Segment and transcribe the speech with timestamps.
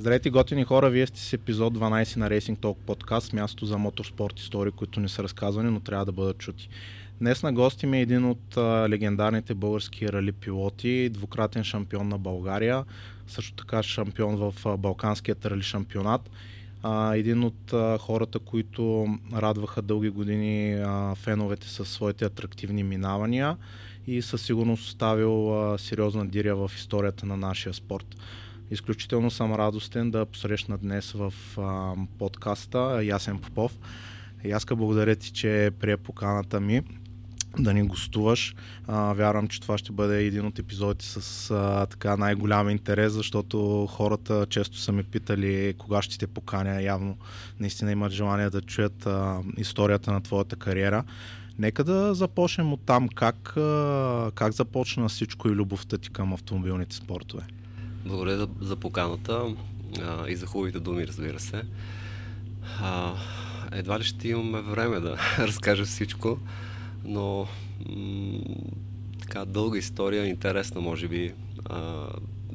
[0.00, 0.90] Здравейте, готини хора!
[0.90, 5.08] Вие сте с епизод 12 на Racing Talk подкаст, място за моторспорт истории, които не
[5.08, 6.68] са разказвани, но трябва да бъдат чути.
[7.20, 8.56] Днес на гости ми е един от
[8.88, 12.84] легендарните български рали пилоти, двукратен шампион на България,
[13.26, 16.30] също така шампион в а, Балканският рали шампионат.
[17.14, 23.56] Един от хората, които радваха дълги години феновете със своите атрактивни минавания
[24.06, 28.16] и със сигурност оставил сериозна диря в историята на нашия спорт.
[28.70, 33.78] Изключително съм радостен да посрещна днес в а, подкаста Ясен Попов.
[34.44, 36.82] Яска, благодаря ти, че прие поканата ми
[37.58, 38.54] да ни гостуваш.
[38.86, 43.86] А, вярвам, че това ще бъде един от епизодите с а, така най-голям интерес, защото
[43.86, 46.82] хората често са ме питали кога ще те поканя.
[46.82, 47.16] Явно
[47.60, 51.04] наистина имат желание да чуят а, историята на твоята кариера.
[51.58, 53.08] Нека да започнем от там.
[53.08, 57.42] Как, а, как започна всичко и любовта ти към автомобилните спортове?
[58.04, 59.54] Благодаря за, за поканата
[60.02, 61.62] а, и за хубавите думи, разбира се.
[62.80, 63.14] А,
[63.72, 66.38] едва ли ще имаме време да разкажа всичко,
[67.04, 67.46] но
[67.88, 68.38] м-
[69.20, 71.32] така дълга история, интересна може би.
[71.64, 72.08] А,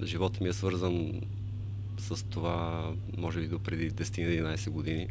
[0.04, 1.22] живота ми е свързан
[1.98, 5.08] с това, може би до преди 10-11 години.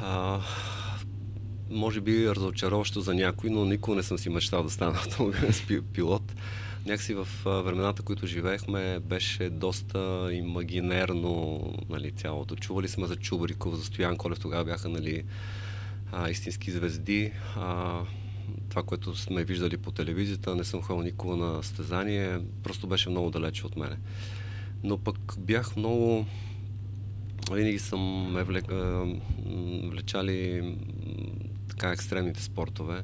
[0.00, 0.40] А,
[1.70, 5.52] може би разочароващо за някой, но никога не съм си мечтал да стана автомобилен
[5.92, 6.34] пилот
[6.86, 12.56] някакси в времената, които живеехме, беше доста имагинерно нали, цялото.
[12.56, 15.24] Чували сме за Чубриков, за Стоян Колев, тогава бяха нали,
[16.12, 17.32] а, истински звезди.
[17.56, 18.00] А,
[18.68, 23.30] това, което сме виждали по телевизията, не съм ходил никога на стезание, просто беше много
[23.30, 23.96] далече от мене.
[24.84, 26.26] Но пък бях много...
[27.52, 28.64] Винаги съм ме влек...
[29.90, 30.62] влечали
[31.68, 33.02] така екстремните спортове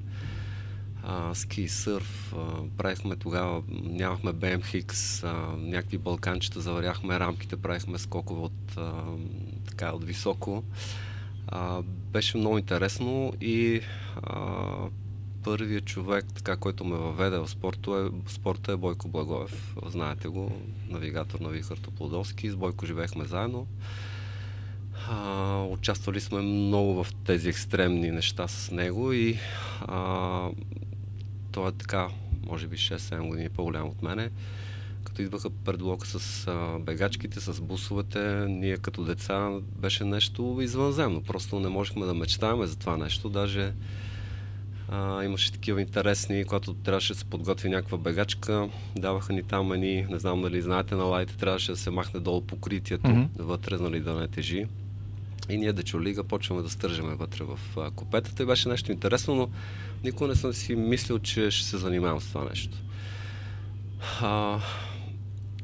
[1.08, 2.38] а, ски, сърф, а,
[2.76, 8.92] правихме тогава, нямахме BMX, а, някакви балканчета, заваряхме рамките, правихме скокове от, а,
[9.68, 10.64] така, от високо.
[11.46, 13.80] А, беше много интересно и
[14.22, 14.76] а,
[15.44, 19.76] първият човек, така, който ме въведе в спорта е, спорта е Бойко Благоев.
[19.86, 20.52] Знаете го,
[20.90, 22.50] навигатор на Вихър Топлодолски.
[22.50, 23.66] С Бойко живеехме заедно.
[25.10, 29.38] А, участвали сме много в тези екстремни неща с него и
[29.80, 30.48] а,
[31.58, 32.08] той е така,
[32.46, 34.30] може би 6-7 години по-голям от мене.
[35.04, 41.22] Като идваха пред блока с а, бегачките, с бусовете, ние като деца беше нещо извънземно.
[41.22, 43.28] Просто не можехме да мечтаем за това нещо.
[43.28, 43.72] Даже
[44.88, 50.06] а, имаше такива интересни, когато трябваше да се подготви някаква бегачка, даваха ни там едни,
[50.10, 53.28] не знам дали знаете на лайте, трябваше да се махне долу покритието, mm-hmm.
[53.38, 54.66] вътре, нали, да не тежи.
[55.48, 59.34] И ние да чолига почваме да стържаме вътре в а, купетата и беше нещо интересно,
[59.34, 59.48] но
[60.04, 62.78] никога не съм си мислил, че ще се занимавам с това нещо.
[64.20, 64.60] А,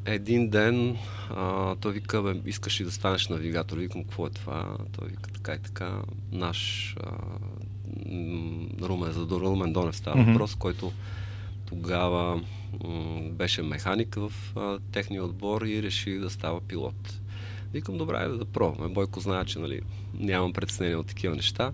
[0.05, 0.97] един ден
[1.31, 3.78] а, той вика, бе, искаш ли да станеш навигатор?
[3.78, 4.77] Викам, какво е това?
[4.99, 6.03] Той вика, така и така.
[6.33, 7.11] Наш а,
[8.83, 10.33] Румен, за Румен Донев става mm-hmm.
[10.33, 10.93] въпрос, който
[11.67, 12.43] тогава
[12.84, 17.21] м- беше механик в а, техния отбор и реши да става пилот.
[17.75, 18.95] Викам, добре, да, да пробваме.
[18.95, 19.81] Бойко знае, че нали,
[20.15, 21.73] нямам представление от такива неща.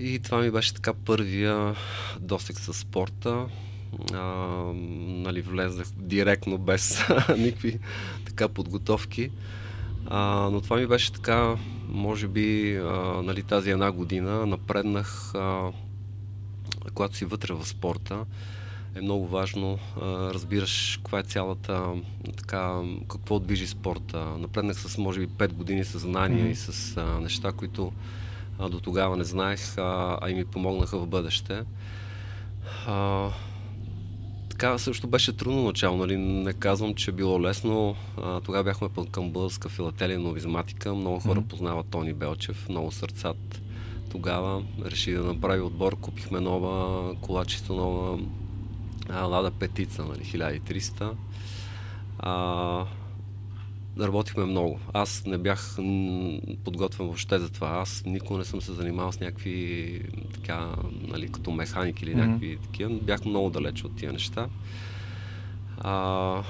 [0.00, 1.74] И това ми беше така първия
[2.20, 3.46] досек с спорта.
[4.12, 4.24] А,
[4.96, 7.02] нали, влезнах директно без
[7.38, 7.78] никакви
[8.26, 9.30] така подготовки.
[10.06, 11.56] А, но това ми беше така,
[11.88, 15.72] може би, а, нали, тази една година напреднах, а,
[16.94, 18.24] когато си вътре в спорта
[18.94, 19.78] е много важно.
[20.02, 21.94] Разбираш каква е цялата,
[22.36, 24.24] така, какво движи спорта.
[24.38, 26.50] Напреднах с, може би, 5 години съзнание mm-hmm.
[26.50, 27.92] и с а, неща, които
[28.58, 31.62] а, до тогава не знаех, а, а и ми помогнаха в бъдеще.
[32.86, 33.28] А,
[34.50, 36.16] така също беше трудно начало, нали?
[36.16, 37.96] не казвам, че е било лесно.
[38.22, 40.94] А, тогава бяхме към българска филателия, новизматика.
[40.94, 41.46] Много хора mm-hmm.
[41.46, 43.62] познават Тони Белчев, много сърцат.
[44.10, 48.18] Тогава реши да направи отбор, купихме нова кола, чисто нова
[49.10, 51.12] а, Лада Петица, нали, 1300.
[52.18, 52.86] А,
[54.00, 54.80] работихме много.
[54.92, 55.76] Аз не бях
[56.64, 57.68] подготвен въобще за това.
[57.68, 60.02] Аз никога не съм се занимавал с някакви
[60.34, 60.74] така,
[61.08, 62.26] нали, като механик или mm-hmm.
[62.26, 62.98] някакви такива.
[63.02, 64.48] Бях много далеч от тия неща.
[65.78, 66.42] А,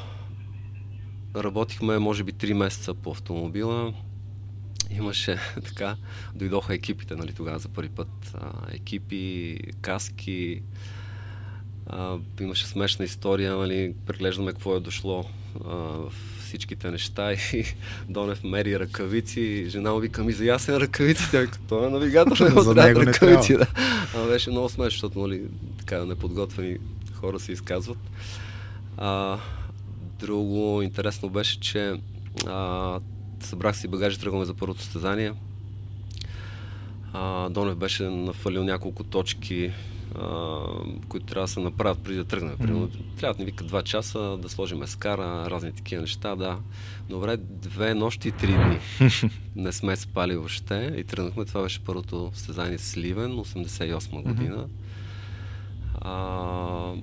[1.37, 3.95] работихме, може би, 3 месеца по автомобила.
[4.91, 5.97] Имаше така,
[6.35, 8.35] дойдоха екипите, нали, тогава за първи път.
[8.35, 10.63] А, екипи, каски,
[11.93, 15.25] а, имаше смешна история, нали, преглеждаме какво е дошло
[15.65, 16.13] а, в
[16.45, 17.65] всичките неща и
[18.09, 19.67] Донев мери ръкавици.
[19.69, 21.31] Жена му вика ми за ясен ръкавици.
[21.31, 23.57] Тя той е навигатор, не му трябва ръкавици.
[23.57, 23.67] Да.
[24.17, 25.43] А, беше много смешно, защото нали,
[25.79, 26.77] така неподготвени
[27.15, 27.99] хора се изказват.
[28.97, 29.39] А,
[30.21, 31.95] друго интересно беше, че
[32.47, 33.01] А,
[33.41, 35.33] събрах си багажи, тръгваме за първото състезание.
[37.13, 39.73] А, Донев беше нафалил няколко точки,
[40.15, 40.59] а,
[41.09, 42.57] които трябва да се направят преди да тръгнем.
[42.57, 42.91] Mm-hmm.
[43.17, 46.59] Трябва да ни вика два часа, да сложим ескара, разни такива неща, да.
[47.09, 48.79] Добре, две нощи и три дни.
[49.57, 51.45] Не сме спали въобще и тръгнахме.
[51.45, 54.67] Това беше първото състезание с Ливен, 88 година.
[56.01, 56.95] А,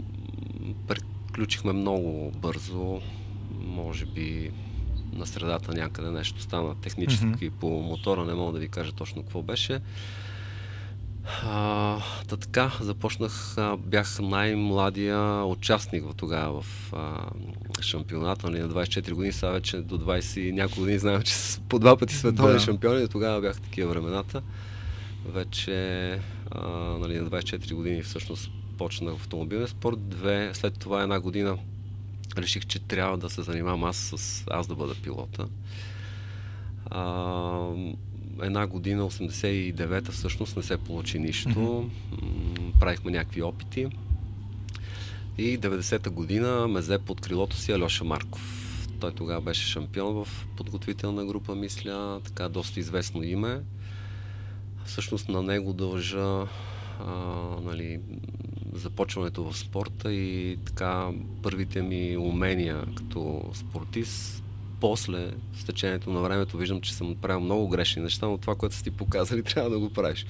[0.88, 3.02] приключихме много бързо,
[3.60, 4.52] може би
[5.14, 7.60] на средата някъде нещо стана технически mm-hmm.
[7.60, 9.80] по мотора, не мога да ви кажа точно какво беше.
[11.44, 17.30] А, да така, започнах, а, бях най-младия участник в тогава в а,
[17.82, 21.80] шампионата нали, на 24 години, сега вече до 20 няколко години знаем, че с по
[21.80, 22.60] два пъти световни да.
[22.60, 24.42] шампиони, тогава бях такива времената.
[25.26, 26.12] Вече
[26.52, 26.70] а,
[27.00, 30.10] нали, на 24 години всъщност почнах автомобилен спорт.
[30.10, 31.58] Две, след това една година
[32.38, 35.48] реших, че трябва да се занимавам аз с аз да бъда пилота.
[36.90, 37.04] А,
[38.42, 41.50] една година, 89-та всъщност не се получи нищо.
[41.50, 42.80] Mm-hmm.
[42.80, 43.88] Правихме някакви опити.
[45.38, 48.68] И 90-та година ме взе под крилото си Алеша Марков.
[49.00, 53.62] Той тогава беше шампион в подготвителна група, мисля, така доста известно име.
[54.86, 56.48] Всъщност на него дължа
[57.00, 57.14] а,
[57.64, 58.00] нали,
[58.74, 61.10] започването в спорта и така
[61.44, 64.44] първите ми умения като спортист.
[64.80, 68.76] После, с течението на времето, виждам, че съм правил много грешни неща, но това, което
[68.76, 70.26] са ти показали, трябва да го правиш.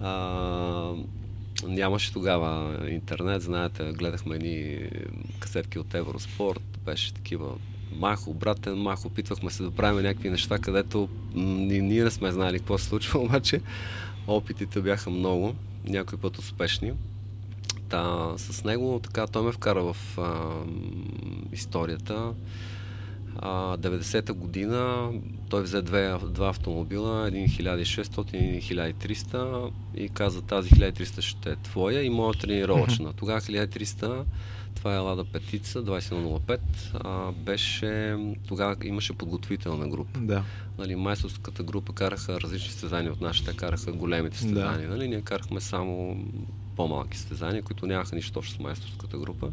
[0.00, 0.92] А,
[1.66, 4.78] нямаше тогава интернет, знаете, гледахме ни
[5.38, 7.54] касетки от Евроспорт, беше такива
[7.92, 12.78] мах, обратен мах, опитвахме се да правим някакви неща, където ние не сме знали какво
[12.78, 13.60] се случва, обаче
[14.26, 15.54] опитите бяха много,
[15.84, 16.92] някой път успешни.
[17.88, 20.50] Та, с него така той ме вкара в а,
[21.52, 22.32] историята.
[23.38, 25.10] А, 90-та година
[25.48, 31.56] той взе две, два автомобила, един 1600 и 1300 и каза тази 1300 ще е
[31.56, 33.12] твоя и моя тренировъчна.
[33.12, 34.24] Тогава 1300
[34.80, 36.60] това е Лада Петица, 2105.
[36.94, 38.16] А, беше,
[38.48, 40.20] тогава имаше подготвителна група.
[40.20, 40.44] Да.
[40.78, 44.88] Нали, майсторската група караха различни състезания от нашите, караха големите състезания.
[44.88, 44.96] Да.
[44.96, 46.24] Нали, ние карахме само
[46.76, 49.50] по-малки състезания, които нямаха нищо общо с майсторската група.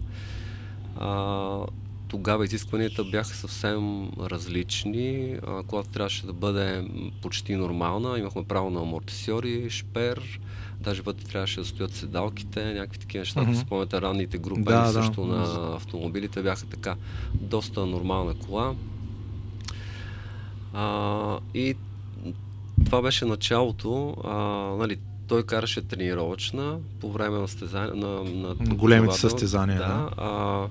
[1.00, 1.60] А,
[2.08, 5.38] тогава изискванията бяха съвсем различни.
[5.68, 6.88] Колата трябваше да бъде
[7.22, 8.20] почти нормална.
[8.20, 10.40] Имахме право на амортисьори, шпер,
[10.82, 13.42] даже вътре трябваше да стоят седалките, някакви такива неща.
[13.42, 13.62] Mm-hmm.
[13.62, 15.36] Спомняте ранните групи да, също да.
[15.36, 16.96] на автомобилите бяха така
[17.34, 18.76] доста нормална кола.
[20.74, 21.76] А, и
[22.86, 24.16] това беше началото.
[24.24, 24.38] А,
[24.78, 29.80] нали, той караше тренировъчна по време на, стезания, на, на големите състезания.
[29.80, 29.88] Да.
[29.88, 30.10] да.
[30.18, 30.68] А,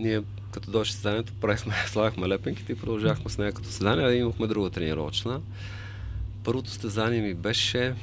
[0.00, 0.22] ние
[0.52, 4.70] като дойде състезанието, правихме, слагахме лепенките и продължахме с нея като състезание, а имахме друга
[4.70, 5.40] тренировъчна.
[6.44, 7.94] Първото състезание ми беше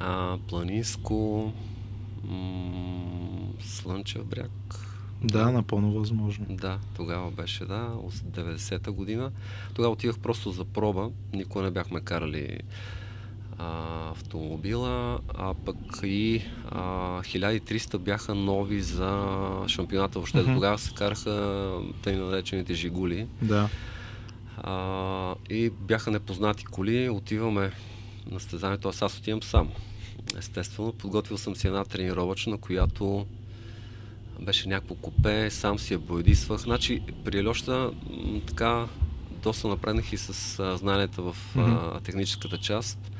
[0.00, 1.52] а, планинско
[2.24, 4.50] м- Слънчев бряг.
[5.24, 6.46] Да, напълно възможно.
[6.50, 7.92] Да, тогава беше, да,
[8.26, 9.30] 90-та година.
[9.74, 11.10] Тогава отивах просто за проба.
[11.32, 12.58] Никога не бяхме карали
[13.62, 16.80] а, автомобила, а пък и а,
[17.22, 19.28] 1300 бяха нови за
[19.68, 20.18] шампионата.
[20.18, 20.54] Въобще mm-hmm.
[20.54, 21.72] тогава се караха
[22.02, 23.26] тъй наречените жигули.
[23.42, 23.68] Да.
[24.56, 27.08] А, и бяха непознати коли.
[27.08, 27.72] Отиваме
[28.30, 29.70] на стезанието, аз аз отивам сам.
[30.38, 33.26] Естествено, подготвил съм си една тренировъчна, която
[34.40, 36.60] беше някакво купе, сам си я боядисвах.
[36.60, 37.90] Значи, при Льоща
[38.46, 38.86] така
[39.42, 43.11] доста напреднах и с а, знанията в а, техническата част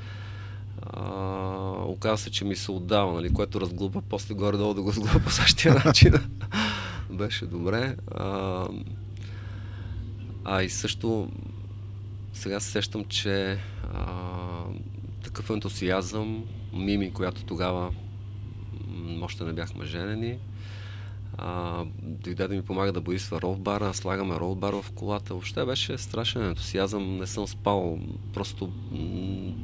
[1.87, 5.31] оказа се, че ми се отдава, нали, което разглупа, после горе-долу да го сглупа по
[5.31, 6.15] същия начин.
[7.11, 7.97] Беше добре.
[8.15, 8.67] А,
[10.45, 11.29] а и също
[12.33, 13.59] сега се сещам, че
[13.95, 14.07] а,
[15.25, 17.91] такъв ентусиазъм, Мими, която тогава
[19.23, 20.39] още не бяхме женени,
[21.39, 25.35] а, дойде да ми помага да боисва ролбара, слагаме ролбар в колата.
[25.35, 27.99] Въобще беше страшен ентусиазъм, не съм спал,
[28.35, 29.55] просто м-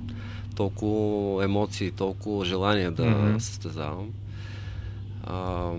[0.59, 3.39] толкова емоции, толкова желание да mm-hmm.
[3.39, 4.11] състезавам.
[5.25, 5.73] А,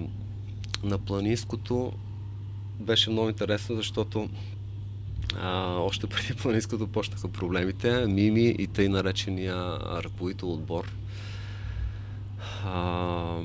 [0.83, 1.91] на планинското
[2.79, 4.29] беше много интересно, защото
[5.41, 8.05] а, още преди планинското почнаха проблемите.
[8.07, 9.55] Мими и тъй наречения
[10.03, 10.91] ръководител отбор.
[12.65, 13.37] А,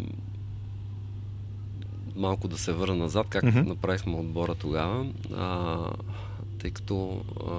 [2.17, 3.67] малко да се върна назад, как mm-hmm.
[3.67, 5.07] направихме отбора тогава.
[5.37, 5.79] А,
[6.59, 7.53] тъй като а,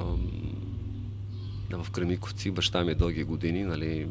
[1.71, 4.07] в Кремиковци, баща ми е дълги години, нали,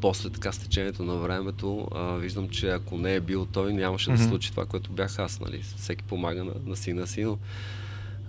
[0.00, 4.10] после така с течението на времето а, виждам, че ако не е бил той, нямаше
[4.10, 4.16] mm-hmm.
[4.16, 5.40] да случи това, което бях аз.
[5.40, 5.62] Нали.
[5.76, 7.38] Всеки помага на, на сина си, но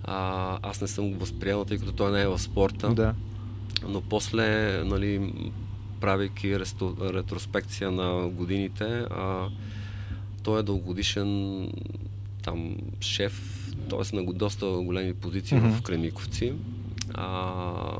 [0.04, 2.94] А, аз не съм го възприемал, тъй като той не е в спорта.
[2.94, 3.14] Да.
[3.88, 5.32] Но после, нали,
[6.00, 9.48] правейки ресто, ретроспекция на годините, а,
[10.42, 11.72] той е дългогодишен
[12.42, 14.16] там шеф, т.е.
[14.16, 15.70] на доста големи позиции mm-hmm.
[15.72, 16.52] в Кремиковци.
[17.14, 17.98] А,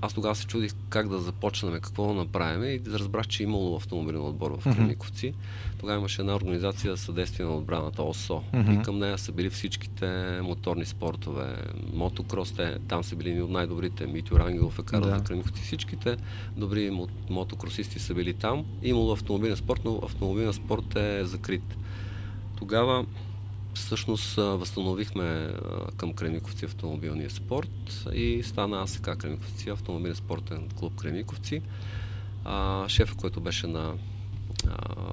[0.00, 3.76] аз тогава се чудих как да започнем, какво да направим и разбрах, че е имало
[3.76, 5.34] автомобилен отбор в Кремиковци.
[5.78, 8.80] Тогава имаше една организация за съдействие на отбраната ОСО mm-hmm.
[8.80, 11.56] и към нея са били всичките моторни спортове,
[11.92, 15.24] мотокрос, те, там са били от най-добрите, Митю Рангелов е карал да.
[15.24, 16.16] Кремиковци, всичките
[16.56, 18.64] добри мотокросисти са били там.
[18.82, 21.76] Имало автомобилен спорт, но автомобилен спорт е закрит.
[22.58, 23.06] Тогава
[23.78, 25.54] всъщност възстановихме
[25.96, 31.62] към Кремиковци автомобилния спорт и стана АСК Кремиковци, автомобилен спортен клуб Кремиковци.
[32.88, 33.94] Шефа, който беше на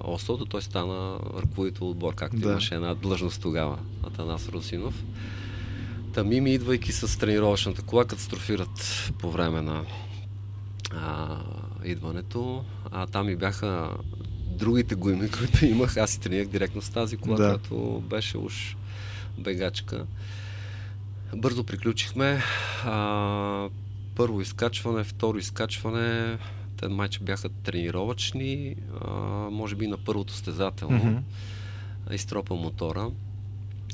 [0.04, 2.50] ОСО, той стана ръководител отбор, както да.
[2.50, 5.04] имаше една длъжност тогава, Атанас Русинов.
[6.14, 9.86] Тамими, идвайки с тренировъчната кола, катастрофират по време на
[10.92, 11.38] а,
[11.84, 12.64] идването.
[12.92, 13.90] А там и бяха
[14.56, 17.48] другите гуми, които имах, аз и тренирах директно с тази кола, да.
[17.48, 18.76] която беше уж
[19.38, 20.06] бегачка.
[21.36, 22.42] Бързо приключихме.
[22.86, 23.70] А,
[24.16, 26.38] първо изкачване, второ изкачване.
[26.78, 29.10] Те майче бяха тренировъчни, а,
[29.52, 31.24] може би на първото стезателно.
[32.10, 32.14] Mm-hmm.
[32.14, 33.12] Изтропа мотора.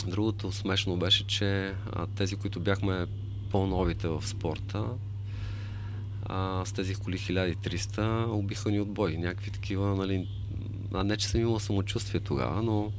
[0.08, 3.06] Другото смешно беше, че а, тези, които бяхме
[3.52, 4.86] по-новите в спорта,
[6.26, 9.18] а, с тези коли 1300 убиха ни отбой.
[9.18, 10.28] Някакви такива, нали,
[10.94, 12.92] а не, че съм имал самочувствие тогава, но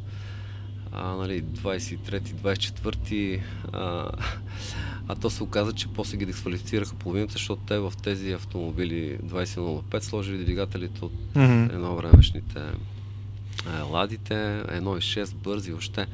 [0.92, 4.10] а, нали, 23-ти, 24-ти, а,
[5.08, 10.00] а то се оказа, че после ги дисквалифицираха половината, защото те в тези автомобили 2005
[10.00, 11.74] сложили двигателите от mm-hmm.
[11.74, 12.60] едно времешните
[13.66, 16.06] а, ладите, 1.6 бързи още.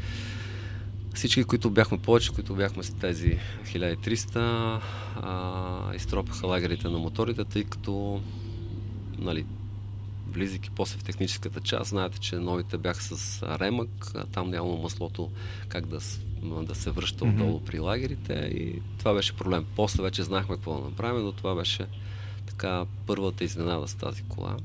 [1.14, 4.80] Всички, които бяхме повече, които бяхме с тези 1300,
[5.16, 8.20] а, изтропаха лагерите на моторите, тъй като
[9.18, 9.46] нали,
[10.28, 15.30] влизайки после в техническата част, знаете, че новите бяха с ремък, там няма маслото
[15.68, 15.98] как да,
[16.62, 17.30] да се връща mm-hmm.
[17.30, 19.66] отдолу при лагерите и това беше проблем.
[19.76, 21.86] После вече знахме какво да направим, но това беше
[22.46, 24.56] така първата изненада с тази кола.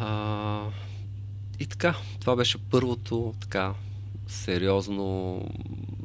[0.00, 0.62] А,
[1.60, 3.74] и така, това беше първото така
[4.26, 5.40] сериозно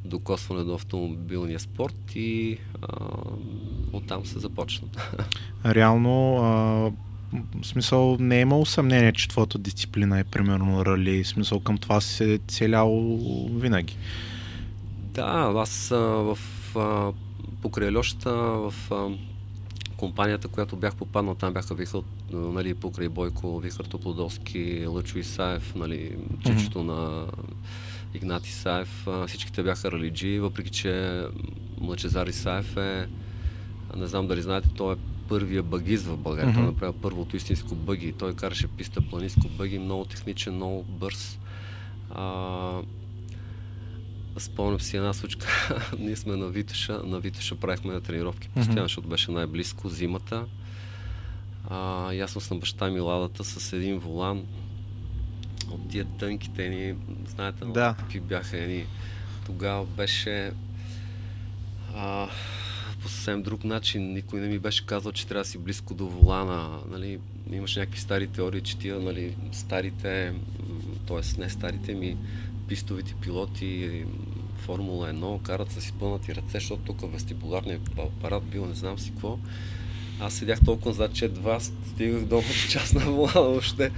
[0.05, 2.87] докосване до автомобилния спорт и а,
[3.93, 4.87] оттам се започна.
[5.65, 6.91] Реално а,
[7.33, 11.23] в смисъл не е имало съмнение, че твоята дисциплина е примерно рали.
[11.23, 13.19] В смисъл към това си се целял
[13.53, 13.97] винаги.
[15.13, 16.37] Да, аз а, в
[16.75, 17.13] а,
[17.61, 19.09] покрай Льошата, в а,
[19.97, 22.01] компанията, която бях попаднал, там бяха Вихър,
[22.33, 26.83] нали, покрай Бойко, Вихър Топлодолски, Лъчо Исаев, нали, чичето mm-hmm.
[26.83, 27.27] на
[28.13, 29.07] Игнат Исаев.
[29.27, 31.23] Всичките бяха ралиджи, въпреки че
[31.81, 33.07] Лъчезар Исаев е,
[33.97, 34.97] не знам дали знаете, той е
[35.31, 36.51] първия багист в България.
[36.51, 36.55] Mm-hmm.
[36.55, 38.13] Той направи първото истинско бъги.
[38.13, 41.39] Той караше писта планинско бъги, много техничен, много бърз.
[42.09, 42.81] А,
[44.37, 45.47] спомням си една случка.
[45.99, 47.01] Ние сме на Витоша.
[47.03, 48.83] На Витоша правихме на тренировки постоянно, mm-hmm.
[48.83, 50.45] защото беше най-близко зимата.
[51.69, 54.43] А, ясно съм баща ми ладата с един волан
[55.69, 56.95] от тия тънките ни,
[57.27, 57.95] знаете, да.
[57.99, 58.85] какви бяха едни.
[59.45, 60.51] Тогава беше
[61.95, 62.27] а,
[63.01, 64.13] по съвсем друг начин.
[64.13, 66.79] Никой не ми беше казал, че трябва да си близко до волана.
[66.89, 67.19] Нали,
[67.51, 70.33] имаш някакви стари теории, че тия нали, старите,
[71.07, 71.41] т.е.
[71.41, 72.17] не старите ми,
[72.67, 74.05] пистовите пилоти,
[74.61, 79.37] Формула 1, карат с изпълнати ръце, защото тук вестибуларният апарат бил не знам си какво.
[80.19, 83.91] Аз седях толкова назад, че едва стигах до част на волана въобще.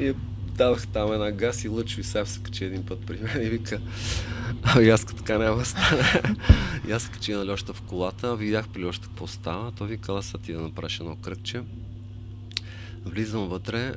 [0.00, 0.14] И
[0.54, 3.50] давах там една газ и лъчо и сега се качи един път при мен и
[3.50, 3.80] вика,
[4.62, 6.22] ами аз така няма да стане.
[6.88, 10.38] и аз качи на Льоща в колата, видях при Льоща какво става, той вика, са
[10.38, 11.62] ти да направиш едно кръгче.
[13.04, 13.94] Влизам вътре,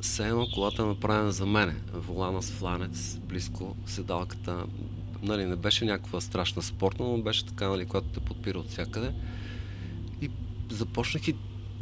[0.00, 1.74] все едно колата е направена за мене.
[1.92, 4.64] Волана с фланец, близко седалката.
[5.22, 9.12] Нали, не беше някаква страшна спортна, но беше така, нали, която те подпира от всякъде.
[10.20, 10.30] И
[10.70, 11.36] започнах и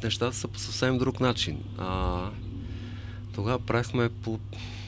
[0.04, 1.58] нещата са по съвсем друг начин.
[1.78, 2.30] А,
[3.34, 4.38] тогава правихме по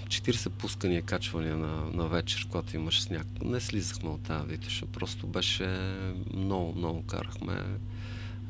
[0.08, 3.26] 40 пускания, качвания на, на вечер, когато имаш сняг.
[3.44, 5.68] Не слизахме от тази витеша, просто беше
[6.34, 7.54] много, много карахме.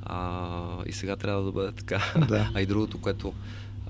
[0.03, 2.03] А, и сега трябва да бъде така.
[2.29, 2.51] Да.
[2.55, 3.35] А и другото, което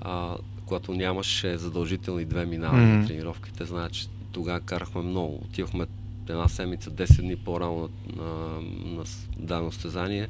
[0.01, 3.01] а, когато нямаше задължителни две минавания mm-hmm.
[3.01, 5.35] на тренировките, знаят, че тогава карахме много.
[5.35, 5.85] Отивахме
[6.29, 9.03] една седмица, 10 дни по-рано на, на, на
[9.37, 10.27] дадено състезание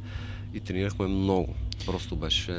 [0.54, 1.56] и тренирахме много.
[1.86, 2.54] Просто беше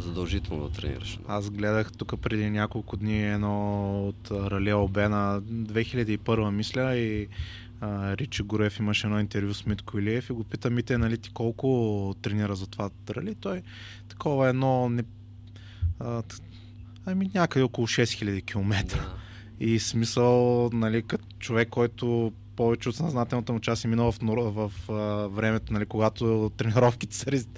[0.00, 1.18] задължително да тренираш.
[1.28, 7.28] Аз гледах тук преди няколко дни едно от Рале Обена 2001 мисля и
[7.80, 11.30] а, Ричи Горев имаше едно интервю с Митко Илиев и го пита Мите, нали ти
[11.30, 13.34] колко тренира за това рали?
[13.34, 13.62] Той
[14.08, 15.02] такова едно не,
[16.00, 16.22] а,
[17.06, 18.96] ами някъде около 6000 км.
[18.96, 19.14] Да.
[19.60, 24.18] И смисъл, нали, като човек, който повече от съзнателната му част е минала в,
[24.50, 27.48] в, в времето, нали, когато тренировките са рез,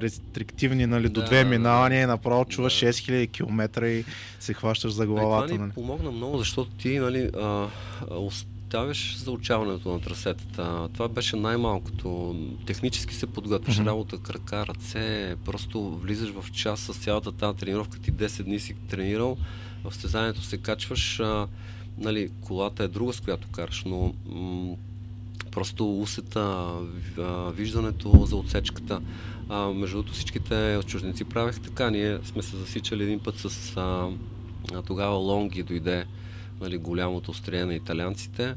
[0.00, 2.86] рестриктивни нали, да, до две минавания и направо чуваш да.
[2.86, 4.04] 6000 км и
[4.40, 5.46] се хващаш за главата.
[5.46, 5.72] това ни нали.
[5.72, 7.68] помогна много, защото ти нали, а,
[8.10, 10.88] оставяш за учаването на трасетата.
[10.94, 12.36] Това беше най-малкото.
[12.66, 13.86] Технически се подготвяш mm-hmm.
[13.86, 17.98] работа, крака, ръце, просто влизаш в час с цялата тази тренировка.
[17.98, 19.36] Ти 10 дни си тренирал,
[19.84, 21.20] в състезанието се качваш.
[21.20, 21.46] А,
[21.98, 24.76] нали, колата е друга, с която караш, но м-
[25.50, 26.66] просто усета,
[27.54, 29.00] виждането за отсечката.
[29.48, 31.90] А, между другото всичките чужденци правех така.
[31.90, 34.08] Ние сме се засичали един път с а,
[34.74, 36.04] а, тогава Лонги дойде
[36.60, 38.54] нали, голямото острие на италианците.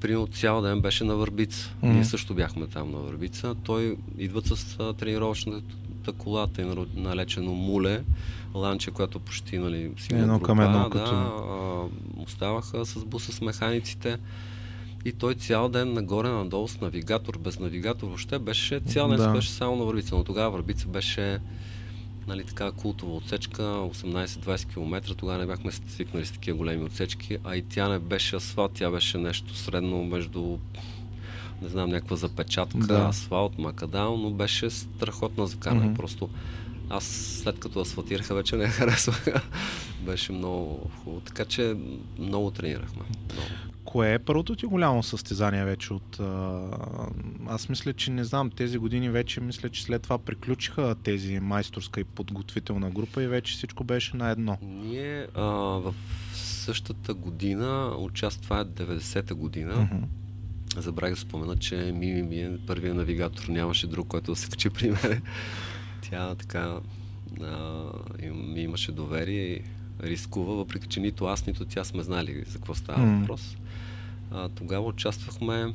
[0.00, 1.74] Примерно цял ден беше на Върбица.
[1.82, 1.92] Mm-hmm.
[1.92, 3.54] Ние също бяхме там на Върбица.
[3.64, 5.62] Той идват с а, тренировъчната
[6.12, 8.02] колата и налечено муле,
[8.54, 11.90] ланче, която почти нали, си едно към едно, да, като...
[12.16, 14.18] оставаха с буса с механиците.
[15.04, 19.32] И той цял ден нагоре-надолу с навигатор, без навигатор въобще беше цял ден да.
[19.32, 20.14] беше само на Върбица.
[20.16, 21.38] Но тогава Върбица беше
[22.26, 27.56] нали, така култова отсечка, 18-20 км, тогава не бяхме свикнали с такива големи отсечки, а
[27.56, 30.58] и тя не беше асфалт, тя беше нещо средно между
[31.62, 33.06] не знам, някаква запечатка, да.
[33.08, 35.86] асфалт, макадам, но беше страхотна за каране.
[35.86, 35.96] Mm-hmm.
[35.96, 36.28] Просто
[36.90, 37.04] аз
[37.42, 39.26] след като асфалтираха, вече не харесвах.
[40.06, 41.20] беше много хубаво.
[41.20, 41.76] Така че
[42.18, 43.02] много тренирахме.
[43.34, 43.48] Много.
[43.84, 46.20] Кое е първото ти голямо състезание вече от...
[46.20, 46.60] А,
[47.48, 52.00] аз мисля, че не знам, тези години вече мисля, че след това приключиха тези майсторска
[52.00, 54.58] и подготвителна група и вече всичко беше на едно.
[54.62, 55.94] Ние а, в
[56.34, 60.02] същата година, участва 90-та година, uh-huh.
[60.82, 64.70] Забравих да спомена, че Мими ми е първия навигатор, нямаше друг, който да се качи
[64.70, 65.22] при мен.
[66.10, 66.80] Тя така
[67.42, 67.84] а,
[68.32, 69.62] ми имаше доверие и
[70.02, 73.20] рискува, въпреки че нито аз, нито тя сме знали за какво става mm.
[73.20, 73.56] въпрос.
[74.30, 75.74] А, тогава участвахме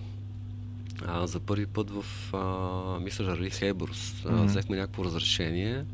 [1.06, 4.24] а, за първи път в, а, мисля, Рали Хейбрус.
[4.24, 4.46] Mm-hmm.
[4.46, 5.86] Взехме някакво разрешение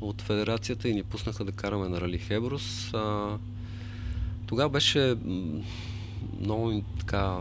[0.00, 2.94] от федерацията и ни пуснаха да караме на Рали Хебрус.
[2.94, 3.38] А,
[4.46, 5.16] тогава беше
[6.40, 7.38] много така,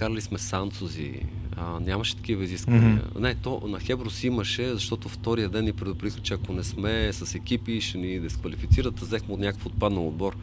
[0.00, 1.12] карали сме санцузи,
[1.56, 3.02] а, нямаше такива изисквания.
[3.02, 3.20] Mm-hmm.
[3.20, 7.34] Не, то на Хеброс имаше, защото втория ден ни предупредиха, че ако не сме с
[7.34, 9.00] екипи, ще ни дисквалифицират.
[9.00, 10.36] Взехме от някакъв отпаднал отбор.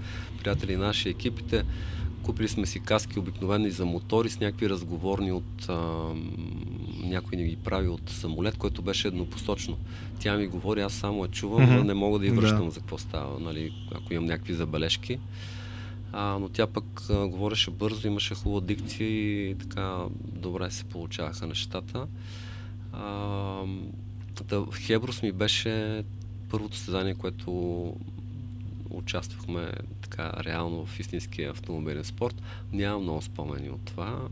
[0.44, 1.64] Приятели наши екипите,
[2.24, 5.70] Купили сме си каски обикновени за мотори с някакви разговорни от...
[5.70, 6.04] А,
[7.04, 9.78] някой ни ги прави от самолет, който беше еднопосочно.
[10.20, 11.78] Тя ми говори, аз само я чувам, mm-hmm.
[11.78, 12.72] но не мога да я връщам да.
[12.72, 15.20] за какво става, нали, ако имам някакви забележки.
[16.14, 19.10] А, но тя пък а, говореше бързо, имаше хубава дикция
[19.50, 22.08] и така добре се получаваха нещата.
[22.94, 23.64] А,
[24.48, 26.04] да, Хеброс ми беше
[26.50, 27.52] първото състезание, което
[28.90, 32.42] участвахме така реално в истинския автомобилен спорт.
[32.74, 34.28] Нямам много спомени от това.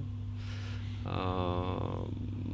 [1.05, 1.63] А,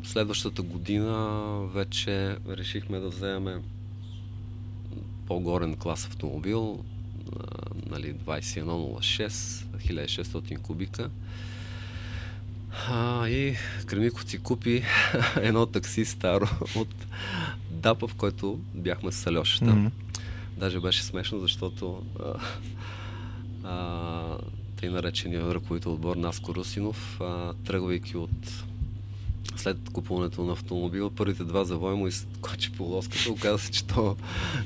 [0.03, 3.63] следващата година вече решихме да вземем
[5.27, 6.83] по-горен клас автомобил,
[7.89, 11.09] нали, 2106, 1600 кубика.
[12.89, 14.83] А, и Кремиковци купи
[15.35, 17.07] едно такси старо от
[17.71, 19.65] Дапа, в който бяхме с Алешата.
[19.65, 19.91] Mm-hmm.
[20.57, 22.33] Даже беше смешно, защото а,
[23.63, 24.37] а,
[24.75, 28.63] тъй наречения ръководител отбор Наско Русинов, а, тръгвайки от
[29.55, 33.31] след купуването на автомобила, първите два завоя му изкочи по лоската.
[33.31, 34.15] Оказа се, че то,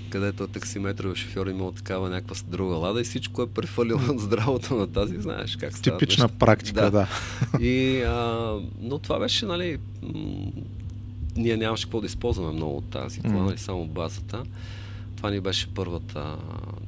[0.09, 4.75] където е таксиметровия шофьор, имал такава някаква друга лада и всичко е префалило от здравото
[4.75, 5.97] на тази, знаеш как става.
[5.97, 6.37] Типична неща.
[6.37, 6.91] практика, да.
[6.91, 7.07] да.
[7.63, 10.51] И, а, но това беше, нали, м-
[11.35, 13.45] ние нямаше какво да използваме много от тази кола, mm.
[13.45, 14.43] нали, само базата
[15.25, 16.37] това ни беше първата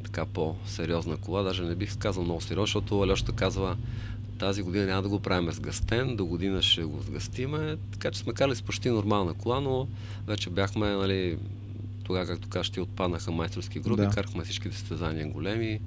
[0.04, 1.44] така по-сериозна кола.
[1.44, 3.78] Даже не бих казал много сериозно, защото Алешата казва
[4.38, 7.78] тази година няма да го правим с гастен, до година ще го сгъстиме.
[7.92, 9.88] Така че сме кали с почти нормална кола, но
[10.28, 11.38] вече бяхме, нали,
[12.04, 14.10] тогава, както кажа, ти отпаднаха майсторски групи, да.
[14.10, 15.80] карахме всички състезания големи,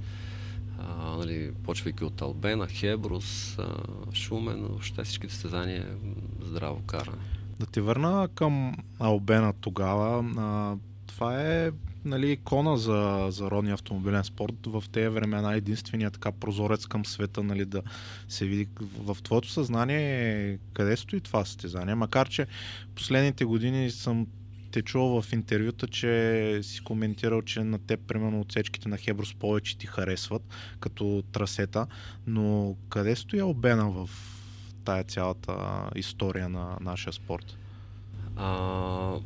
[0.78, 3.74] а, нали, почвайки от Албена, Хебрус, а,
[4.14, 5.86] Шумен, въобще всички състезания
[6.42, 7.22] здраво каране.
[7.60, 10.24] Да ти върна към Албена тогава.
[10.36, 11.70] А, това е
[12.04, 14.54] нали, икона за, за родния автомобилен спорт.
[14.66, 17.82] В тези времена единствения така прозорец към света, нали, да
[18.28, 21.94] се види в твоето съзнание къде стои това състезание.
[21.94, 22.46] Макар, че
[22.94, 24.26] последните години съм
[24.70, 29.78] те чувал в интервюта, че си коментирал, че на теб, примерно, отсечките на Хеброс повече
[29.78, 30.42] ти харесват
[30.80, 31.86] като трасета,
[32.26, 34.10] но къде стоя обена в
[34.84, 37.56] тая цялата история на нашия спорт?
[38.36, 39.18] А,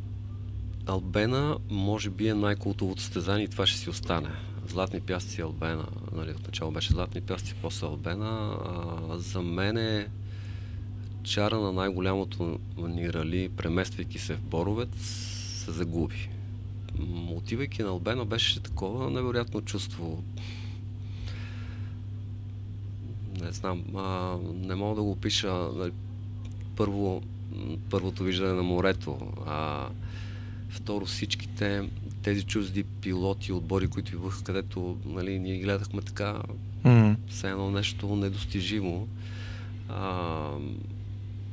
[0.87, 4.31] Албена може би е най-култовото състезание и това ще си остане.
[4.69, 5.87] Златни пясъци Албена.
[6.13, 8.59] Нали, отначало беше Златни пясъци, после Албена.
[8.65, 10.09] А, за мен е
[11.23, 14.97] чара на най-голямото ни рали, премествайки се в Боровец,
[15.65, 16.29] се загуби.
[17.29, 20.25] Отивайки на Албена беше такова невероятно чувство.
[23.41, 25.53] Не знам, а, не мога да го опиша.
[25.53, 25.93] Нали,
[26.77, 27.23] първо,
[27.91, 29.19] първото виждане на морето.
[29.47, 29.89] А,
[30.75, 31.89] второ, всичките
[32.23, 36.39] тези чужди пилоти, отбори, които идваха, където нали, ние гледахме така,
[36.85, 37.17] mm-hmm.
[37.29, 39.09] все едно нещо недостижимо.
[39.89, 40.51] А,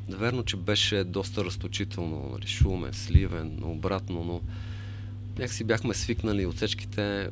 [0.10, 4.42] Верно, че беше доста разточително, нали, Шумен, Сливен, обратно, но
[5.40, 7.30] някакси бяхме свикнали отсечките,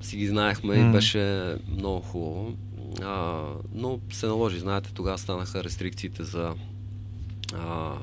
[0.00, 0.88] си ги знаехме mm.
[0.88, 2.54] и беше много хубаво.
[3.02, 6.54] А, но се наложи, знаете, тогава станаха рестрикциите за
[7.54, 7.94] а,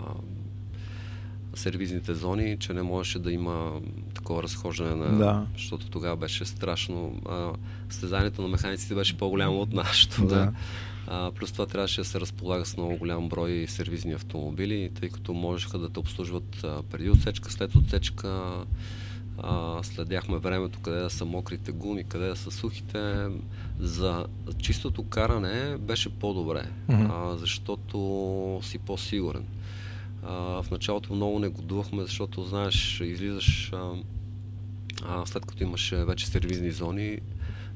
[1.54, 3.82] сервизните зони, че не можеше да има
[4.14, 5.18] такова разхождане на...
[5.18, 5.46] Да.
[5.54, 7.22] Защото тогава беше страшно.
[7.30, 7.52] А,
[7.90, 10.22] състезанието на механиците беше по-голямо от нашето.
[10.22, 10.36] Да.
[10.36, 10.52] да.
[11.08, 15.34] А, плюс това трябваше да се разполага с много голям брой сервизни автомобили, тъй като
[15.34, 18.52] можеха да те обслужват а, преди отсечка, след отсечка.
[19.44, 23.28] А, следяхме времето, къде да са мокрите гуми, къде да са сухите.
[23.80, 24.26] За
[24.58, 27.34] чистото каране беше по-добре, mm-hmm.
[27.34, 29.46] а, защото си по-сигурен.
[30.24, 33.92] А, в началото много не годувахме, защото, знаеш, излизаш а,
[35.06, 37.20] а, след като имаше вече сервизни зони,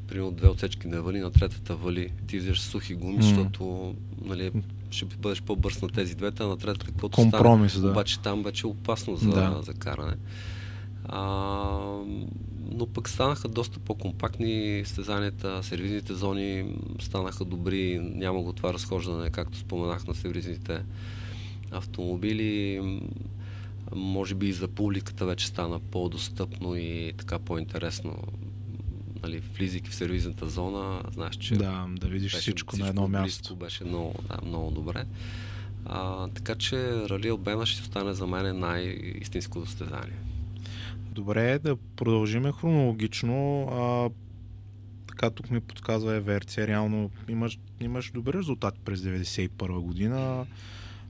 [0.08, 2.10] примерно две отсечки не вали, на третата вали.
[2.28, 3.22] Ти взеш сухи гуми, mm.
[3.22, 4.52] защото нали,
[4.92, 7.86] ще бъдеш по-бърз на тези двете, а на третата каквото Компромис, стане.
[7.86, 7.92] Да.
[7.92, 9.62] Обаче там вече е опасно за, да.
[9.62, 10.14] за каране.
[11.06, 11.28] А,
[12.72, 19.58] но пък станаха доста по-компактни стезанията, сервизните зони станаха добри, няма го това разхождане, както
[19.58, 20.84] споменах на сервизните
[21.74, 22.82] автомобили.
[23.96, 28.18] Може би и за публиката вече стана по-достъпно и така по-интересно
[29.24, 33.08] нали, влизайки в сервизната зона, знаеш, че да, да видиш беше, всичко, всичко на едно
[33.08, 33.56] място.
[33.56, 35.06] Беше много, да, много добре.
[35.86, 40.18] А, така че Рали Албена ще остане за мен най-истинско състезание.
[41.12, 43.68] Добре, да продължиме хронологично.
[43.72, 44.10] А,
[45.08, 46.68] така тук ми подсказва Еверция.
[46.68, 50.46] Реално имаш, имаш добри резултати през 91 година.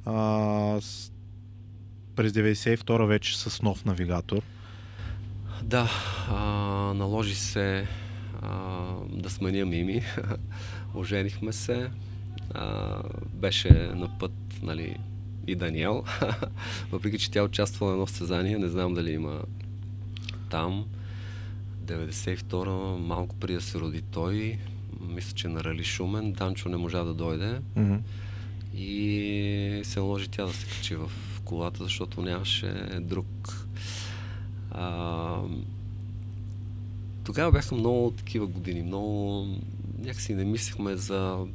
[0.06, 1.12] А, с,
[2.16, 4.42] през 92 вече с нов навигатор.
[5.64, 5.90] Да,
[6.30, 6.36] а,
[6.94, 7.88] наложи се
[8.42, 8.58] а,
[9.10, 10.02] да сменим ими.
[10.96, 11.90] Оженихме се.
[12.54, 13.00] А,
[13.34, 14.98] беше на път нали,
[15.48, 16.04] и Даниел.
[16.92, 19.42] Въпреки, че тя участвала на едно състезание, не знам дали има
[20.50, 20.86] там.
[21.86, 24.60] 92-а, малко преди да се роди той,
[25.02, 27.60] мисля, че на Рали Шумен, Данчо не можа да дойде.
[27.78, 28.00] Mm-hmm.
[28.76, 31.12] И се наложи тя да се качи в
[31.46, 32.68] колата, защото нямаше
[33.02, 33.68] друг.
[34.72, 35.40] А,
[37.24, 39.48] тогава бяха много такива години, много
[40.00, 41.46] някакси не мислихме за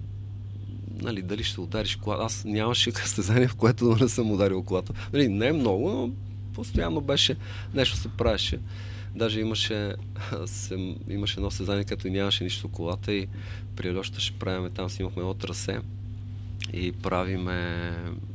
[1.02, 2.24] нали, дали ще удариш колата.
[2.24, 4.92] Аз нямаше състезание, в което не съм ударил колата.
[5.12, 6.11] Нали, не е много, но
[6.54, 7.37] постоянно беше,
[7.74, 8.59] нещо се правеше.
[9.14, 9.94] Даже имаше,
[10.46, 13.28] се, имаше едно състезание, където нямаше нищо колата и
[13.76, 15.81] при Льошата ще правиме, там си имахме едно трасе
[16.72, 17.92] и правиме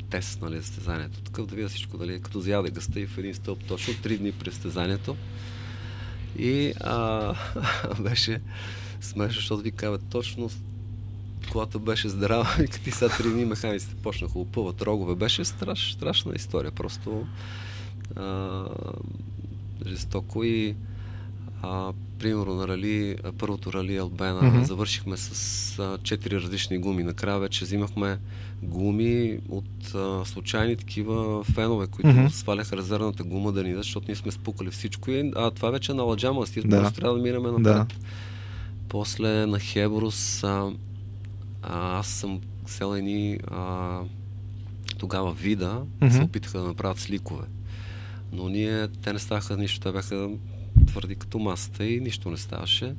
[0.10, 1.22] тест, нали, състезанието.
[1.22, 4.32] Такъв да видя всичко, дали като зяде гъста и в един стълб точно три дни
[4.32, 5.15] при състезанието.
[6.39, 7.36] И а,
[8.00, 8.41] беше
[9.02, 10.50] смешно, защото ви казват точно
[11.52, 15.15] колата беше здрава и като ти три дни механиците почнаха опъват рогове.
[15.15, 16.72] Беше страш, страшна история.
[16.72, 17.28] Просто
[18.15, 18.65] а,
[19.88, 20.76] жестоко и
[21.63, 24.62] а, примерно на рали, първото рали Албена mm-hmm.
[24.62, 27.04] завършихме с четири различни гуми.
[27.04, 28.19] Накрая вече взимахме
[28.63, 32.28] гуми от а, случайни такива фенове, които mm-hmm.
[32.28, 35.12] сваляха резервната гума да ни защото ние сме спукали всичко.
[35.12, 36.91] И, а това вече е на Ладжама, стир, да.
[36.91, 37.63] трябва да мираме напред.
[37.63, 37.88] Да.
[38.89, 40.71] После на Хеброс а,
[41.62, 43.99] а, аз съм сел едни а,
[44.97, 46.12] тогава вида, mm-hmm.
[46.12, 47.45] се опитаха да направят сликове.
[48.34, 50.30] Но ние, те не ставаха нищо, те бяха
[50.93, 52.95] твърди като масата и нищо не ставаше.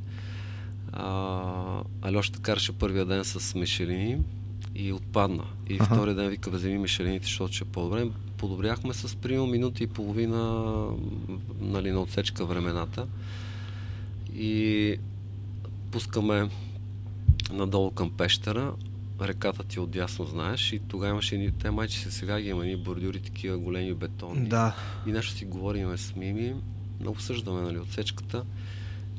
[0.92, 4.18] А, Алешата караше първия ден с мишелини
[4.74, 5.44] и отпадна.
[5.68, 5.84] И ага.
[5.84, 8.08] втория ден вика, вземи мишелините, защото ще е по-добре.
[8.36, 10.38] Подобряхме с примерно минути и половина
[11.60, 13.06] нали, на отсечка времената.
[14.36, 14.96] И
[15.90, 16.48] пускаме
[17.52, 18.72] надолу към пещера
[19.22, 22.84] реката ти отдясно знаеш и тогава имаше едни, те майче се сега ги има едни
[22.84, 24.48] бордюри, такива големи бетонни.
[24.48, 24.76] Да.
[25.06, 26.54] И нещо си говорим с Мими,
[27.06, 28.44] обсъждаме нали, отсечката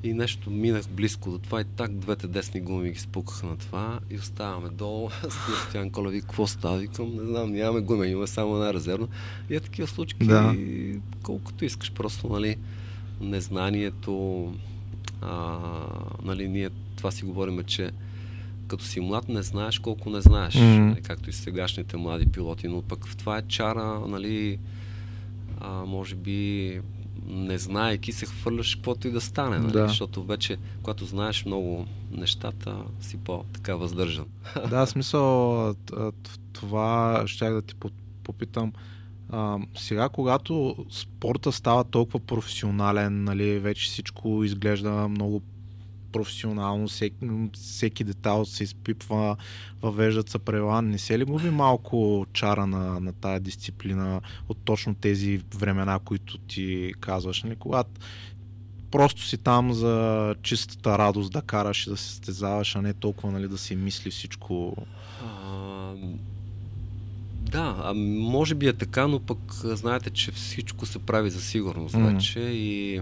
[0.04, 4.00] и нещо минах близко до това и так двете десни гуми ги спукаха на това
[4.10, 5.10] и оставаме долу.
[5.70, 6.78] Стоян Коля ви, какво става?
[6.78, 9.08] Викам, не знам, нямаме гуми, имаме само една резервна.
[9.50, 10.56] И е такива случки, Да.
[11.24, 12.56] колкото искаш, просто, нали,
[13.22, 14.54] незнанието,
[15.22, 15.58] а,
[16.24, 17.92] нали, ние това си говорим, че
[18.68, 22.82] като си млад не знаеш колко не знаеш, нали, както и сегашните млади пилоти, но
[22.82, 24.60] пък в това е чара, нали,
[25.62, 26.82] а, може би
[27.28, 29.72] не знаеки се хвърляш каквото и да стане, нали?
[29.72, 29.88] Да.
[29.88, 34.26] защото вече, когато знаеш много нещата, си по-така въздържан.
[34.70, 35.76] Да, смисъл,
[36.54, 37.90] това щях да ти по-
[38.24, 38.74] попитам.
[39.30, 45.42] А, сега, когато спорта става толкова професионален, нали, вече всичко изглежда много
[46.16, 47.16] професионално, всеки,
[47.54, 49.36] всеки детайл се изпипва,
[49.82, 50.82] въвеждат се правила.
[50.82, 56.38] Не се ли губи малко чара на, на тая дисциплина от точно тези времена, които
[56.38, 57.92] ти казваш, нали, когато
[58.92, 63.32] просто си там за чистата радост да караш и да се стезаваш, а не толкова
[63.32, 64.76] нали, да си мисли всичко.
[65.24, 65.94] А,
[67.42, 71.96] да, а може би е така, но пък знаете, че всичко се прави за сигурност
[71.96, 72.08] Мгм.
[72.08, 73.02] вече и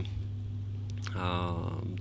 [1.15, 1.51] а,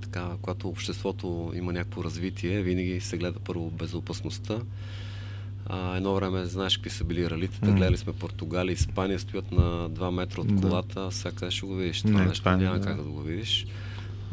[0.03, 4.59] така, когато обществото има някакво развитие, винаги се гледа първо безопасността.
[5.67, 7.77] А, едно време знаеш какви са били ралитата, Мгм.
[7.77, 10.61] гледали сме Португалия, Испания, стоят на 2 метра от Да.
[10.63, 12.03] колата, сега къде ще го видиш?
[12.03, 12.87] Това Не, нещо е, няма да.
[12.87, 13.67] как да го видиш.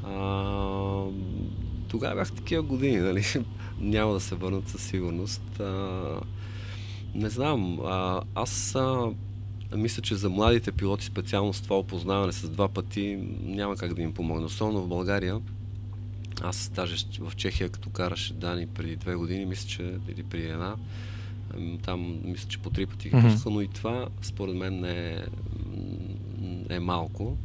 [0.03, 1.03] А,
[1.87, 3.23] тогава бях такива години, нали?
[3.79, 5.59] Няма да се върнат със сигурност.
[5.59, 6.19] А,
[7.15, 9.09] не знам, а, аз а,
[9.75, 14.01] мисля, че за младите пилоти специално с това опознаване с два пъти няма как да
[14.01, 14.45] им помогне.
[14.45, 15.39] Особено в България.
[16.41, 20.75] Аз даже в Чехия, като караше Дани преди две години, мисля, че или преди една,
[21.57, 23.25] ам, там мисля, че по три пъти ги Мгм.
[23.27, 25.23] пуснаха, но и това според мен не е,
[26.69, 27.37] е малко.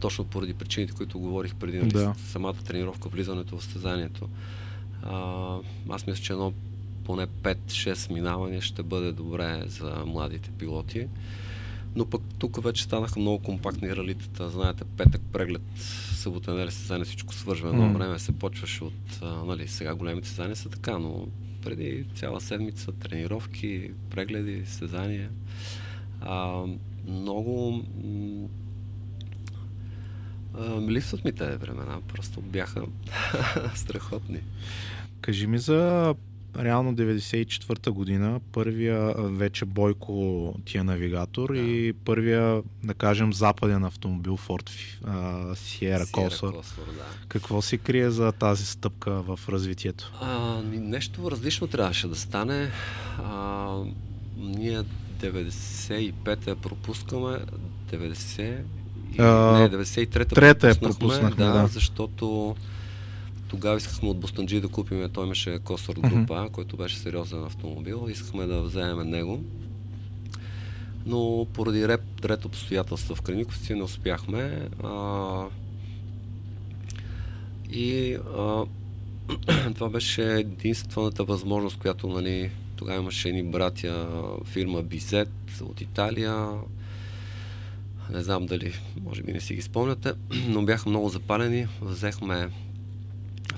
[0.00, 2.14] Точно поради причините, които говорих преди, нали, Да.
[2.26, 4.28] самата тренировка, влизането в състезанието.
[5.02, 5.56] А,
[5.88, 6.52] аз мисля, че едно
[7.04, 11.06] поне 5-6 минавания ще бъде добре за младите пилоти.
[11.96, 14.50] Но пък тук вече станаха много компактни ралитата.
[14.50, 15.62] Знаете, петък преглед,
[16.14, 17.68] събота, неделя състезание, всичко свържва.
[17.68, 17.98] Едно М.
[17.98, 21.26] време се почваше от, а, нали, сега големите състезания са така, но
[21.62, 25.30] преди цяла седмица тренировки, прегледи, състезания.
[26.20, 26.64] А,
[27.08, 28.48] много м-
[30.58, 32.86] а, липсват ми тези времена, просто бяха
[33.74, 34.40] страхотни.
[35.20, 36.14] Кажи ми за
[36.58, 41.58] реално 94-та година, първия вече Бойко ти е навигатор Да.
[41.58, 44.70] и първия, да кажем, западен автомобил Ford
[45.54, 46.52] Sierra Corsa.
[46.56, 47.04] Косър, да.
[47.28, 50.12] Какво се крие за тази стъпка в развитието?
[50.20, 52.70] А, нещо различно трябваше да стане.
[53.18, 53.76] А,
[54.36, 54.82] ние
[55.20, 57.38] 95-та я пропускаме,
[57.92, 58.58] 90
[59.12, 61.66] и, А, не, 93-та трета я пропуснахме, пропуснахме, да, да.
[61.66, 62.56] защото
[63.54, 66.08] тогава искахме от Бостанджи да купим, той имаше Косър Мгм.
[66.08, 69.44] група, който беше сериозен автомобил, искахме да вземем него.
[71.06, 74.68] Но поради ред, ред обстоятелства в Крениковци не успяхме.
[74.82, 75.44] А,
[77.72, 78.64] и а,
[79.74, 84.08] това беше единствената възможност, която нали, тогава имаше едни братя,
[84.44, 86.48] фирма Бизет от Италия.
[88.12, 88.72] Не знам дали,
[89.04, 90.12] може би не си ги спомняте,
[90.48, 91.66] но бяха много запалени.
[91.82, 92.50] Взехме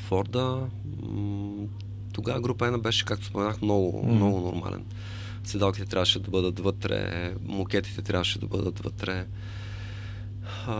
[0.06, 0.66] Форда.
[2.12, 4.14] Тогава група N беше, както споменах, много, Мгм.
[4.14, 4.84] много нормален.
[5.44, 9.26] Седалките трябваше да бъдат вътре, мукетите трябваше да бъдат вътре.
[10.66, 10.76] А,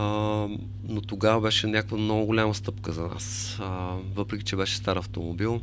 [0.83, 3.57] но тогава беше някаква много голяма стъпка за нас.
[3.61, 5.61] А, въпреки, че беше стар автомобил,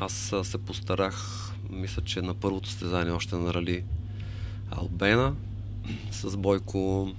[0.00, 3.84] аз се постарах, мисля, че на първото стезание още на Рали
[4.70, 5.34] Албена
[6.10, 7.12] с Бойко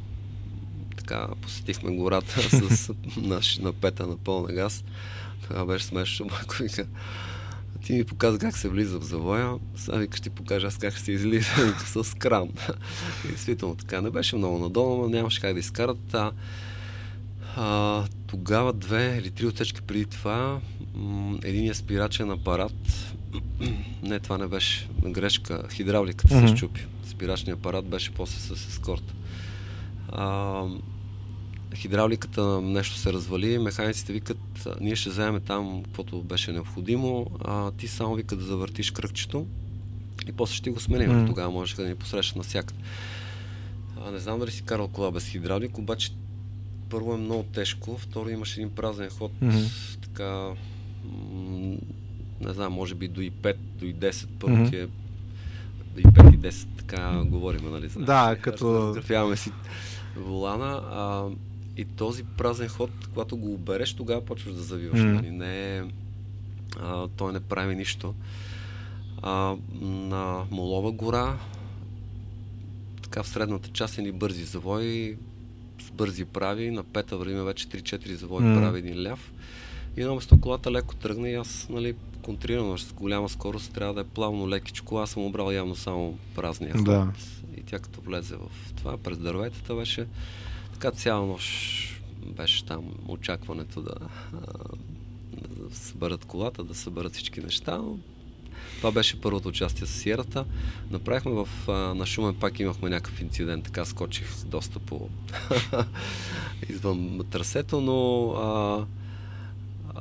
[0.97, 4.83] така посетихме гората с на, на пета на пълна газ.
[5.43, 6.25] Това беше смешно.
[6.29, 6.85] Бойко вика,
[7.85, 10.93] ти ми показа как се влиза в завоя, сега вика ще ти покажа аз как
[10.93, 11.49] ще се излиза
[12.03, 12.49] с кран.
[13.25, 14.01] И действително така.
[14.01, 16.13] Не беше много надолу, но нямаше как да изкарат.
[16.13, 16.31] А,
[17.55, 20.59] а, тогава две или три отсечки преди това,
[20.95, 23.13] м- един спирачен апарат,
[24.03, 26.47] не, това не беше грешка, хидравликата Мгм.
[26.47, 26.85] се щупи.
[27.07, 29.13] Спирачният апарат беше после с ескорт.
[30.11, 30.63] А,
[31.75, 37.71] хидравликата нещо се развали, механиците викат, «А, ние ще вземем там каквото беше необходимо, а
[37.71, 39.45] ти само вика да завъртиш кръгчето
[40.27, 41.17] и после ще ти го сменим.
[41.17, 41.27] Мгм.
[41.27, 42.79] Тогава можеш да ни посрещат навсякъде.
[44.05, 46.11] А, не знам дали си карал кола без хидравлик, обаче
[46.89, 49.57] първо е много тежко, второ имаш един празен ход, Мгм.
[50.01, 50.49] така
[51.05, 51.77] м-
[52.41, 54.83] не знам, може би до и 5, до и 10 първо mm-hmm.
[54.83, 54.87] е
[55.97, 57.89] и 5 и 10 така говорим, нали?
[57.89, 58.87] Знаеш, да, като...
[58.87, 59.51] Разграфяваме си
[60.15, 60.81] волана.
[60.91, 61.25] А,
[61.77, 64.99] и този празен ход, когато го обереш, тогава почваш да завиваш.
[64.99, 65.13] Mm.
[65.13, 65.31] Нали?
[65.31, 65.83] Не,
[66.79, 68.13] а, той не прави нищо.
[69.21, 71.37] А, на Молова гора,
[73.01, 75.17] така в средната част е ни бързи завои,
[75.81, 78.59] с бързи прави, на пета вървиме вече 3-4 завои mm.
[78.59, 79.33] прави един ляв.
[79.97, 84.01] И едно место колата леко тръгна и аз, нали, контрирано с голяма скорост, трябва да
[84.01, 84.97] е плавно лекичко.
[84.97, 86.85] Аз съм обрал явно само празния ход.
[86.85, 87.11] Да.
[87.57, 90.07] И тя като влезе в това през дърветата беше
[90.73, 91.89] така цяла нощ
[92.25, 93.95] беше там очакването да,
[95.31, 97.81] да съберат колата, да съберат всички неща.
[98.77, 100.45] Това беше първото участие с Сиерата.
[100.91, 101.47] Направихме в,
[101.95, 105.09] на Шумен пак имахме някакъв инцидент, така скочих доста по
[106.69, 108.85] извън трасето, но а,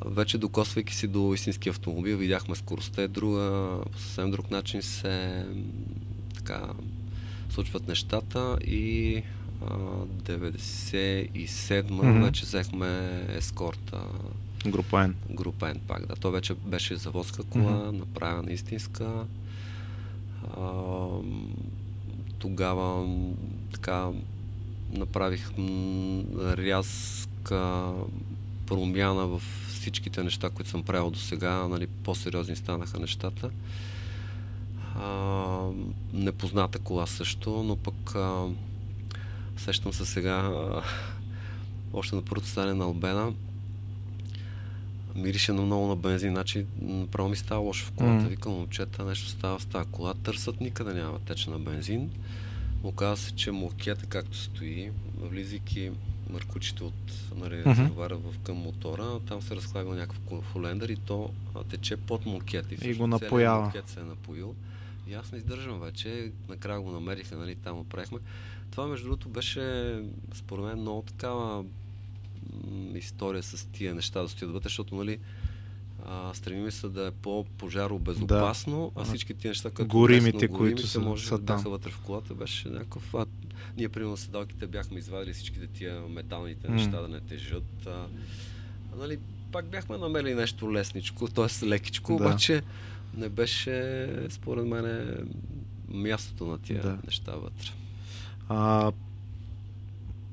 [0.05, 5.47] вече докосвайки си до истински автомобил, видяхме скоростта е друга, по съвсем друг начин се
[6.35, 6.69] така
[7.51, 9.23] случват нещата и
[10.23, 12.25] 97 mm-hmm.
[12.25, 14.01] вече взехме ескорта.
[14.67, 15.15] Група N.
[15.31, 16.15] Група N пак, да.
[16.15, 17.91] То вече беше заводска кола, mm-hmm.
[17.91, 19.25] направена истинска.
[20.57, 20.71] А,
[22.39, 23.09] тогава
[23.73, 24.11] така
[24.93, 25.51] направих
[26.39, 27.93] рязка
[28.67, 31.69] промяна в всичките неща, които съм правил до сега.
[31.69, 33.51] Нали, по-сериозни станаха нещата.
[34.97, 35.69] А,
[36.13, 38.47] непозната кола също, но пък а,
[39.57, 40.53] Сещам се сега,
[41.93, 43.33] още на първото стане на Албена,
[45.17, 48.25] мирише на много на бензин, значи направо ми става лошо в колата.
[48.25, 48.29] Mm.
[48.29, 50.15] Викам, момчета, нещо става с тази кола.
[50.15, 52.11] Търсят, никъде няма тече на бензин.
[52.83, 55.91] Оказва се, че мокета както стои, влизайки
[56.31, 56.95] мъркучите от
[57.37, 58.15] нали, mm-hmm.
[58.15, 62.73] в към мотора, там се разхлага някакъв холендър и то а, тече под мокет.
[62.73, 63.65] И, и го напоява.
[63.65, 64.55] Мокет се е напоил.
[65.09, 66.33] И аз не издържам вече.
[66.49, 68.19] Накрая го намериха, нали, там направихме.
[68.73, 69.95] Това, между другото, беше
[70.35, 71.65] според мен много такава
[72.95, 75.19] история с тия неща да стоят вътре, защото, нали,
[76.07, 79.03] а, стремиме се да е по-пожаробезопасно, да.
[79.03, 82.35] а всички тия неща, които горимите, които са, може са да бяха вътре в колата,
[82.35, 83.15] беше някакъв...
[83.15, 83.27] А,
[83.77, 86.71] ние, примерно, седалките бяхме извадили всичките тия металните mm.
[86.71, 87.87] неща да не тежат.
[87.87, 89.19] А, а, нали,
[89.53, 91.67] пак бяхме намерили нещо лесничко, т.е.
[91.67, 92.25] лекичко, да.
[92.25, 92.63] обаче
[93.17, 95.17] не беше, според мен,
[95.89, 96.99] мястото на тия да.
[97.07, 97.71] неща вътре.
[98.55, 98.93] А,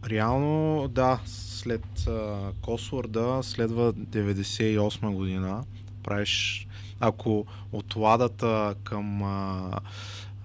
[0.09, 5.63] реално, да, след а, Косворда следва 98 година.
[6.03, 6.67] Правиш,
[6.99, 9.71] ако от ладата към а,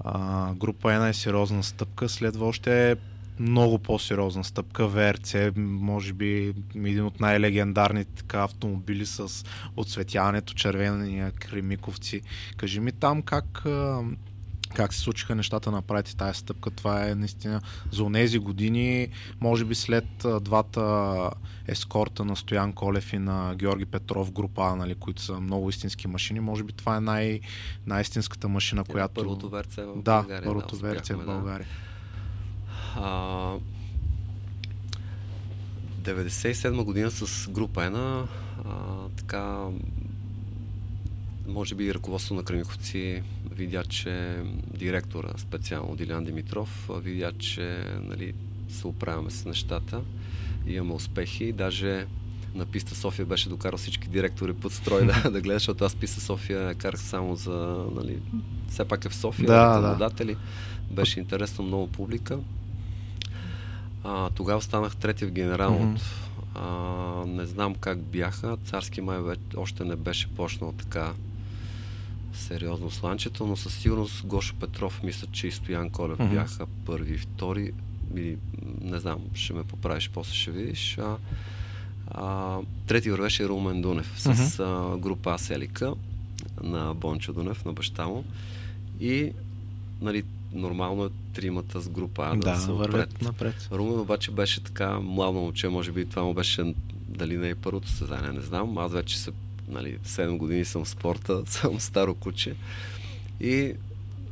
[0.00, 2.96] а, група 1 е сериозна стъпка, следва още
[3.38, 4.88] много по-сериозна стъпка.
[4.88, 9.44] ВРЦ, може би един от най-легендарните така, автомобили с
[9.76, 12.20] отсветяването, червения кремиковци.
[12.56, 13.66] Кажи ми там как
[14.74, 16.70] как се случиха нещата направите тази стъпка.
[16.70, 17.60] Това е наистина
[17.92, 19.08] за тези години,
[19.40, 21.30] може би след двата
[21.66, 26.40] ескорта на Стоян Колев и на Георги Петров група, нали, които са много истински машини,
[26.40, 27.40] може би това е най-
[27.86, 29.14] най-истинската машина, е, която...
[29.14, 30.48] Първото ВРЦ в да, България.
[30.48, 31.66] Първото да, ВРЦ в България.
[32.96, 33.00] Да.
[33.02, 33.58] А,
[36.02, 38.26] 97 година с група 1
[38.64, 39.66] а, така
[41.46, 44.42] може би ръководство на Кремиковци видя, че
[44.78, 48.32] директора специално Дилян Димитров видя, че нали,
[48.68, 50.00] се оправяме с нещата,
[50.66, 51.52] имаме успехи.
[51.52, 52.06] Даже
[52.54, 56.20] на писта София беше докарал всички директори под строй да, да гледаш, защото аз писта
[56.20, 58.18] София карах само за, нали,
[58.68, 59.96] все пак е в София, да, да.
[60.90, 62.38] Беше интересно много публика.
[64.04, 66.00] А, тогава станах трети в генералното.
[66.00, 66.24] Mm-hmm.
[66.54, 68.56] А, не знам как бяха.
[68.64, 69.18] Царски май
[69.56, 71.12] още не беше почнал така
[72.34, 76.34] сериозно сланчето, но със сигурност Гошо Петров, мисля, че и Стоян Колев mm-hmm.
[76.34, 77.72] бяха първи втори.
[78.16, 78.36] Или,
[78.80, 80.98] не знам, ще ме поправиш, после ще видиш.
[80.98, 81.16] А,
[82.08, 84.94] а, трети вървеше Румен Дунев с mm-hmm.
[84.94, 85.94] а, група Аселика
[86.62, 88.24] на Бончо Дунев, на баща му.
[89.00, 89.32] И,
[90.00, 93.68] нали, нормално е тримата с група А да, да са вървят напред.
[93.72, 96.74] Румен обаче беше така младо момче, може би това му беше
[97.08, 98.78] дали не е първото създание, не знам.
[98.78, 99.30] Аз вече се
[99.68, 102.54] нали, 7 години съм в спорта, съм старо куче.
[103.40, 103.72] И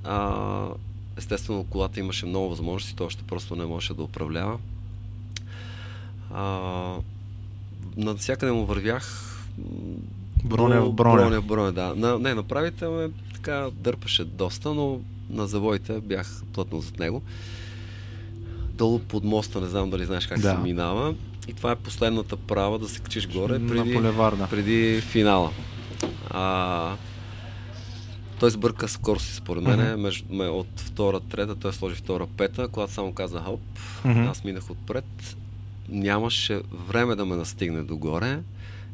[0.05, 0.69] а,
[1.17, 4.59] естествено колата имаше много възможности, то още просто не можеше да управлява.
[6.35, 6.95] А,
[7.97, 9.29] навсякъде му вървях.
[10.45, 11.23] Броня в броня.
[11.23, 11.95] Броня в броня, да.
[11.97, 17.23] На, не, направите ме така дърпаше доста, но на завоите бях плътно зад него.
[18.75, 20.51] Долу под моста, не знам дали знаеш как да.
[20.51, 21.15] се минава.
[21.49, 23.95] И това е последната права да се качиш горе преди,
[24.51, 25.51] преди финала.
[26.31, 26.97] А,
[28.41, 29.97] той сбърка скорост, според мен, mm-hmm.
[29.97, 33.61] между, ме, от втора, трета, той сложи втора, пета, когато само каза хоп,
[34.05, 34.31] mm-hmm.
[34.31, 35.37] аз минах отпред,
[35.89, 38.39] нямаше време да ме настигне догоре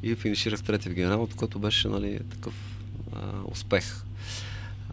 [0.02, 2.54] и финиширах трети в генералното, което беше нали, такъв
[3.12, 3.18] а,
[3.52, 4.04] успех.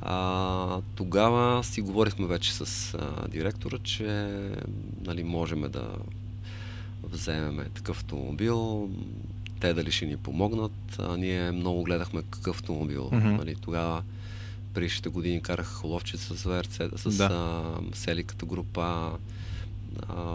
[0.02, 4.30] А, тогава си говорихме вече с а, директора, че
[5.06, 5.88] нали, можем да
[7.12, 8.90] вземем такъв автомобил,
[9.60, 10.96] те дали ще ни помогнат.
[11.00, 13.10] А, ние много гледахме какъв автомобил.
[13.10, 13.38] Mm-hmm.
[13.38, 14.04] Нали, тогава
[14.74, 17.26] предишните години карах холовчица с ВРЦ, с да.
[17.26, 19.12] а, селиката група.
[20.10, 20.34] А,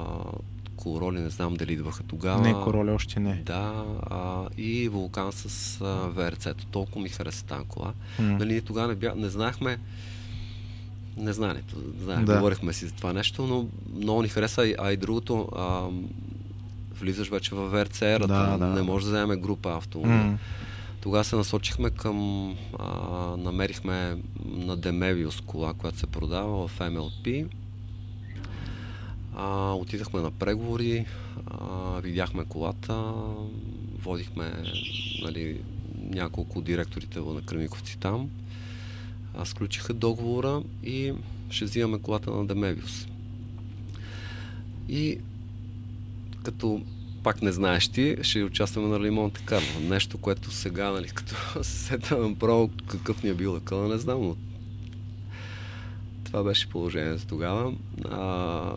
[0.77, 2.41] Короли, не знам дали идваха тогава.
[2.43, 3.43] Не, Короли още не.
[3.47, 5.79] Да, а, и Вулкан с
[6.15, 6.67] ВРЦ-то.
[6.67, 7.93] Толкова ми хареса тази кола.
[8.21, 8.39] Mm.
[8.39, 9.79] Нали, тогава не, бя, не знаехме
[11.17, 11.63] не знаем,
[12.03, 12.37] знаем, да.
[12.37, 13.67] говорихме си за това нещо, но
[13.97, 15.89] много ни хареса, а и другото, а,
[17.01, 18.67] влизаш вече в ВРЦ ерата, да, да.
[18.67, 20.13] не може да вземем група автомобил.
[20.13, 20.37] Mm.
[21.01, 22.87] Тогава се насочихме към, а,
[23.37, 27.47] намерихме на Демевиус кола, която се продава в MLP.
[29.37, 31.07] А, отидахме на преговори,
[31.47, 33.13] а, видяхме колата,
[34.03, 34.53] водихме
[35.23, 35.61] нали,
[36.01, 38.31] няколко директорите на Кремиковци там.
[39.39, 41.13] А, сключиха договора и
[41.51, 43.07] ще взимаме колата на Демевиус.
[44.89, 45.19] И
[46.43, 46.83] като
[47.23, 49.81] пак не знаеш ти, ще участваме на Лимон Карло.
[49.81, 54.23] Нещо, което сега, нали, като се сетвам право какъв ни е бил къла, не знам,
[54.23, 54.37] но
[56.25, 57.73] това беше положението тогава.
[58.11, 58.73] А,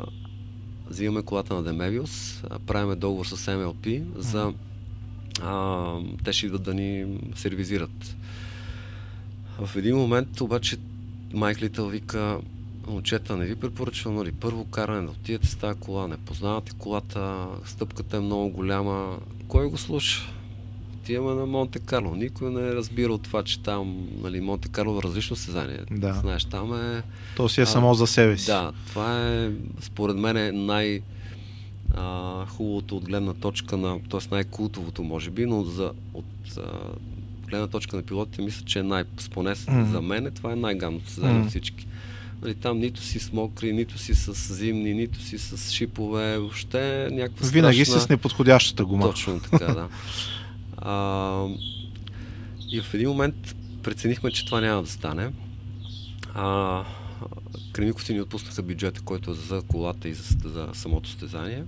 [0.89, 4.53] взимаме колата на Демевиус, правиме договор с MLP за
[5.41, 8.15] а, те ще идват да ни сервизират.
[9.59, 10.77] В един момент обаче
[11.33, 12.39] Майк Литъл вика
[12.87, 17.45] момчета, не ви препоръчвам, нали, първо каране да отидете с тази кола, не познавате колата,
[17.65, 19.17] стъпката е много голяма.
[19.47, 20.21] Кой го слуша?
[21.01, 22.15] Отиваме на Монте Карло.
[22.15, 25.79] Никой не е разбира от това, че там, нали, Монте Карло е различно състезание.
[25.91, 26.13] Да.
[26.13, 27.03] Знаеш, там е...
[27.35, 28.45] То си е а, само за себе си.
[28.45, 31.01] Да, това е, според мен, е най-
[31.93, 34.19] а, хубавото от гледна точка на, т.е.
[34.31, 36.25] най-култовото, може би, но за, от
[36.57, 36.61] а,
[37.47, 39.91] гледна точка на пилотите, мисля, че е най- поне mm-hmm.
[39.91, 41.43] за мен това е най-гамното състезание mm-hmm.
[41.43, 41.87] от всички.
[42.43, 47.09] Нали, там нито си с мокри, нито си с зимни, нито си с шипове, въобще
[47.11, 48.01] някаква Винаги страшна...
[48.01, 49.05] с неподходящата гума.
[49.05, 49.87] Точно така, да.
[50.85, 51.47] А,
[52.71, 55.29] и в един момент преценихме, че това няма да стане.
[56.33, 56.83] А,
[57.73, 61.63] Кремиковци ни отпуснаха бюджета, който е за колата и за, за самото стезание.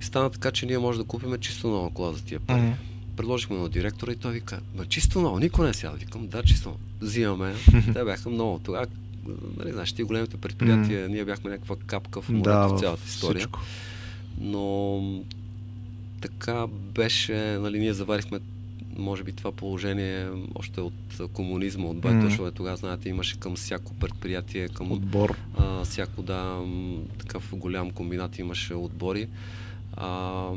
[0.00, 2.60] И стана така, че ние може да купим чисто нова кола за тия пари.
[2.60, 3.16] Mm-hmm.
[3.16, 5.96] Предложихме на директора и той вика, ма чисто ново, никой не е сяда.
[5.96, 6.76] Викам, да, чисто.
[7.00, 7.54] Взимаме.
[7.94, 8.60] Те бяха много.
[8.64, 8.86] Тогава
[9.56, 11.10] нали, знаеш, ти големите предприятия, mm.
[11.10, 13.38] ние бяхме някаква капка в морето да, в цялата история.
[13.38, 13.60] Всичко.
[14.40, 15.02] Но
[16.20, 18.40] така беше, нали, ние заварихме
[18.98, 22.54] може би това положение още от комунизма, от Байтошове, mm.
[22.54, 25.36] тогава, знаете, имаше към всяко предприятие, към отбор.
[25.58, 26.64] А, всяко, да,
[27.18, 29.28] такъв голям комбинат имаше отбори.
[29.96, 30.48] А,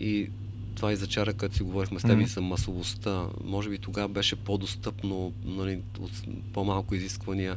[0.00, 0.28] и
[0.74, 2.24] това и за чара, като си говорихме с теб mm.
[2.24, 3.26] за масовостта.
[3.44, 6.12] Може би тогава беше по-достъпно, нали, от
[6.52, 7.56] по-малко изисквания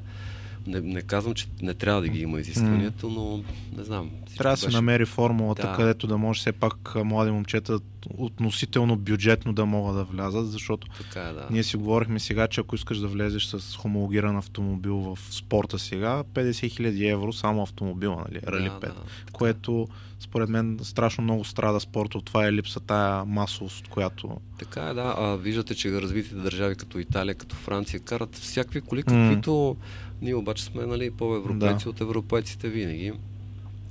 [0.67, 3.43] не, не казвам, че не трябва да ги има изискванията, но
[3.77, 4.09] не знам.
[4.37, 4.77] Трябва да се беше...
[4.77, 5.75] намери формулата, да.
[5.75, 7.79] където да може все пак млади момчета
[8.17, 11.47] относително бюджетно да могат да влязат, защото така е, да.
[11.51, 16.23] ние си говорихме сега, че ако искаш да влезеш с хомологиран автомобил в спорта сега,
[16.23, 18.93] 50 000 евро само автомобила, нали, Рали 5, да,
[19.31, 19.87] което
[20.19, 24.37] според мен страшно много страда спорта от това е липса тая масовост, от която...
[24.59, 25.15] Така е, да.
[25.17, 29.75] А, виждате, че развитите държави като Италия, като Франция карат всякакви коли, каквито mm.
[30.21, 31.89] Ние обаче сме нали, по-европейци да.
[31.89, 33.13] от европейците винаги.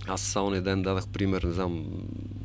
[0.07, 1.85] Аз само един ден дадах пример, не знам,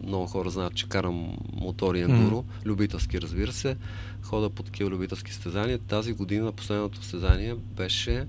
[0.04, 2.66] много хора знаят, че карам мотори ендуро, mm.
[2.66, 3.78] любителски разбира се,
[4.22, 5.80] хода по такива любителски стезания.
[5.80, 8.26] Тази година последното стезание беше,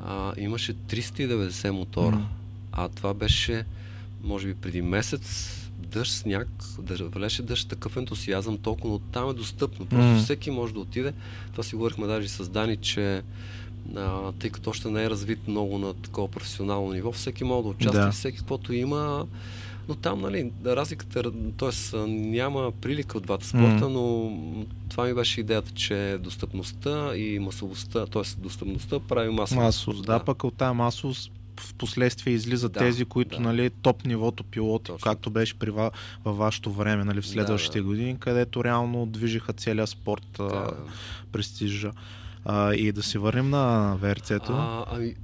[0.00, 2.24] а, имаше 390 мотора, mm.
[2.72, 3.64] а това беше,
[4.22, 6.48] може би преди месец, дъжд, сняг,
[6.78, 9.86] да валеше дъжд, такъв ентусиазъм, толкова, но там е достъпно.
[9.86, 10.22] Просто mm.
[10.22, 11.12] всеки може да отиде.
[11.50, 13.22] Това си говорихме даже с Дани, че
[13.96, 17.68] а, тъй като още не е развит много на такова професионално ниво, всеки може да
[17.68, 18.12] участва, да.
[18.12, 19.26] всеки каквото има,
[19.88, 21.96] но там, нали, разликата, т.е.
[22.06, 23.88] няма прилика от двата спорта, mm.
[23.88, 24.32] но
[24.88, 28.22] това ми беше идеята, че достъпността и масовостта, т.е.
[28.38, 29.64] достъпността прави масовост.
[29.64, 33.42] Масовост, да, да, пък от тази масовост в последствие излизат да, тези, които, да.
[33.42, 34.98] нали, топ нивото пилоти, Точно.
[35.02, 35.90] както беше при ва,
[36.24, 37.88] във вашето време, нали, в следващите да, да.
[37.88, 40.70] години, където реално движиха целият спорт, да.
[41.32, 41.92] престижа.
[42.44, 44.52] А, и да се върнем на ВРЦ-то.
[44.52, 45.14] А, ами,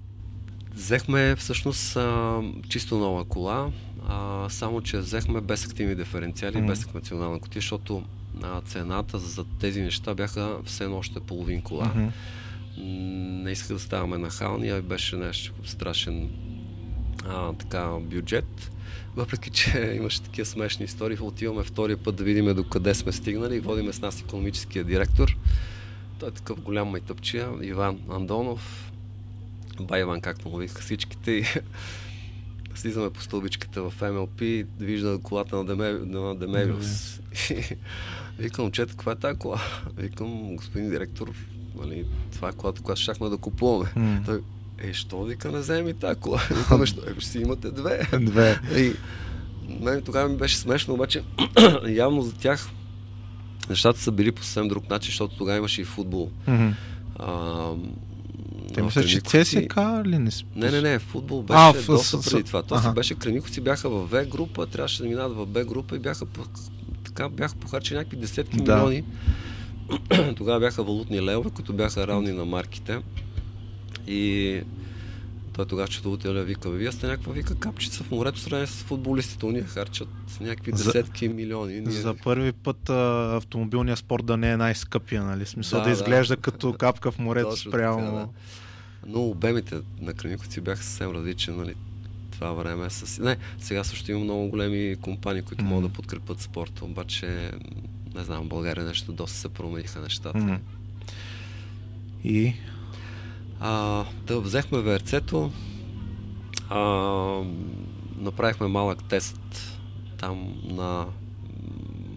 [0.74, 3.70] взехме всъщност а, чисто нова кола,
[4.08, 6.66] а, само че взехме без активни диференциали, mm.
[6.66, 8.02] без национална котия, защото
[8.42, 11.84] а, цената за тези неща бяха все едно още половин кола.
[11.84, 12.10] Mm-hmm.
[13.42, 16.30] не исках да ставаме нахални, а беше нещо страшен
[17.28, 18.70] а, така, бюджет.
[19.16, 23.56] Въпреки, че имаше такива смешни истории, отиваме втория път да видим до къде сме стигнали
[23.56, 25.36] и водиме с нас економическия директор.
[26.20, 28.92] Той е такъв голям майтъпчия, Иван Андонов,
[29.80, 31.30] бай Иван, както му викаха всичките.
[31.30, 31.44] И
[32.74, 34.40] слизаме по стълбичката в МЛП,
[34.80, 37.20] вижда колата на, Деме, на Демевиус.
[38.38, 39.60] Викам, чета, каква е тази кола?
[39.96, 41.32] Викам, господин директор,
[41.74, 44.22] нали, това е колата, която щяхме да купуваме.
[44.26, 44.40] Той,
[44.78, 46.42] е, що вика, не вземи тази кола?
[46.50, 47.00] Викаме, що?
[47.00, 48.08] Е, ще си имате две.
[48.20, 48.60] Две.
[48.76, 48.92] И,
[49.80, 51.22] мен тогава ми беше смешно, обаче
[51.88, 52.68] явно за тях
[53.70, 56.30] нещата са били по съвсем друг начин, защото тогава имаше и футбол.
[56.48, 56.72] Mm-hmm.
[57.18, 57.70] А,
[58.74, 60.44] Те мисля, че ЦСК ли не си?
[60.56, 62.62] Не, не, не, футбол беше А, доста с- преди това.
[62.62, 65.98] То си беше, Кремиковци бяха в В група, трябваше да минат в Б група и
[65.98, 66.26] бяха,
[67.04, 68.76] така, бяха похарчени някакви десетки Да.
[68.76, 69.04] милиони.
[70.36, 72.98] Тогава бяха валутни левове, които бяха равни на марките.
[74.06, 74.60] И
[75.60, 79.46] той тогава счетоводителя вика, вие сте някаква вика капчица в морето, сравнение с футболистите.
[79.46, 80.08] Уния харчат
[80.40, 81.80] някакви За- десетки милиони.
[81.80, 81.90] Ние...
[81.90, 82.94] За първи път а,
[83.36, 85.46] автомобилният спорт да не е най-скъпия, нали?
[85.46, 86.00] Смисъл да, Да, да да.
[86.00, 87.98] изглежда като капка в морето Точно спрямо.
[87.98, 88.28] така, да.
[89.06, 91.74] Но обемите на Кремиковци бяха съвсем различни, нали?
[92.30, 93.18] Това време с...
[93.18, 95.74] Не, сега също има много големи компании, които Мгм.
[95.74, 97.50] могат да подкрепят спорта, обаче
[98.14, 100.38] не знам, в България нещо доста се промениха нещата.
[100.38, 100.58] М.
[102.24, 102.52] И
[103.60, 105.50] А, да взехме ВРЦ-то,
[106.68, 106.80] а,
[108.16, 109.78] направихме малък тест
[110.18, 111.06] там на...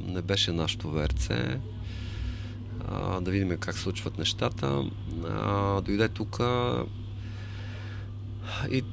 [0.08, 1.30] Не беше нашото ВРЦ,
[2.88, 4.86] а, да видим как случват нещата.
[5.30, 6.39] А, дойде тук
[8.72, 8.84] и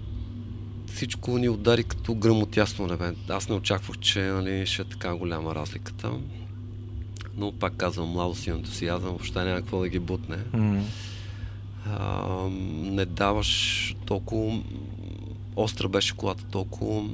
[0.86, 3.12] всичко ни удари като гръм от ясно небе.
[3.28, 6.12] Аз не очаквах, че нали, ще е така голяма разликата.
[7.36, 10.36] Но пак казвам, младост и ентусиазъм, въобще няма какво да ги бутне.
[10.52, 10.82] м,
[11.98, 12.48] А,
[12.82, 14.62] не даваш толкова
[15.56, 17.08] остра беше колата, толкова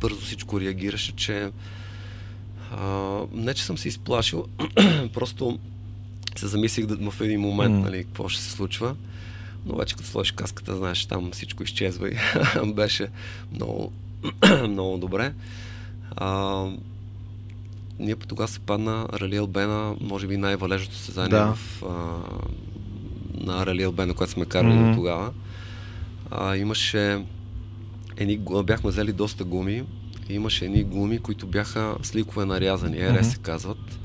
[0.00, 1.50] бързо всичко реагираше, че
[2.72, 4.44] а, не, че съм се изплашил,
[5.14, 5.58] просто
[6.36, 7.80] се замислих да, в един момент, М.
[7.80, 8.96] нали, какво ще се случва.
[9.66, 12.16] Но вече като сложиш каската, знаеш, там всичко изчезва и
[12.74, 13.08] беше
[13.52, 13.92] много,
[14.68, 15.34] много добре.
[16.16, 16.64] А,
[17.98, 21.54] ние по тогава се падна Рали Албена, може би най-валежното състезание Да.
[21.54, 22.18] в, а,
[23.36, 25.32] на Рали Албена, което сме карали до тогава.
[26.30, 27.24] А, имаше
[28.16, 29.84] едни, бяхме взели доста гуми
[30.28, 33.22] и имаше едни гуми, които бяха с ликове нарязани, РС Мгм.
[33.24, 33.98] се казват.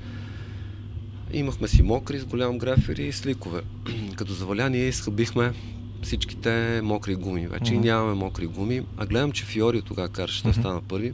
[1.34, 3.62] Имахме си мокри с голям графер и с ликове.
[4.16, 5.54] Като заваля ние изхъбихме
[6.02, 7.48] всичките мокри гуми.
[7.48, 7.86] Вече и Мгм.
[7.86, 8.82] нямаме мокри гуми.
[8.98, 10.60] А гледам, че Фиорио тогава караше, Мгм.
[10.60, 11.14] стана първи.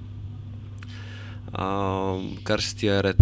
[1.53, 2.13] А,
[2.43, 3.18] караше с тия ред.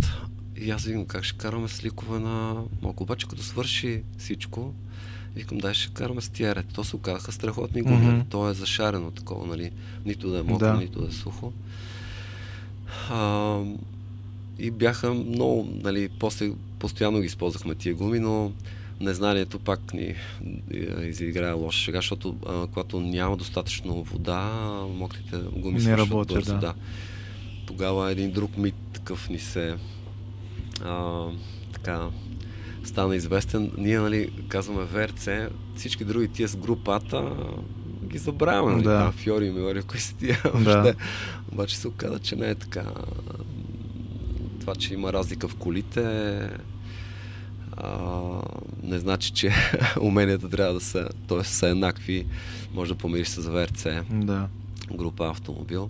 [0.61, 3.03] И аз викам как ще караме с ликове на мокро.
[3.03, 4.73] Обаче като свърши всичко,
[5.35, 6.65] викам дай ще караме с тия ред.
[6.73, 8.05] То се оказаха страхотни гуми.
[8.05, 8.23] Нали?
[8.29, 9.71] То е зашарено такова, нали?
[10.05, 10.73] Нито да е мокро, Да.
[10.73, 11.53] нито да е сухо.
[13.09, 13.59] А,
[14.59, 18.51] и бяха много, нали, после постоянно ги използвахме тия гуми, но
[18.99, 20.15] незнанието пак ни
[20.73, 24.41] е, изиграе лоша шега, защото а, когато няма достатъчно вода,
[24.89, 26.53] мокрите гуми Не работят, бързо.
[26.53, 26.59] да.
[26.59, 26.73] Да.
[27.65, 29.75] Тогава един друг мит такъв ни се
[30.83, 31.25] а,
[31.73, 32.09] така
[32.87, 33.71] стана известен.
[33.77, 35.29] Ние, нали, казваме ВРЦ,
[35.75, 37.31] всички други тия с групата
[38.07, 38.89] ги забравяме, нали, Да.
[38.91, 39.11] да.
[39.11, 40.93] Фьори и Милори, кои са тия Да.
[41.51, 42.83] Обаче се оказа, че не е така.
[44.59, 46.03] Това, че има разлика в колите,
[47.77, 48.19] а,
[48.83, 49.51] не значи, че
[50.01, 51.43] уменията трябва да са, т.е.
[51.43, 52.25] са еднакви.
[52.73, 54.47] Може да помириш с ВРЦ, да.
[54.93, 55.89] група автомобил.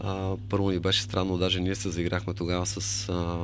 [0.00, 3.36] А, първо ни беше странно, даже ние се заиграхме тогава с а,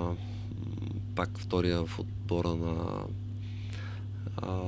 [1.14, 3.04] пак втория в отбора на
[4.36, 4.60] а,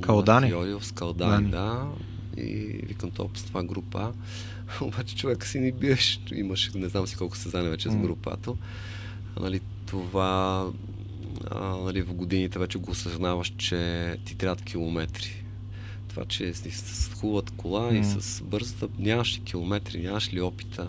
[0.00, 0.46] Калдани.
[0.46, 1.50] На Фиорио, с Калдани, Дани.
[1.50, 1.88] да.
[2.36, 2.54] И
[2.86, 4.12] викам топ с това група.
[4.80, 6.20] Обаче човека си ни биеш.
[6.34, 8.02] Имаше, не знам си колко състезания вече с М.
[8.02, 8.52] групата.
[9.40, 10.66] Нали, това
[11.50, 15.44] а, нали, в годините вече го осъзнаваш, че ти трябват километри.
[16.08, 18.04] Това, че с, с хубавата кола и М.
[18.04, 20.88] с бързата, нямаш ли километри, нямаш ли опита,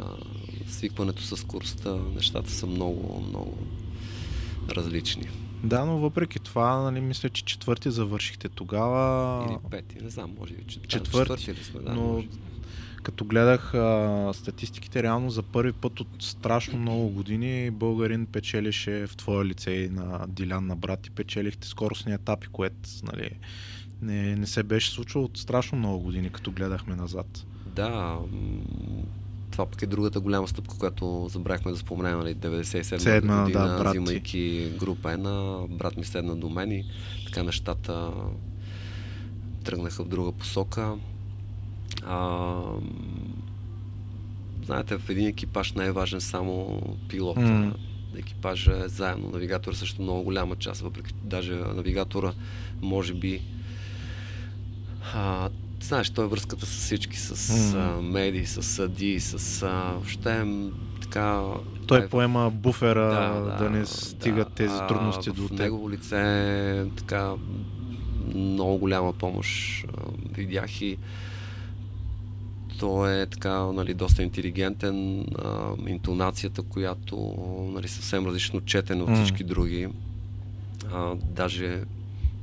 [0.70, 3.57] свикването с скоростта, нещата са много, много
[4.70, 5.30] различни.
[5.64, 9.45] Да, но въпреки това, нали, мисля, че четвърти завършихте тогава.
[9.49, 12.28] Или пети, не знам, може би Четвърти, четвърти ли сме, да, но може.
[13.03, 19.16] като гледах а, статистиките, реално за първи път от страшно много години българин печелише в
[19.16, 23.30] твое лице и на Дилян на брат и печелихте скоростни етапи, което нали,
[24.01, 27.45] не, не се беше случвало от страшно много години, като гледахме назад.
[27.66, 28.18] Да,
[29.54, 33.84] това пък е другата голяма стъпка, която забравихме да споменем, нали, 97 Седна, година, да,
[33.84, 36.86] брат взимайки група една, брат ми седна до мен и
[37.26, 38.12] така нещата
[39.64, 40.95] тръгнаха в друга посока.
[42.06, 42.62] А,
[44.66, 47.41] знаете, в един екипаж не е важен само пилота.
[47.41, 47.74] Mm.
[48.18, 49.30] Екипажа е заедно.
[49.30, 52.34] Навигатор е също много голяма част, въпреки даже навигатора
[52.82, 53.41] може би
[55.14, 55.49] а,
[55.84, 57.98] знаеш, той е връзката с всички, с mm.
[57.98, 60.46] а, медии, с съди, с а, въобще
[61.02, 61.42] така...
[61.88, 65.60] Той е, поема буфера да, да, да не стигат да, тези трудности а, до теб.
[65.60, 67.34] Негово лице така
[68.36, 69.90] много голяма помощ а,
[70.32, 70.98] видях и
[72.80, 77.36] той е така, нали, доста интелигентен, а, интонацията, която
[77.74, 79.48] нали, съвсем различно четен от всички mm.
[79.48, 79.88] други.
[80.94, 81.84] А, даже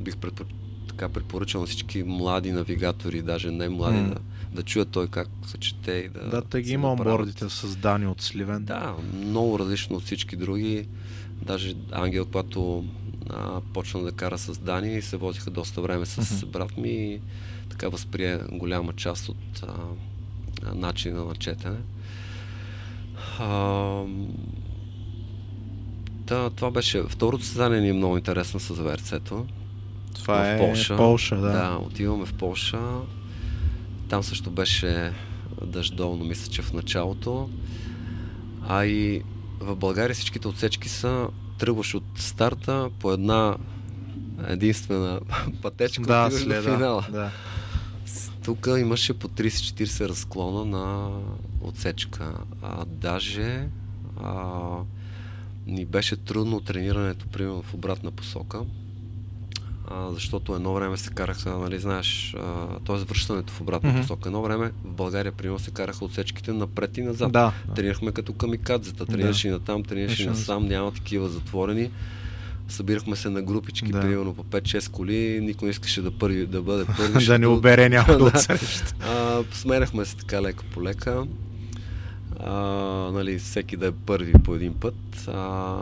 [0.01, 0.60] бих предпочитал
[0.91, 4.09] така препоръчвам всички млади навигатори, даже не млади, mm.
[4.09, 4.21] да,
[4.55, 6.29] да чуят той как се чете и да.
[6.29, 8.65] Да, те ги има онбордите създани от Сливен.
[8.65, 10.89] Да, много различно от всички други.
[11.43, 12.85] Даже Ангел, когато
[13.31, 16.47] а, почна да кара с Дани и се возиха доста време с mm-hmm.
[16.47, 17.21] брат ми и
[17.71, 21.79] така възприе голяма част от а, начина на четене.
[23.39, 24.05] А,
[26.31, 27.03] да, това беше.
[27.03, 29.47] Второто създание ни е много интересно с ВРЦ-то.
[30.15, 30.97] Това в е Полша.
[30.97, 31.53] Полша да.
[31.53, 32.81] да, отиваме в Полша.
[34.09, 35.13] Там също беше
[35.65, 37.51] дъждовно, мисля, че в началото.
[38.69, 39.23] А и
[39.61, 43.57] в България всичките отсечки са тръгваш от старта по една
[44.49, 45.21] единствена
[45.63, 47.07] пътечка да, отиваш до финала.
[47.13, 47.31] Да.
[48.45, 51.11] Тук имаше по 30-40 разклона на
[51.61, 52.33] отсечка.
[52.63, 53.69] А даже
[54.23, 54.53] а,
[55.67, 58.61] ни беше трудно тренирането, примерно в обратна посока
[59.91, 62.37] а, защото едно време се караха, нали, знаеш,
[62.87, 62.97] т.е.
[62.97, 64.01] връщането в обратна mm-hmm.
[64.01, 64.29] посока.
[64.29, 67.33] Едно време в България, примерно, се караха отсечките напред и назад.
[67.33, 67.53] Да.
[67.77, 69.49] Тренирахме като камикадзета, тренираш да.
[69.49, 71.91] и натам, тренираш и насам, няма такива затворени.
[72.69, 74.01] Събирахме се на групички, да.
[74.01, 77.27] примерно по 5-6 коли, никой не искаше да, първи, да бъде първи.
[77.27, 78.41] да не обере някой да
[79.53, 81.25] Сменяхме се така лека по лека.
[82.41, 82.53] А,
[83.13, 85.29] нали, всеки да е първи по един път.
[85.29, 85.79] А,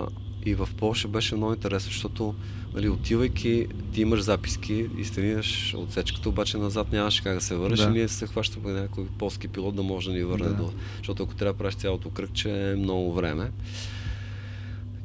[0.49, 2.35] и в Польша беше много интересно, защото
[2.75, 7.79] нали, отивайки, ти имаш записки и стенираш отсечката, обаче назад нямаше как да се върнеш
[7.79, 7.85] да.
[7.85, 10.55] и ние се хващаме някой полски пилот да може да ни върне да.
[10.55, 10.73] до...
[10.97, 13.51] Защото ако трябва да правиш цялото кръгче, е много време.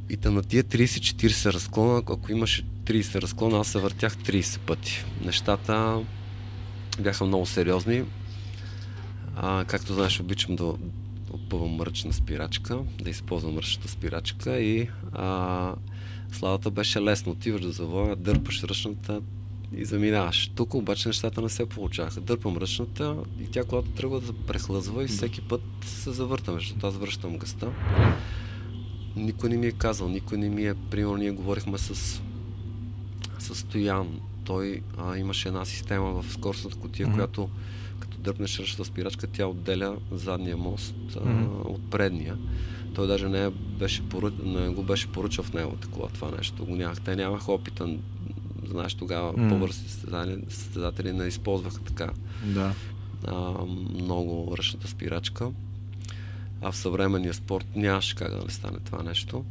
[0.10, 5.06] И та на тия 30-40 разклона, ако имаше 30 разклона, аз се въртях 30 пъти.
[5.26, 6.00] Нещата
[7.00, 8.04] бяха много сериозни.
[9.36, 10.74] А, както знаеш, обичам да
[11.54, 15.76] опъвам ръчна спирачка, да използвам ръчната спирачка и а,
[16.32, 17.32] славата беше лесно.
[17.32, 19.22] Отиваш да завоя, дърпаш ръчната
[19.76, 20.52] и заминаваш.
[20.56, 22.22] Тук обаче нещата не се получаваха.
[22.22, 26.98] Дърпам ръчната и тя колата тръгва да прехлъзва и всеки път се завъртам, защото аз
[26.98, 27.72] връщам гъста.
[29.16, 32.22] Никой не ми е казал, никой не ми е, примерно ние говорихме с,
[33.40, 34.20] с Стоян.
[34.44, 37.14] Той а, имаше една система в скоростната котия, mm-hmm.
[37.14, 37.50] която
[38.24, 41.66] дърпнеш ръчната спирачка, тя отделя задния мост а, mm-hmm.
[41.66, 42.38] от предния.
[42.96, 44.34] Той даже не, беше поръч...
[44.44, 46.66] не го беше поръчал в него такова това нещо.
[46.66, 47.02] Го нямах.
[47.02, 47.98] Те нямаха опита.
[48.68, 49.50] Знаеш, тогава mm.
[49.50, 49.90] по-бързи
[50.50, 52.12] състезатели не използваха така
[52.46, 52.74] да.
[53.28, 55.52] а, много ръчната спирачка.
[56.62, 59.46] А в съвременния спорт нямаше как да не стане това нещо.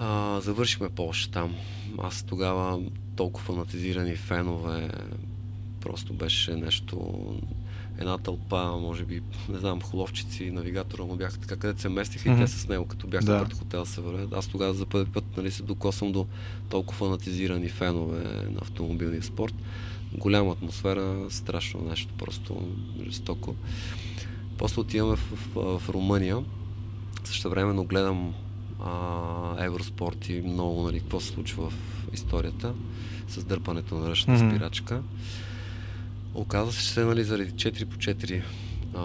[0.00, 1.54] А, завършихме Польша там.
[1.98, 2.80] Аз тогава
[3.16, 4.90] толкова фанатизирани фенове
[5.80, 7.14] просто беше нещо
[7.98, 12.42] една тълпа, може би, не знам, холовчици, навигатора му бяха така, където се местиха mm-hmm.
[12.42, 13.44] и те с него, като бяха да.
[13.44, 14.32] пред хотел се вървят.
[14.32, 16.26] Аз тогава за първи път нали, се докосвам до
[16.68, 19.54] толкова фанатизирани фенове на автомобилния спорт.
[20.12, 22.68] Голяма атмосфера, страшно нещо, просто
[23.08, 23.54] жестоко.
[24.58, 26.44] После отиваме в, в, в Румъния.
[27.24, 28.34] Също времено гледам
[28.84, 31.74] а, Евроспорт и много, нали, какво се случва в
[32.12, 32.74] историята
[33.28, 34.50] с дърпането на ръчна mm-hmm.
[34.50, 35.02] спирачка.
[36.38, 38.42] Оказва се, че нали, заради 4 по 4
[38.94, 39.00] а,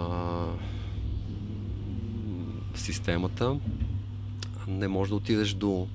[2.74, 3.58] в системата
[4.68, 5.88] не може да отидеш до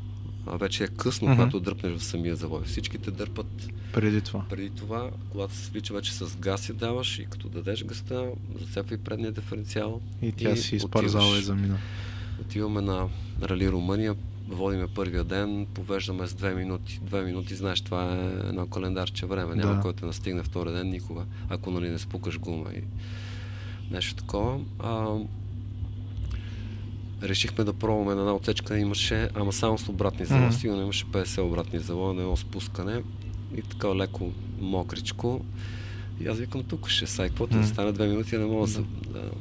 [0.47, 1.35] а вече е късно, mm-hmm.
[1.35, 2.61] когато дръпнеш в самия завой.
[2.65, 4.45] Всичките дърпат преди това.
[4.49, 8.95] Преди това, когато се свича вече с газ я даваш и като дадеш газта, зацепва
[8.95, 10.01] и предния диференциал.
[10.21, 11.77] И тя и си изпарзала и замина.
[12.41, 13.09] Отиваме на
[13.43, 14.15] Рали Румъния,
[14.49, 16.99] водиме първия ден, повеждаме с две минути.
[17.03, 19.55] Две минути, знаеш, това е едно календарче време.
[19.55, 19.81] Няма да.
[19.81, 22.81] който настигне втори ден никога, ако нали не спукаш гума и
[23.91, 24.59] нещо такова.
[24.79, 25.17] А,
[27.23, 30.47] решихме да пробваме на една отсечка, имаше, ама само с обратни завои.
[30.47, 30.59] Mm-hmm.
[30.59, 33.03] Сигурно имаше 50 обратни завои, на едно спускане
[33.57, 35.45] и така леко мокричко.
[36.21, 37.61] И аз викам, тук ще сай, каквото mm-hmm.
[37.61, 39.31] да стане две минути, не мога да, да,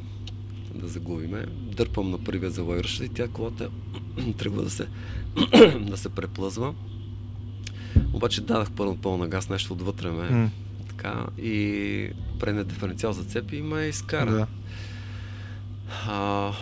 [0.75, 1.47] да загубиме.
[1.77, 3.71] Дърпам на първия завой и тя колата
[4.39, 4.87] тръгва да се,
[5.81, 6.75] да се преплъзва.
[8.13, 10.31] Обаче дадах първо пълна газ, нещо отвътре ме.
[10.31, 10.49] Mm.
[10.89, 12.11] така, и
[12.41, 14.31] предния диференциал зацепи и ме изкара.
[14.31, 14.47] Да.
[16.07, 16.53] А,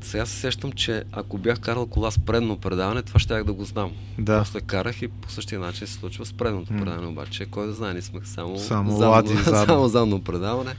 [0.00, 3.64] сега се сещам, че ако бях карал кола с предно предаване, това ще да го
[3.64, 3.92] знам.
[4.18, 4.38] Да.
[4.38, 6.78] После карах и по същия начин се случва с предното mm.
[6.78, 9.66] предаване, обаче кой да знае, ние сме само, само, задно, задно.
[9.66, 10.74] само задно предаване.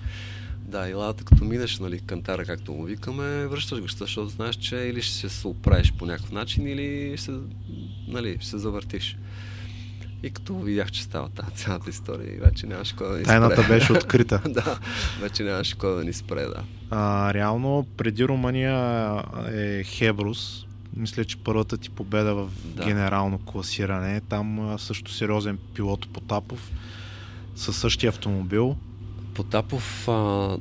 [0.74, 4.76] Да, и ладата като минеш, нали, кантара, както му викаме, връщаш го, защото знаеш, че
[4.76, 7.32] или ще се оправиш по някакъв начин, или ще,
[8.08, 9.18] нали, ще се завъртиш.
[10.24, 13.34] И като видях, че става тази цялата история, вече нямаше кой да ни спре.
[13.34, 14.42] Тайната беше открита.
[14.50, 14.80] да,
[15.22, 16.64] вече нямаше кой да ни спре, да.
[16.90, 18.76] А, реално, преди Румъния
[19.52, 20.66] е Хебрус.
[20.96, 22.86] Мисля, че първата ти победа в да.
[22.86, 24.22] генерално класиране.
[24.22, 26.72] Там също сериозен пилот Потапов
[27.56, 28.78] със същия автомобил.
[29.34, 30.58] Потапов а,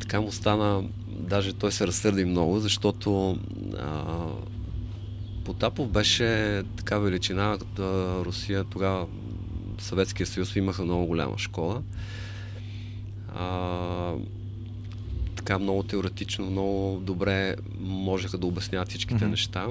[0.00, 3.38] така му стана, даже той се разсърди много, защото
[3.78, 4.26] а,
[5.44, 7.82] Потапов беше така величина, като
[8.24, 9.06] Русия, тогава
[9.78, 11.82] Съветския съюз имаха много голяма школа.
[13.34, 14.14] А,
[15.36, 19.30] така много теоретично, много добре можеха да обясняват всичките mm-hmm.
[19.30, 19.68] неща.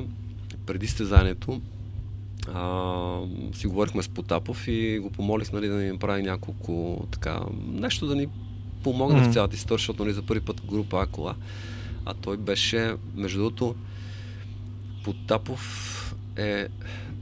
[0.65, 1.61] Преди стезанието
[2.47, 3.19] а,
[3.53, 8.15] си говорихме с Потапов и го помолих нали, да ни направи няколко така, нещо да
[8.15, 8.27] ни
[8.83, 9.29] помогне mm-hmm.
[9.29, 11.35] в цялата история, защото нали, за първи път група Акола.
[12.05, 13.75] А той беше, между другото,
[15.03, 16.67] Потапов е,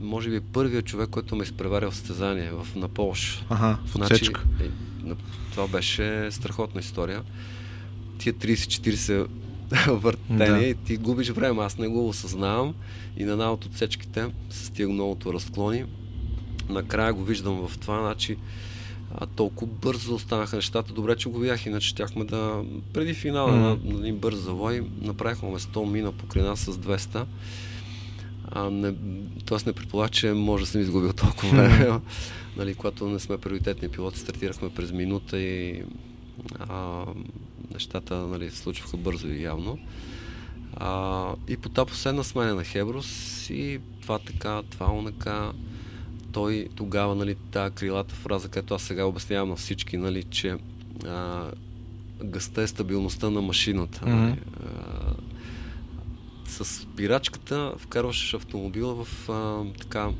[0.00, 3.44] може би, първият човек, който ме изпреваря в състезание в, на Полш.
[3.48, 3.92] Ага, в.
[3.92, 4.70] Значи, е,
[5.50, 7.22] това беше страхотна история.
[8.18, 9.26] Тия 30-40
[9.88, 10.66] въртения да.
[10.66, 11.62] и ти губиш време.
[11.62, 12.74] Аз не го осъзнавам
[13.16, 15.84] и на една от отсечките с тия многото разклони
[16.70, 18.36] накрая го виждам в това, значи
[19.14, 20.92] а, толкова бързо останаха нещата.
[20.92, 22.64] Добре, че го видях, иначе щяхме да...
[22.92, 23.84] Преди финала mm-hmm.
[23.84, 27.24] на, на един бърз завой направихме 100 мина покрай нас с 200.
[28.44, 28.94] А, не,
[29.44, 31.86] тоест не предполагах, че може да съм изгубил толкова време.
[31.86, 32.00] Mm-hmm.
[32.56, 35.82] нали, когато не сме приоритетни пилоти, стартирахме през минута и
[36.58, 37.04] а,
[37.72, 39.78] нещата нали, случваха бързо и явно.
[40.76, 45.52] А, и Потапов седна с мене на Хеброс и това така, това онака.
[46.32, 50.56] Той тогава, нали, тази крилата фраза, която аз сега обяснявам на всички, нали, че
[51.06, 51.50] а,
[52.24, 54.00] гъста е стабилността на машината.
[54.00, 54.14] Mm-hmm.
[54.14, 55.14] Нали, а,
[56.46, 60.10] с спирачката вкарваш автомобила в а, така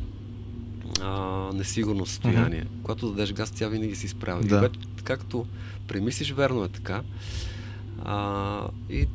[1.00, 1.10] а,
[1.54, 2.64] несигурно състояние.
[2.64, 2.82] Mm-hmm.
[2.82, 4.48] Когато дадеш газ, тя винаги се изправи.
[4.48, 4.70] Да.
[4.98, 5.46] И както
[5.88, 7.02] премислиш, верно е така.
[8.04, 9.06] А, и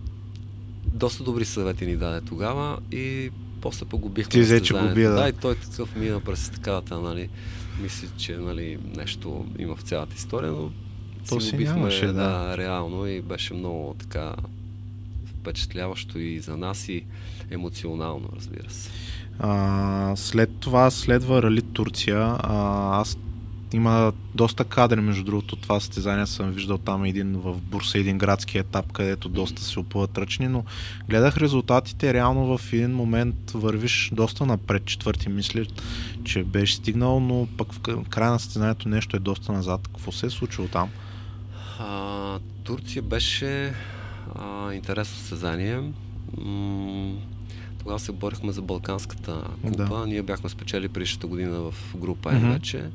[0.96, 3.32] доста добри съвети ни даде тогава и
[3.62, 4.30] после погубихме.
[4.30, 5.22] Ти взе, че го бия, да.
[5.22, 5.30] да.
[5.30, 7.30] и той такъв мина през такавата, нали,
[7.82, 10.72] мисли, че нали, нещо има в цялата история, но
[11.30, 12.14] То си, си нямаше, да.
[12.14, 12.58] да.
[12.58, 14.36] реално и беше много така
[15.26, 17.06] впечатляващо и за нас и
[17.52, 18.90] емоционално, разбира се.
[19.40, 22.38] А, след това следва Рали Турция.
[22.40, 23.18] А, аз
[23.74, 28.58] има доста кадри, между другото, това състезание съм виждал там един в Бурса, един градски
[28.58, 30.64] етап, където доста се опъват ръчни, но
[31.10, 35.66] гледах резултатите, реално в един момент вървиш доста напред, четвърти мисля,
[36.24, 39.88] че беше стигнал, но пък в края на състезанието нещо е доста назад.
[39.88, 40.90] Какво се е случило там?
[41.80, 43.74] А, Турция беше
[44.36, 45.82] а, интересно състезание.
[46.38, 47.14] М-
[47.80, 50.00] тогава се борихме за Балканската купа.
[50.00, 50.08] Да.
[50.08, 52.54] Ние бяхме спечели предишната година в група mm-hmm.
[52.54, 52.90] вече.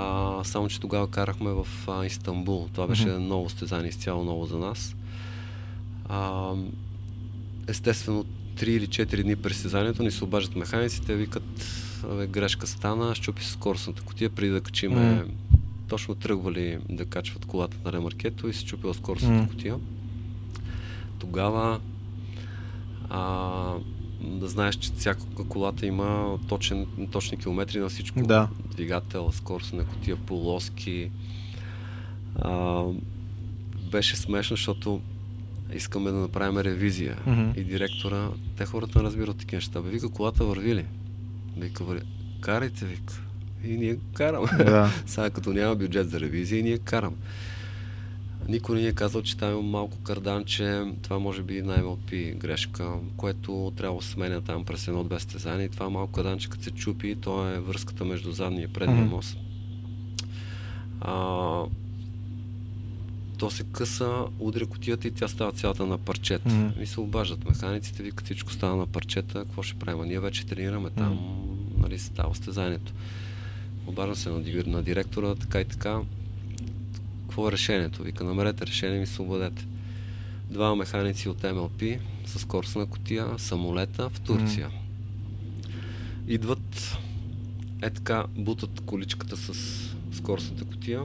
[0.00, 2.68] А, само, че тогава карахме в а, Истанбул.
[2.72, 3.18] Това беше mm-hmm.
[3.18, 4.96] ново стезание, изцяло ново за нас.
[6.08, 6.52] А,
[7.68, 8.24] естествено,
[8.56, 11.42] 3 или 4 дни през състезанието ни се обаждат механиците, викат,
[12.28, 15.58] грешка стана, щупи се скоростната котия, преди да качиме mm-hmm.
[15.88, 19.48] точно тръгвали да качват колата на ремаркето и се чупила скоростната mm-hmm.
[19.50, 19.76] котия.
[21.18, 21.80] Тогава
[23.10, 23.72] а,
[24.20, 28.20] да знаеш, че всяка колата има точен, точни километри на всичко.
[28.22, 28.48] Да.
[28.70, 31.10] Двигател, скорост на котия, полоски.
[32.36, 32.82] А,
[33.90, 35.00] беше смешно, защото
[35.74, 37.16] искаме да направим ревизия.
[37.26, 37.56] Mm-hmm.
[37.56, 39.82] И директора, те хората не разбират такива неща.
[39.82, 40.84] Бе, вика, колата върви ли?
[41.56, 42.02] Вика, върви.
[42.40, 43.20] Карайте, вика.
[43.64, 44.48] И ние караме.
[44.64, 44.90] Да.
[45.06, 47.16] Сега като няма бюджет за ревизия, и ние караме.
[48.48, 50.84] Никой не ни е казал, че там има малко карданче.
[51.02, 55.64] Това може би на MLP грешка, което трябва да сменя там през едно-две стезания.
[55.66, 59.10] И това малко карданче, като се чупи, то е връзката между задния и предния mm-hmm.
[59.10, 59.38] мост.
[61.00, 61.62] А,
[63.38, 66.50] то се къса, удря котията и тя става цялата на парчета.
[66.50, 66.82] Mm-hmm.
[66.82, 70.08] И се обаждат механиците, викат всичко става на парчета, какво ще правим?
[70.08, 71.82] Ние вече тренираме там, mm-hmm.
[71.82, 72.92] нали, става стезанието.
[73.86, 76.00] Обаждам се на, на директора, така и така
[77.38, 78.02] какво е решението?
[78.02, 79.66] Вика, намерете решение, ми се обадете.
[80.50, 81.82] Два механици от МЛП
[82.26, 84.68] с скоростна котия, самолета в Турция.
[84.68, 86.28] Mm.
[86.28, 86.98] Идват
[87.82, 89.52] е така бутат количката с
[90.12, 91.02] скоростната котия.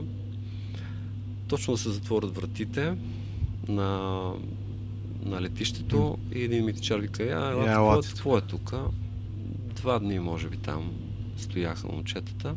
[1.48, 2.96] Точно да се затворят вратите
[3.68, 4.30] на,
[5.24, 8.74] на летището и един митичар вика, а, ела, какво, е, какво е тук?
[9.74, 10.92] Два дни, може би, там
[11.36, 12.54] стояха момчетата.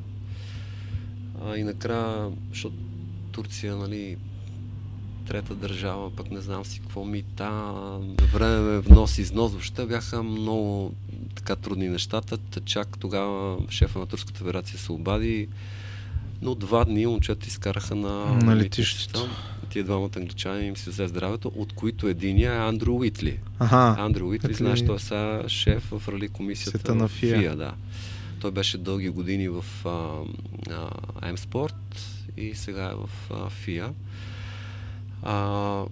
[1.45, 2.86] А, и накрая, защото
[3.37, 4.17] Турция, нали,
[5.27, 7.73] трета държава, пък не знам си какво мита,
[8.33, 10.93] време внос, износ, въобще бяха много
[11.35, 12.37] така трудни нещата.
[12.65, 15.47] Чак тогава шефа на Турската федерация се обади,
[16.41, 19.29] но два дни момчета изкараха на, на летището.
[19.69, 23.39] Тия двамата англичани им се взе здравето, от които единия е Андрю Уитли.
[23.59, 27.39] Ага, Андрю Уитли, знаеш, той е сега шеф в рали комисията на ФИА.
[27.39, 27.73] ФИА да.
[28.39, 29.65] Той беше дълги години в
[31.21, 33.93] М-спорт и сега е в а, ФИА.
[35.23, 35.83] А,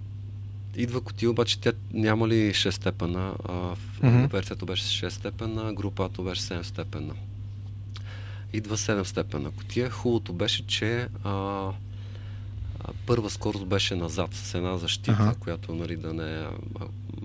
[0.76, 3.34] идва котия, обаче тя няма ли 6 степена.
[3.44, 4.32] А, в mm-hmm.
[4.32, 7.14] версията беше 6 степена, групата беше 7 степена.
[8.52, 9.90] Идва 7 степена котия.
[9.90, 11.70] Хубавото беше, че а,
[13.06, 15.38] първа скорост беше назад с една защита, uh-huh.
[15.38, 16.46] която нали, да не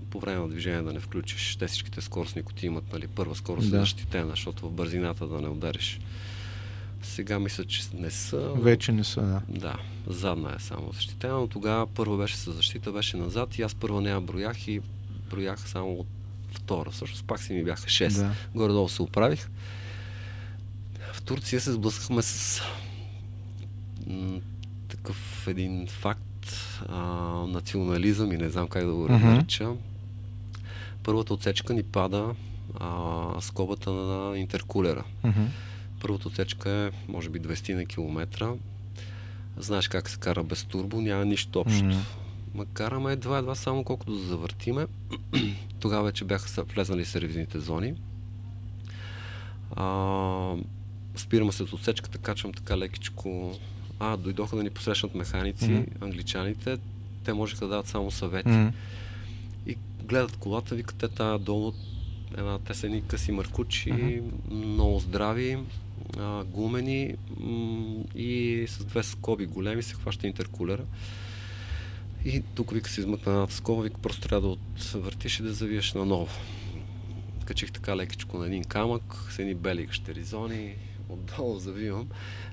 [0.09, 1.55] по време на движение да не включиш.
[1.55, 3.79] Те всичките скоростни коти имат нали, първа скорост да.
[3.79, 5.99] защитена, защото в бързината да не удариш.
[7.01, 8.51] Сега мисля, че не са.
[8.55, 9.41] Вече не са, да.
[9.49, 9.77] Да,
[10.07, 14.01] задна е само защитена, но тогава първа беше с защита, беше назад и аз първа
[14.01, 14.81] нея броях и
[15.29, 16.07] броях само от
[16.51, 16.91] втора.
[16.91, 18.15] Всъщност пак си ми бяха 6.
[18.15, 18.31] Да.
[18.55, 19.49] Горе-долу се оправих.
[21.13, 22.61] В Турция се сблъскахме с
[24.07, 24.39] м-
[24.87, 26.47] такъв един факт,
[26.89, 27.01] а,
[27.47, 29.23] национализъм и не знам как да го uh-huh.
[29.23, 29.71] нарича.
[31.03, 32.35] Първата отсечка ни пада
[32.79, 35.03] а, скобата на интеркулера.
[35.25, 35.47] Uh-huh
[36.01, 38.53] Първата отсечка е, може би, 20 на километра.
[39.57, 41.83] Знаеш как се кара без турбо, няма нищо общо.
[41.83, 42.03] Mm-hmm.
[42.53, 44.87] Ма караме едва-едва само колкото да завъртиме.
[45.79, 47.93] Тогава вече бяха влезнали сервизните зони.
[49.75, 50.55] А,
[51.15, 53.59] спираме се от отсечката, качвам така лекичко.
[53.99, 56.03] А, дойдоха да ни посрещнат механици, mm-hmm.
[56.03, 56.77] англичаните.
[57.23, 58.49] Те можеха да дадат само съвети.
[58.49, 58.71] Mm-hmm.
[59.67, 61.73] И гледат колата, викат те тази долу,
[62.37, 64.53] една, те са едни къси маркучи, mm-hmm.
[64.53, 65.57] много здрави
[66.17, 70.83] а, гумени м- и с две скоби големи се хваща интеркулера.
[72.25, 75.93] И тук вика се измъкна едната скоба, вика просто трябва да отвъртиш и да завиеш
[75.93, 76.27] наново.
[77.45, 80.75] Качих така лекичко на един камък, с едни бели гащеризони,
[81.09, 82.07] отдолу завивам.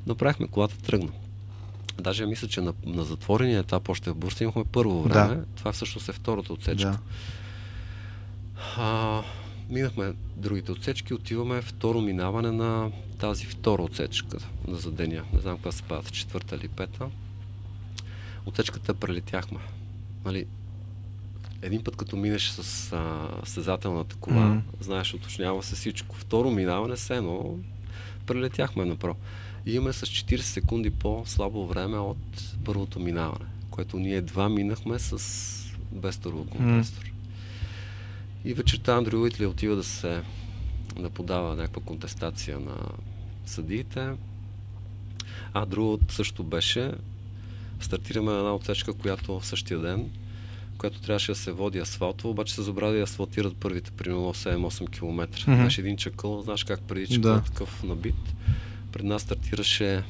[0.06, 1.11] Направихме колата тръгна.
[2.00, 5.34] Даже мисля, че на, на затворения етап още в Бурса имахме първо време.
[5.36, 5.44] Да.
[5.56, 6.90] Това всъщност е втората отсечка.
[6.90, 6.98] Да.
[8.76, 9.22] А,
[9.70, 14.38] минахме другите отсечки, отиваме второ минаване на тази втора отсечка
[14.68, 15.24] на задения.
[15.32, 17.06] Не знам каква се падат, четвърта или пета.
[18.46, 19.58] Отсечката прелетяхме.
[20.24, 20.46] Нали,
[21.62, 24.60] един път като минеш с а, съзателната кола, mm-hmm.
[24.80, 26.16] знаеш, уточнява се всичко.
[26.16, 27.58] Второ минаване се едно
[28.26, 29.16] прелетяхме направо.
[29.66, 35.18] И имаме с 40 секунди по-слабо време от първото минаване, което ние два минахме с
[35.92, 37.04] без турбокомпресор.
[37.04, 37.17] Mm-hmm.
[38.45, 40.22] И вечерта Андрю Уитли отива да се
[40.99, 42.76] да подава някаква контестация на
[43.47, 44.11] съдиите.
[45.55, 46.93] А другото също беше
[47.80, 50.11] стартираме една отсечка, която в същия ден,
[50.78, 55.28] която трябваше да се води асфалтово, обаче се забрави да асфалтират първите примерно 7-8 км.
[55.28, 55.64] Mm-hmm.
[55.64, 57.43] Беше един чакъл, знаеш как преди чакъл да.
[57.43, 58.34] такъв набит.
[58.93, 60.03] Пред нас стартираше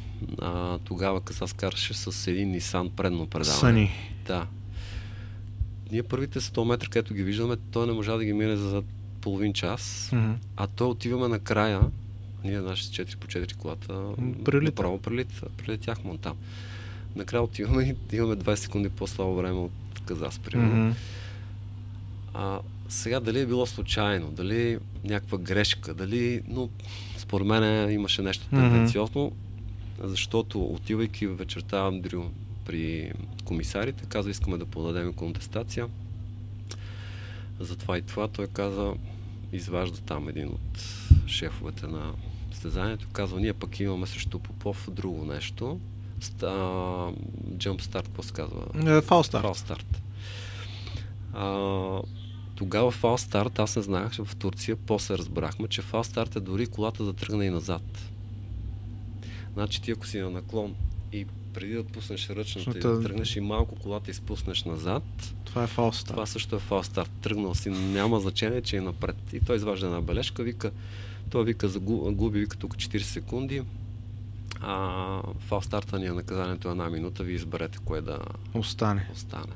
[0.42, 3.60] а, тогава Казас караше с един Nissan предно предаване.
[3.60, 3.90] Сани.
[4.26, 4.46] Да.
[5.92, 8.82] Ние първите 100 метра, където ги виждаме, той не можа да ги мине за
[9.20, 10.34] половин час, mm-hmm.
[10.56, 11.80] а то отиваме накрая,
[12.44, 14.12] ние наши 4 по 4 колата,
[14.44, 14.64] прилита.
[14.64, 16.36] направо прилита, прилетяхме от там.
[17.16, 19.72] Накрая отиваме и имаме 20 секунди по-слабо време от
[20.06, 20.92] Казас, примерно.
[20.92, 20.96] Mm-hmm.
[22.34, 26.68] А, сега дали е било случайно, дали някаква грешка, дали, но
[27.16, 30.06] според мен имаше нещо тенденциозно, mm-hmm.
[30.06, 32.24] защото отивайки вечерта Андрю
[32.64, 33.12] при
[33.48, 35.88] комисарите, каза искаме да подадем контестация
[37.60, 38.28] за това и това.
[38.28, 38.94] Той каза,
[39.52, 40.82] изважда там един от
[41.26, 42.12] шефовете на
[42.52, 45.80] състезанието, казва, ние пък имаме срещу Попов друго нещо.
[46.20, 46.46] Ста,
[47.56, 49.02] jump start, какво се казва?
[49.02, 49.42] Фал старт.
[49.42, 50.02] Фал старт.
[51.32, 52.00] А,
[52.56, 56.40] тогава фал старт, аз не знаех, че в Турция после разбрахме, че фал старт е
[56.40, 58.10] дори колата да тръгне и назад.
[59.54, 60.74] Значи ти ако си на наклон
[61.12, 61.26] и
[61.58, 62.78] преди да пуснеш ръчната Шута...
[62.78, 65.34] и да тръгнеш и малко колата изпуснеш назад.
[65.44, 66.14] Това е фал старт.
[66.14, 67.10] Това също е фал старт.
[67.22, 69.16] Тръгнал си, няма значение, че е напред.
[69.32, 70.70] И той изважда една бележка, вика,
[71.30, 73.62] той вика, загуби, вика тук 40 секунди,
[74.60, 78.18] а фал старта ни е наказанието една минута, ви изберете кое да
[78.54, 79.08] остане.
[79.14, 79.52] остане.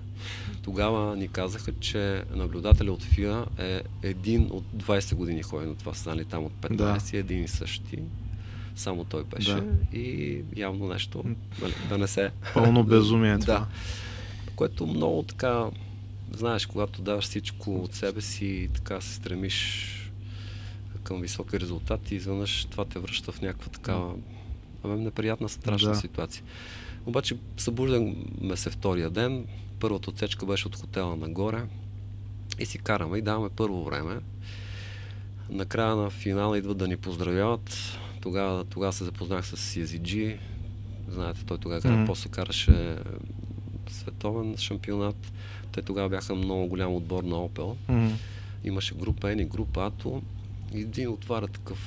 [0.62, 5.94] Тогава ни казаха, че наблюдателя от ФИА е един от 20 години ходи на това
[5.94, 7.18] състезание, там от 15, да.
[7.18, 7.98] един и същи.
[8.76, 9.98] Само той беше да.
[9.98, 11.24] и явно нещо
[11.62, 12.30] нали, да не се...
[12.54, 13.58] Пълно безумие това.
[13.58, 13.66] Да.
[14.56, 15.64] Което много така,
[16.36, 19.88] знаеш, когато даваш всичко от себе си така се стремиш
[21.02, 24.14] към високи резултати, изведнъж това те връща в някаква такава
[24.84, 25.96] неприятна, страшна да.
[25.96, 26.44] ситуация.
[27.06, 29.46] Обаче събуждаме се втория ден,
[29.80, 31.62] първата отсечка беше от хотела нагоре
[32.58, 34.20] и си караме и даваме първо време.
[35.50, 37.98] Накрая на финала идват да ни поздравяват.
[38.22, 40.38] Тогава, тогава се запознах с CSG.
[41.08, 42.06] Знаете, той тогава mm-hmm.
[42.06, 42.96] после караше
[43.90, 45.32] световен шампионат.
[45.72, 47.76] Те тогава бяха много голям отбор на Opel.
[47.90, 48.12] Mm-hmm.
[48.64, 50.22] Имаше група N и група Ато.
[50.74, 51.78] И един отваря такъв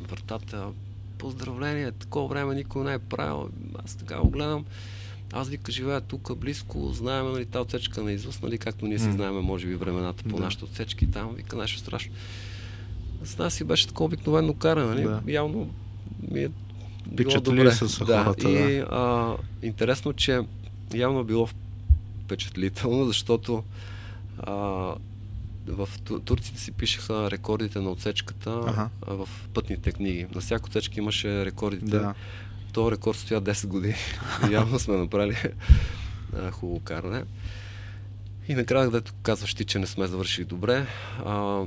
[0.00, 0.66] вратата.
[1.18, 3.50] Поздравление, такова време никой не е правил.
[3.84, 4.64] Аз така го гледам.
[5.32, 9.12] Аз вика, живея тук близко, знаем нали, тази отсечка на извъз, нали, както ние си
[9.12, 12.12] знаем, може би, времената по нашите отсечки там, вика нещо страшно.
[13.24, 15.02] С нас си беше такова обикновено каране, нали?
[15.02, 15.22] Да.
[15.26, 15.70] Явно
[16.30, 16.50] ми е
[17.06, 17.72] било добре.
[17.72, 18.24] с да.
[18.24, 18.86] хората, и да.
[18.90, 20.40] А, интересно, че
[20.94, 21.48] явно било
[22.24, 23.64] впечатлително, защото
[24.38, 24.52] а,
[25.66, 25.88] в
[26.24, 28.88] турците си пишеха рекордите на отсечката ага.
[29.06, 30.26] в пътните книги.
[30.34, 31.98] На всяка отсечка имаше рекордите.
[31.98, 32.14] Да.
[32.72, 33.94] То рекорд стоя 10 години.
[34.50, 35.36] Явно сме направили
[36.50, 37.24] хубаво каране.
[38.48, 40.86] И накрая, където казваш ти, че не сме завършили добре,
[41.24, 41.64] а,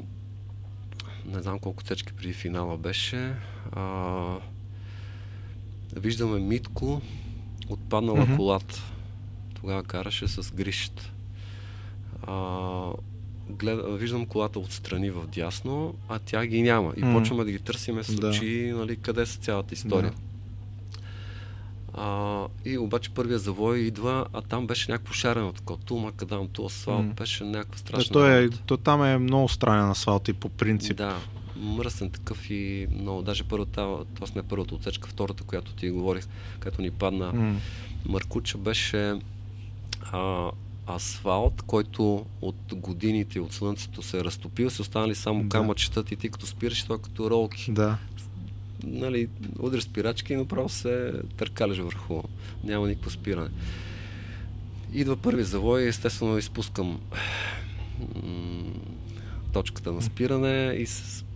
[1.26, 3.36] не знам колко цечки преди финала беше,
[3.72, 4.38] а,
[5.96, 7.02] виждаме Митко,
[7.70, 8.36] отпаднала mm-hmm.
[8.36, 8.84] колата.
[9.54, 11.12] Тогава караше с грищ.
[12.28, 12.92] А,
[13.50, 16.94] глед, виждам колата отстрани в дясно, а тя ги няма.
[16.98, 17.20] И mm.
[17.20, 18.78] почваме да ги търсиме с очи, да.
[18.78, 20.12] нали, къде са цялата история.
[20.12, 20.18] Да.
[21.98, 25.80] А, и обаче първия завой идва, а там беше някакво шарено такова.
[25.80, 27.14] Ту макадам, ту асфалт, mm.
[27.14, 28.14] беше някаква страшна.
[28.14, 30.98] Да, то, е, то там е много странен асфалт и по принцип.
[30.98, 31.18] Да,
[31.56, 33.22] мръсен такъв и много.
[33.22, 34.32] Даже първата, т.е.
[34.36, 36.28] не първата отсечка, втората, която ти говорих,
[36.60, 37.56] като ни падна mm.
[38.06, 39.20] Маркуча, беше
[40.12, 40.52] а,
[40.88, 45.50] асфалт, който от годините от слънцето се е разтопил, се останали само да.
[45.50, 47.72] камъчетата и ти като спираш, това като ролки.
[47.72, 47.98] Да
[48.86, 49.28] нали,
[49.60, 52.22] удря спирачки и направо се търкаляш върху.
[52.64, 53.50] Няма никакво спиране.
[54.94, 57.00] Идва първи завой, естествено изпускам
[59.54, 60.88] точката на спиране и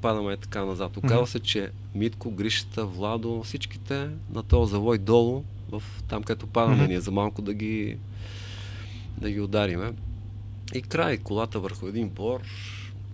[0.02, 0.98] падаме така назад.
[0.98, 6.88] Оказва се, че Митко, Гришата, Владо, всичките на този завой долу, в там където падаме
[6.88, 7.98] ние за малко да ги
[9.18, 9.94] да ги удариме.
[10.74, 12.42] И край, колата върху един бор,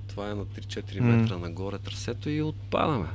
[0.08, 3.08] това е на 3-4 метра нагоре трасето и отпадаме.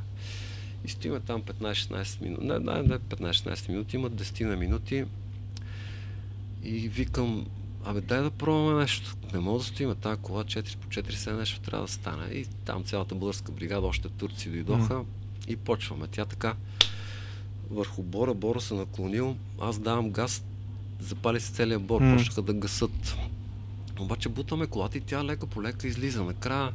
[0.85, 2.45] И стоиме там 15-16 минути.
[2.45, 5.05] Не, не, не 15-16 минути, имат 10 на минути.
[6.63, 7.47] И викам,
[7.85, 9.17] абе дай да пробваме нещо.
[9.33, 12.27] Не мога да стоиме тази кола 4 по 4 се нещо трябва да стане.
[12.27, 15.05] И там цялата българска бригада, още турци дойдоха mm.
[15.49, 16.07] и почваме.
[16.07, 16.55] Тя така
[17.71, 20.45] върху бора, бора се наклонил, аз давам газ,
[21.01, 22.17] запали се целият бор, mm.
[22.17, 23.17] почнаха да гасат.
[24.01, 26.25] Обаче бутаме колата и тя лека по лека излиза.
[26.25, 26.73] Накрая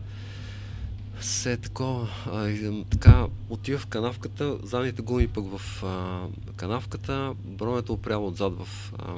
[1.22, 7.94] се е такова, а, така отива в канавката, задните гуми пък в а, канавката, бронята
[7.94, 9.16] опрява отзад в а,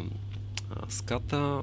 [0.69, 1.61] а, ската,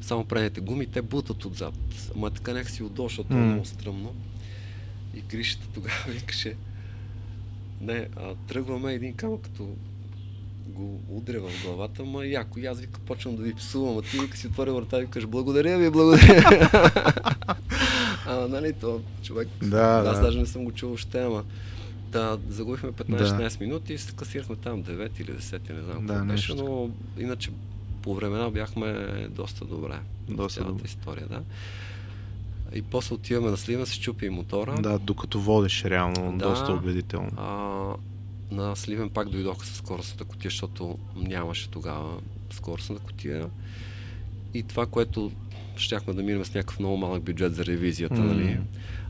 [0.00, 1.74] само предните гуми, те бутат отзад.
[2.16, 3.36] Ама така нека си удобно, защото mm.
[3.36, 4.14] е много стръмно.
[5.14, 6.56] И Гришата тогава викаше,
[7.80, 9.68] не, а, тръгваме един камък, като
[10.66, 12.58] го удря в главата, ма яко.
[12.58, 15.26] И аз вика, почвам да ви псувам, а ти вика си отворя врата и викаш,
[15.26, 16.70] благодаря ви, благодаря.
[18.26, 20.24] а, нали, то човек, да, аз да.
[20.24, 21.44] даже не съм го чувал още, ама
[22.12, 23.64] да, загубихме 15-16 да.
[23.64, 27.50] минути и се класирахме там 9 или 10, не знам да, беше, но иначе
[28.02, 28.92] по времена бяхме
[29.30, 29.98] доста добре.
[30.28, 30.86] Доста цялата добре.
[30.86, 31.42] история, да.
[32.74, 34.74] И после отиваме на Сливен, се чупи и мотора.
[34.80, 37.30] Да, докато водиш реално, да, доста убедително.
[37.36, 37.94] А,
[38.50, 42.20] на Сливен пак дойдоха с скоростната котия, защото нямаше тогава
[42.50, 43.50] скоростната котия.
[44.54, 45.32] И това, което
[45.76, 48.24] щяхме да минем с някакъв много малък бюджет за ревизията, mm.
[48.24, 48.58] нали?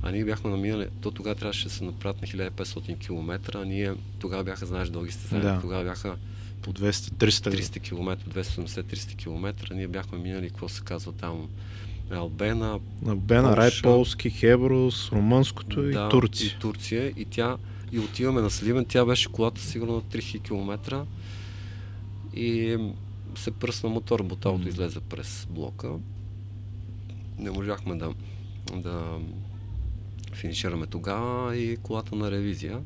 [0.03, 3.95] А ние бяхме наминали, то тогава трябваше да се направят на 1500 км, а ние
[4.19, 5.61] тогава бяха, знаеш, дълги сте да.
[5.61, 6.17] тогава бяха
[6.63, 11.49] по 200-300 300 км, 270-300 км, ние бяхме минали, какво се казва там,
[12.11, 16.47] Албена, Албена, Райполски, Хеброс, Румънското да, и Турция.
[16.47, 17.13] И Турция.
[17.17, 17.57] И тя
[17.93, 18.85] и отиваме на Сливен.
[18.85, 21.07] Тя беше колата сигурно на 3000 км
[22.35, 22.79] и
[23.35, 24.69] се пръсна мотор, буталото mm.
[24.69, 25.93] излезе през блока.
[27.39, 28.15] Не можахме да,
[28.75, 29.19] да
[30.33, 32.81] финишираме тогава и колата на ревизия.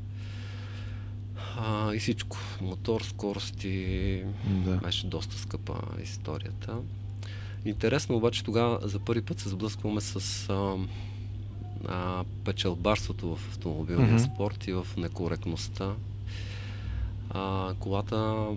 [1.56, 2.36] А, и всичко.
[2.60, 4.24] Мотор, скорости.
[4.64, 4.76] Да.
[4.76, 6.76] Беше доста скъпа историята.
[7.64, 10.76] Интересно обаче тогава за първи път се сблъскваме с а,
[11.88, 14.34] а, печелбарството в автомобилния mm-hmm.
[14.34, 15.92] спорт и в некоректността.
[17.30, 18.48] а, колата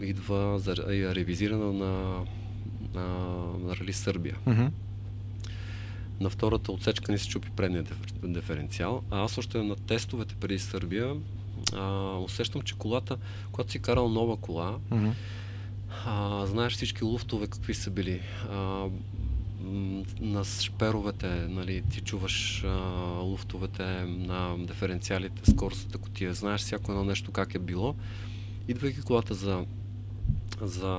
[0.00, 2.24] идва за, е ревизирана на,
[2.94, 3.08] на,
[3.58, 4.36] на Рали Сърбия.
[4.46, 4.66] Мгм.
[6.20, 9.02] На втората отсечка ни се чупи предния дифер- диференциал.
[9.10, 11.14] А аз още на тестовете преди Сърбия
[11.76, 13.16] а, усещам, че колата,
[13.52, 15.10] когато си карал нова кола, Мгм.
[16.06, 18.20] а, знаеш всички луфтове какви са били.
[18.52, 18.86] А,
[20.20, 22.68] на шперовете, нали, ти чуваш а,
[23.20, 27.94] луфтовете на диференциалите, скоростната котия, знаеш всяко едно нещо как е било.
[28.68, 29.64] Идвайки колата за,
[30.60, 30.98] за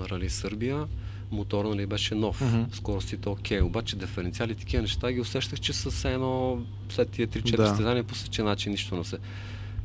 [0.00, 0.86] Рали Сърбия,
[1.30, 2.62] мотор нали, беше нов, Мгм.
[2.72, 6.58] скоростите окей, обаче диференциали такива неща ги усещах, че все едно
[6.88, 7.66] след тия 3-4 Да.
[7.66, 9.18] състезания по същия начин нищо не се.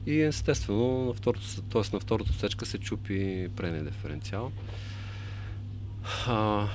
[0.05, 1.93] И естествено, на второто, с- т.е.
[1.93, 4.51] на втората сечка се чупи предния диференциал.
[6.27, 6.67] А,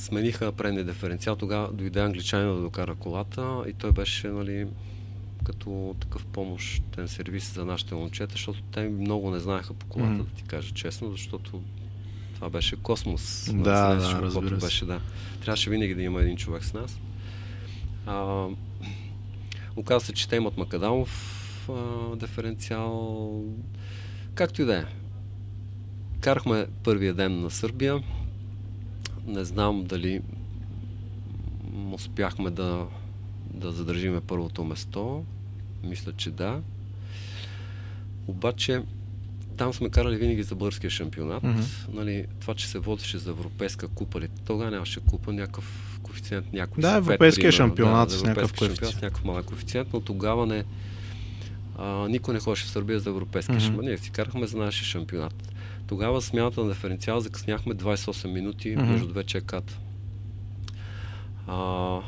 [0.00, 4.66] смениха предния диференциал, тогава дойде англичанин да докара колата и той беше, нали,
[5.44, 10.22] като такъв помощен сервис за нашите момчета, защото те много не знаеха по колата, Мгм.
[10.22, 11.62] да ти кажа честно, защото
[12.34, 13.50] това беше космос.
[13.54, 14.66] Да, да, каквото разбира се.
[14.66, 15.00] беше, да.
[15.40, 16.98] Трябваше винаги да има един човек с нас.
[18.06, 18.46] А,
[19.76, 21.10] оказа се, че те имат Макадамов
[21.70, 23.44] а, диференциал.
[24.34, 24.84] Както и да е.
[26.20, 28.02] Карахме първия ден на Сърбия.
[29.30, 30.20] Не знам дали
[31.92, 32.86] успяхме да,
[33.54, 35.24] да задържиме първото место.
[35.84, 36.60] Мисля, че да.
[38.26, 38.82] Обаче
[39.56, 41.42] там сме карали винаги за българския шампионат.
[41.42, 41.60] Мгм.
[41.92, 46.80] Нали, това, че се водеше за европейска купа, ли, тогава нямаше купа, някакъв коефициент, някой
[46.80, 48.94] Да, европейския шампионат да, с някакъв коефициент.
[48.94, 50.64] с някакъв малък коефициент, но тогава не,
[51.78, 53.60] а, никой не ходеше в Сърбия за европейски Мгм.
[53.60, 53.86] шампионат.
[53.86, 55.52] Ние си карахме за нашия шампионат.
[55.90, 58.86] Тогава смяната на диференциал закъсняхме 28 минути Мгм.
[58.86, 59.78] между две чеката.
[61.46, 61.98] А,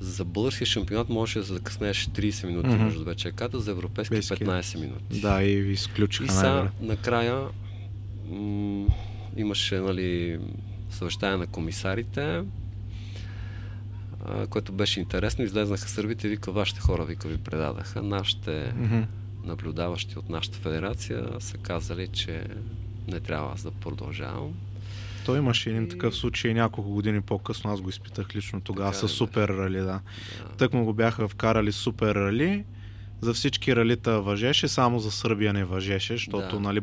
[0.00, 2.84] за българския шампионат можеше да закъснееш 30 минути Мгм.
[2.84, 4.36] между две чеката, за европейски Европейския.
[4.38, 5.20] 15 минути.
[5.20, 7.48] Да, и ви изключиха И сега накрая
[8.28, 8.86] м-
[9.36, 10.40] имаше нали,
[10.90, 12.42] съвещание на комисарите,
[14.24, 15.44] а, което беше интересно.
[15.44, 18.02] Излезнаха сърбите и вика, вашите хора, вика, ви предадаха.
[18.02, 19.00] Нашите Мгм.
[19.44, 22.44] Наблюдаващи от нашата федерация са казали, че
[23.08, 24.54] не трябва аз да продължавам.
[25.26, 29.10] Той имаше един такъв случай няколко години по-късно, аз го изпитах лично тогава Така с
[29.10, 29.84] супер рали, да.
[29.84, 30.00] Да.
[30.58, 32.64] Тък му го бяха вкарали супер рали,
[33.20, 36.60] за всички ралита въжеше, само за Сърбия не въжеше, защото Да.
[36.60, 36.80] нали,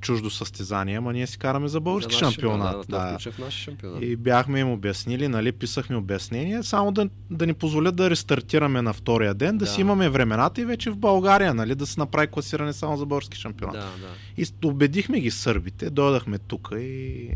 [0.00, 2.86] чуждо състезание, ама ние си караме за български За шампионат.
[2.88, 4.02] Да, да, Да, в нашия шампионат.
[4.02, 8.92] И бяхме им обяснили, нали, писахме обяснения, само да, да ни позволят да рестартираме на
[8.92, 9.70] втория ден, да, Да.
[9.70, 13.38] си имаме времената и вече в България, нали, да се направи класиране само за български
[13.38, 13.74] шампионат.
[13.74, 14.42] Да, да.
[14.42, 17.28] И убедихме ги сърбите, дойдахме тук и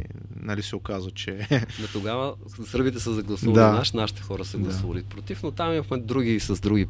[0.43, 1.47] нали се оказа, че
[1.80, 2.34] Но тогава
[2.66, 3.72] сърбите са загласували Да.
[3.72, 4.64] наш, нашите хора са Да.
[4.64, 6.86] гласували против, но там имахме други с други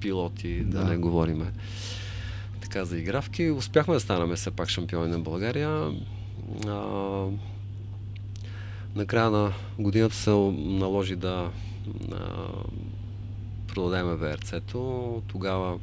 [0.00, 0.84] пилоти, да, Да.
[0.84, 1.52] не говориме
[2.74, 3.50] така за игравки.
[3.50, 5.92] Успяхме да станем все пак шампиони на България.
[6.66, 7.26] А,
[8.94, 11.50] накрая на годината се наложи да
[12.12, 12.18] а,
[13.68, 15.22] продадеме ВРЦ-то.
[15.26, 15.78] Тогава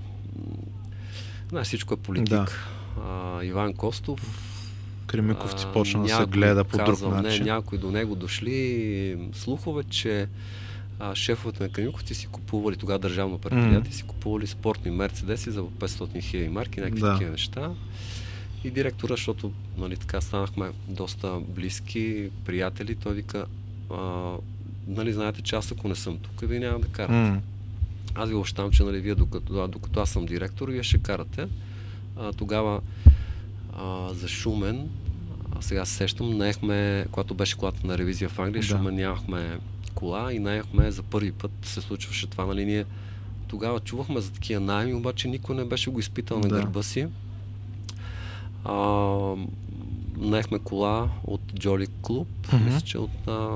[1.49, 2.67] знаеш, всичко е политик.
[3.07, 4.51] А, Иван Костов
[5.07, 7.45] Кремиковци а, почна да се гледа по друг казал, начин.
[7.45, 10.27] Не, някой до него дошли слухове, че
[11.01, 16.21] а, шефовете на Кремиковци си купували, тогава държавно предприятие, си купували спортни мерцедеси за 500
[16.21, 17.11] хиляди марки, някакви Да.
[17.13, 17.71] такива неща.
[18.63, 23.45] И директора, защото нали, така станахме доста близки, приятели, той вика,
[23.91, 24.31] а,
[24.87, 27.13] нали, знаете, че аз ако не съм тук, вие няма да карате.
[27.13, 27.41] М,
[28.15, 31.47] Аз ви обещавам, че нали, вие докато, докато аз съм директор, вие ще карате.
[32.17, 32.81] А, тогава
[33.73, 34.89] а, за Шумен,
[35.51, 38.67] а сега се сещам, наехме, когато беше колата на ревизия в Англия, да.
[38.67, 39.59] Шумен нямахме
[39.91, 42.85] кола и наехме за първи път се случваше това, нали, ние
[43.47, 46.55] тогава чувахме за такива найми, обаче никой не беше го изпитал на Да.
[46.55, 47.07] гърба си.
[48.65, 48.75] А,
[50.17, 52.65] наехме кола от Джоли Клуб, Мгм.
[52.65, 53.49] мисля, че от на,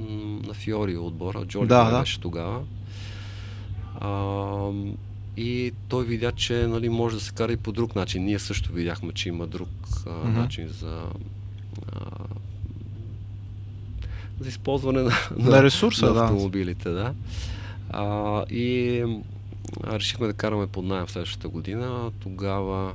[0.00, 2.62] м, на Фиори отбора, Джоли Да, да, беше тогава.
[4.00, 4.70] А,
[5.36, 8.24] и той видя, че нали, може да се кара и по друг начин.
[8.24, 9.68] Ние също видяхме, че има друг
[10.06, 10.38] а, Мгм.
[10.38, 11.02] начин за,
[11.92, 12.00] а,
[14.40, 16.20] за използване на, На ресурса, на да.
[16.20, 16.90] автомобилите.
[16.90, 17.14] Да.
[17.90, 18.04] А,
[18.44, 19.04] и
[19.86, 22.10] решихме да караме под найем следващата година.
[22.20, 22.92] Тогава,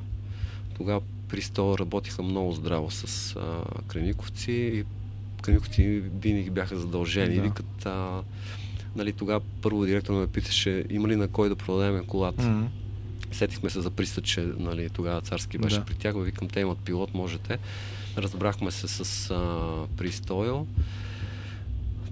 [0.78, 3.42] тогава при стола работиха много здраво с а,
[3.84, 4.84] Кремиковци и
[5.42, 5.84] Кремиковци
[6.22, 7.36] винаги бяха задължени.
[7.36, 7.42] Да.
[7.42, 7.48] Да.
[7.48, 8.22] Викат, а,
[8.96, 12.44] нали, тогава първо директор ме питаше има ли на кой да продадем колата.
[12.44, 12.68] м,
[13.32, 15.80] Сетихме се за пристът, че нали, тогава царски беше Да.
[15.80, 15.86] да.
[15.86, 16.16] при тях.
[16.18, 17.58] Викам, те имат пилот, можете.
[18.18, 19.60] Разбрахме се с а,
[19.98, 20.68] Пристойл.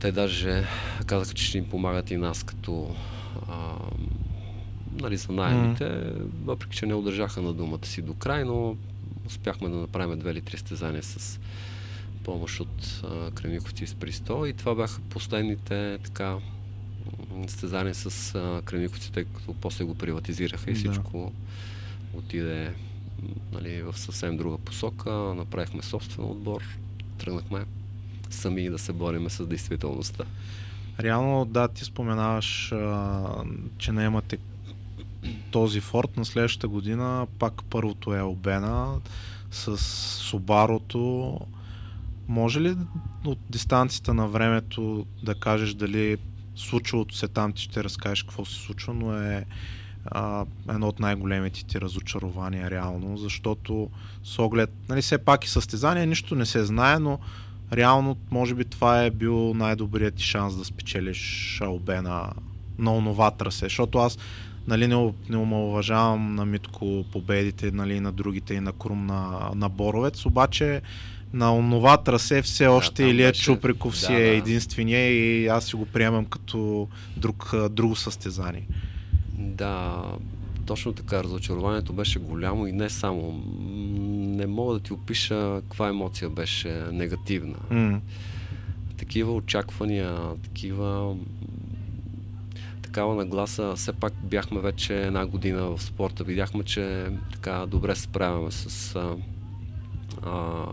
[0.03, 0.67] Те даже
[1.05, 2.95] казаха, че ще им помагат и нас като
[3.49, 3.75] а,
[5.01, 6.27] нали, за найемите, mm.
[6.45, 8.77] въпреки че не удържаха на думата си до край, но
[9.25, 11.39] успяхме да направим две или три стезания с
[12.23, 13.03] помощ от
[13.35, 16.38] Кремиковци с Присто и това бяха последните така
[17.47, 18.34] стезания с
[18.65, 21.31] Кремиковци, тъй като после го приватизираха и всичко
[22.13, 22.17] да.
[22.19, 22.73] отиде
[23.51, 25.11] нали, в съвсем друга посока.
[25.11, 26.63] Направихме собствен отбор,
[27.17, 27.65] тръгнахме
[28.34, 30.23] сами да се бориме с действителността.
[30.99, 33.23] Реално, да, ти споменаваш, а,
[33.77, 34.38] че не имате
[35.51, 38.99] този форт на следващата година, пак първото е обена
[39.51, 41.39] с Субарото.
[42.27, 42.76] Може ли
[43.26, 46.18] от дистанцията на времето да кажеш дали
[46.55, 49.45] случилото се там, ти ще разкажеш какво се случва, но е
[50.05, 53.89] а, едно от най-големите ти разочарования реално, защото
[54.23, 57.19] с оглед, нали все пак и състезание, нищо не се знае, но
[57.73, 62.30] реално може би това е бил най-добрият ти шанс да спечелиш Албена
[62.80, 64.18] на онова трасе, защото аз
[64.68, 69.69] нали, не, не омалуважавам на Митко победите нали, на другите и на Крум на, на
[69.69, 70.81] Боровец, обаче
[71.34, 73.44] на онова трасе все още да, Илия беше...
[73.44, 76.88] Чуприков си да, е единствения и аз си го приемам като
[77.18, 78.68] друг, друго състезание.
[79.38, 80.03] Да,
[80.65, 81.23] точно така.
[81.23, 83.44] Разочарованието беше голямо и не само.
[84.38, 87.57] Не мога да ти опиша каква емоция беше негативна.
[87.72, 87.99] Mm.
[88.98, 91.15] Такива очаквания, такива
[92.81, 96.23] такава нагласа, все пак бяхме вече една година в спорта.
[96.23, 99.15] Видяхме, че така добре се справяме с а,
[100.23, 100.65] а,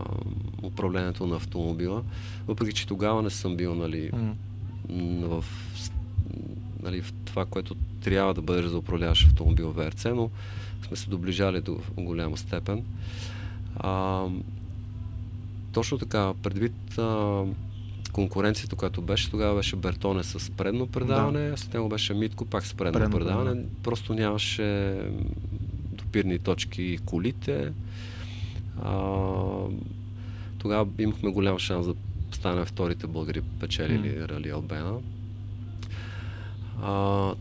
[0.63, 2.03] управлението на автомобила.
[2.47, 5.25] Въпреки, че тогава не съм бил нали, mm.
[5.25, 5.45] в,
[6.83, 10.29] нали, в това, което трябва да бъдеш за управляваш автомобил ВРЦ, но
[10.87, 12.83] сме се доближали до голяма степен.
[13.75, 14.25] А,
[15.73, 17.43] точно така, предвид а,
[18.11, 21.57] конкуренцията, която беше, тогава беше Бертоне с предно предаване, да.
[21.57, 23.61] след него беше Митко пак с предно, предно предаване.
[23.61, 23.67] Да.
[23.83, 24.99] Просто нямаше
[25.91, 27.71] допирни точки и колите.
[28.83, 29.01] А,
[30.57, 31.93] тогава имахме голям шанс да
[32.31, 34.29] станем вторите българи печелили mm.
[34.29, 34.97] Рали Албена.
[36.81, 37.33] А,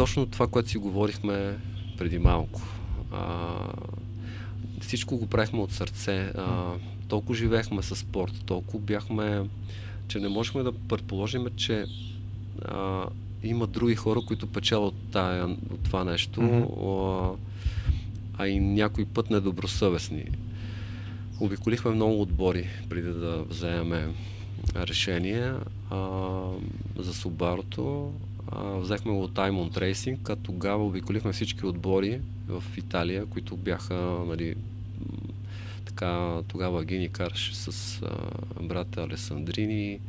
[0.00, 1.58] точно това, което си говорихме
[1.98, 2.62] преди малко.
[3.12, 3.56] А,
[4.80, 6.18] всичко го правихме от сърце.
[6.18, 6.72] А,
[7.08, 9.42] толкова живеехме с спорт, толкова бяхме,
[10.08, 11.84] че не можехме да предположим, че
[12.64, 13.06] а,
[13.42, 17.36] има други хора, които печелят от, тая, от това нещо, mm-hmm.
[18.38, 20.24] а, а и някой път недобросъвестни.
[21.40, 24.14] Обиколихме много отбори преди да вземем
[24.76, 25.52] решение
[25.90, 26.40] а,
[26.98, 28.12] за Субарото.
[28.52, 33.94] А, взехме го от Diamond Racing, а тогава обиколихме всички отбори в Италия, които бяха
[34.26, 34.54] нали,
[35.84, 40.00] така, тогава Гини караше с а, брата Алесандрини.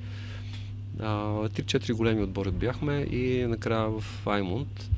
[1.53, 4.89] Три-четири големи отбори бяхме и накрая в Аймунд.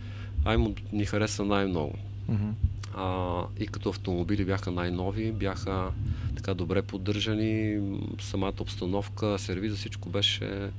[0.45, 1.93] Аймунд ни хареса най-много.
[2.31, 2.51] Mm-hmm.
[2.95, 5.91] А, и като автомобили бяха най-нови, бяха
[6.35, 7.81] така добре поддържани,
[8.19, 10.69] самата обстановка, сервиза, всичко беше,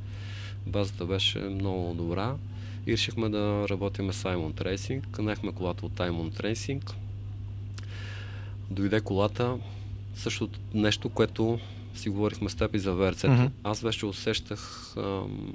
[0.67, 2.35] базата беше много добра.
[2.87, 5.11] И решихме да работим с Аймунд Racing.
[5.11, 6.93] Канахме колата от Аймунд Racing.
[8.71, 9.59] Дойде колата,
[10.15, 11.59] също нещо, което
[11.95, 13.23] си говорихме с теб и за ВРЦ.
[13.23, 13.51] Mm-hmm.
[13.65, 15.55] Аз вече усещах ам,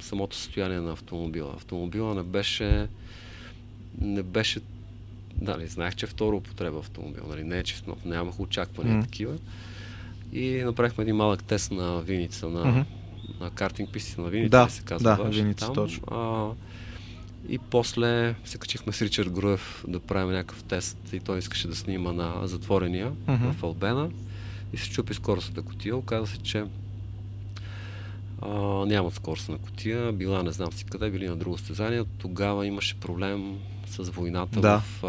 [0.00, 1.54] самото състояние на автомобила.
[1.56, 2.88] Автомобила не беше
[4.00, 4.60] не беше
[5.40, 9.04] Дали, знаех, че е второ употреба автомобил, нали, не е чист нов, нямах очаквания mm-hmm.
[9.04, 9.36] такива.
[10.32, 12.84] И направихме един малък тест на Виница, на, mm-hmm.
[13.40, 15.16] На картинг писти на Виница, да, се казва.
[15.16, 16.02] Да, Виница, точно.
[16.10, 16.50] А,
[17.48, 21.76] и после се качихме с Ричард Груев да правим някакъв тест и той искаше да
[21.76, 23.52] снима на затворения uh-huh.
[23.52, 24.10] в Албена
[24.72, 25.96] и се чупи скоростната котия.
[25.96, 26.64] Оказа се, че
[28.42, 28.48] а,
[28.86, 32.04] нямат скоростна котия, била не знам си къде, били на друго стезание.
[32.18, 34.78] Тогава имаше проблем с войната да.
[34.78, 35.08] в, а,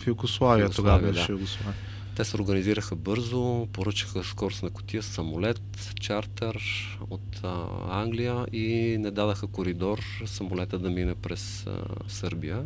[0.00, 1.32] в Югославия, тогава беше да.
[1.32, 1.74] Югославия.
[2.18, 6.62] Те се организираха бързо, поръчаха скоростна котия, самолет, чартер
[7.10, 12.64] от а, Англия и не дадаха коридор самолета да мине през а, Сърбия.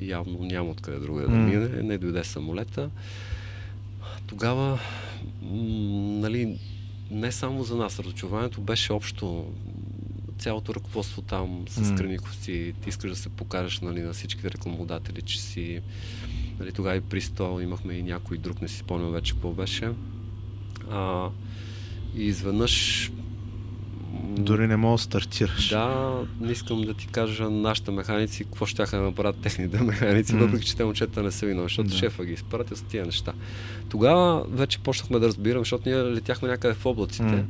[0.00, 2.90] Явно няма откъде друга да мине, не дойде самолета.
[4.26, 4.78] Тогава,
[5.42, 5.52] м-
[6.20, 6.58] нали,
[7.10, 9.46] не само за нас, разочарованието беше общо
[10.38, 11.96] цялото ръководство там с mm.
[11.96, 12.74] Кремиковци.
[12.82, 15.80] Ти искаш да се покажеш нали, на всичките рекламодатели, че си
[16.60, 19.90] Нали, тогава и при стол имахме и някой друг, не си спомням вече какво беше.
[20.90, 21.28] А,
[22.16, 23.10] и изведнъж
[24.38, 25.68] дори не мога да стартираш.
[25.68, 30.38] Да, не искам да ти кажа нашите механици, какво ще да направят техните механици, mm.
[30.38, 31.96] въпреки че те момчета не са виновни, защото да.
[31.96, 33.32] шефа ги изпратил с тия неща.
[33.88, 37.24] Тогава вече почнахме да разбираме, защото ние летяхме някъде в облаците.
[37.24, 37.44] Mm.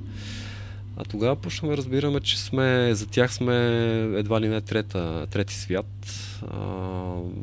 [0.97, 3.57] А тогава почнахме да разбираме, че сме, за тях сме
[4.17, 5.87] едва ли не трета, трети свят.
[6.47, 6.59] А,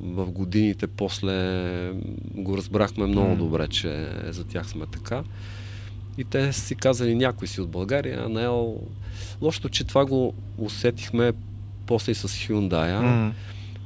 [0.04, 1.92] в годините после
[2.36, 5.24] го разбрахме много добре, че за тях сме така.
[6.18, 8.80] И те си казали някой си от България, Ел...
[9.42, 11.34] Лошото, че това го усетихме
[11.86, 13.02] после и с Hyundai.
[13.02, 13.32] Mm.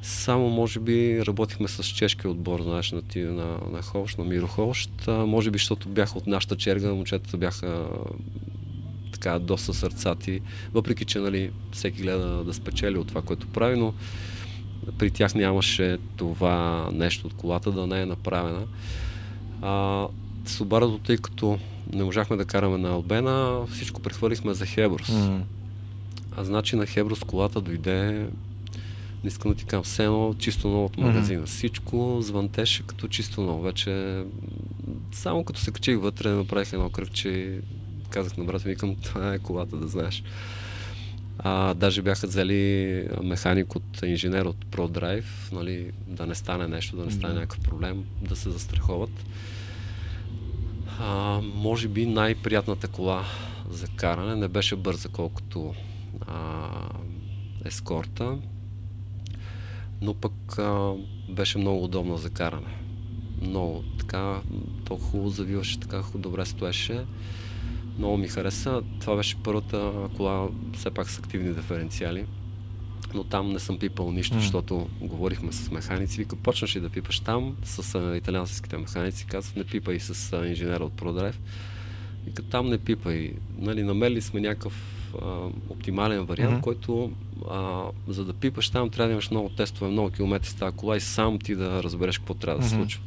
[0.02, 4.90] Само, може би, работихме с чешки отбор, знаеш, на, на, на Холш, на Миро Холш.
[5.08, 7.88] Може би, защото бяха от нашата черга, момчетата бяха
[9.12, 10.42] така доста сърцати,
[10.74, 13.94] въпреки че нали, всеки гледа да спечели от това, което прави, но
[14.98, 18.62] при тях нямаше това нещо от колата да не е направена.
[19.62, 20.08] А,
[20.46, 21.60] Субарато, тъй като
[21.94, 25.08] не можахме да караме на Албена, всичко прехвърлихме за Хеброс.
[25.08, 25.42] Mm.
[26.38, 28.12] А значи на Хеброс колата дойде,
[29.24, 31.44] не искам да ти кажа, все едно чисто ново от магазина.
[31.44, 31.50] Mm-hmm.
[31.50, 33.62] Всичко звънтеше като чисто ново.
[33.62, 34.24] Вече
[35.12, 37.60] само като се качих вътре, направих едно кръгче
[38.10, 40.24] казах на брата, викам, това е колата, да знаеш.
[41.42, 47.06] А, даже бяха взели механик от инженер от ProDrive, нали, да не стане нещо, да
[47.06, 49.26] не стане някакъв проблем, да се застраховат.
[51.00, 53.26] А, може би най-приятната кола
[53.70, 55.74] за каране не беше бърза, колкото
[56.28, 56.70] а,
[57.66, 58.38] ескорта,
[60.02, 60.94] но пък а,
[61.30, 62.78] беше много удобна за каране.
[63.42, 64.42] Много така,
[64.86, 67.06] толкова хубаво завиваше, така добре стоеше.
[68.00, 68.82] Много ми хареса.
[69.00, 72.26] Това беше първата кола, все пак с активни диференциали.
[73.14, 74.40] Но там не съм пипал нищо, mm.
[74.40, 76.18] защото говорихме с механици.
[76.18, 79.26] Вика, почнаш ли да пипаш там с а, италианските механици?
[79.26, 81.36] Казват, не пипай с а, инженера от ProDrive.
[82.26, 83.34] Вика, там не пипай.
[83.58, 86.62] Нали, намерили сме някакъв а, оптимален вариант, mm-hmm.
[86.62, 87.12] който
[87.50, 90.98] а, за да пипаш там трябва да имаш много тестове, много километри с тази кола
[90.98, 92.64] и сам ти да разбереш какво трябва mm-hmm.
[92.64, 93.02] да се случва.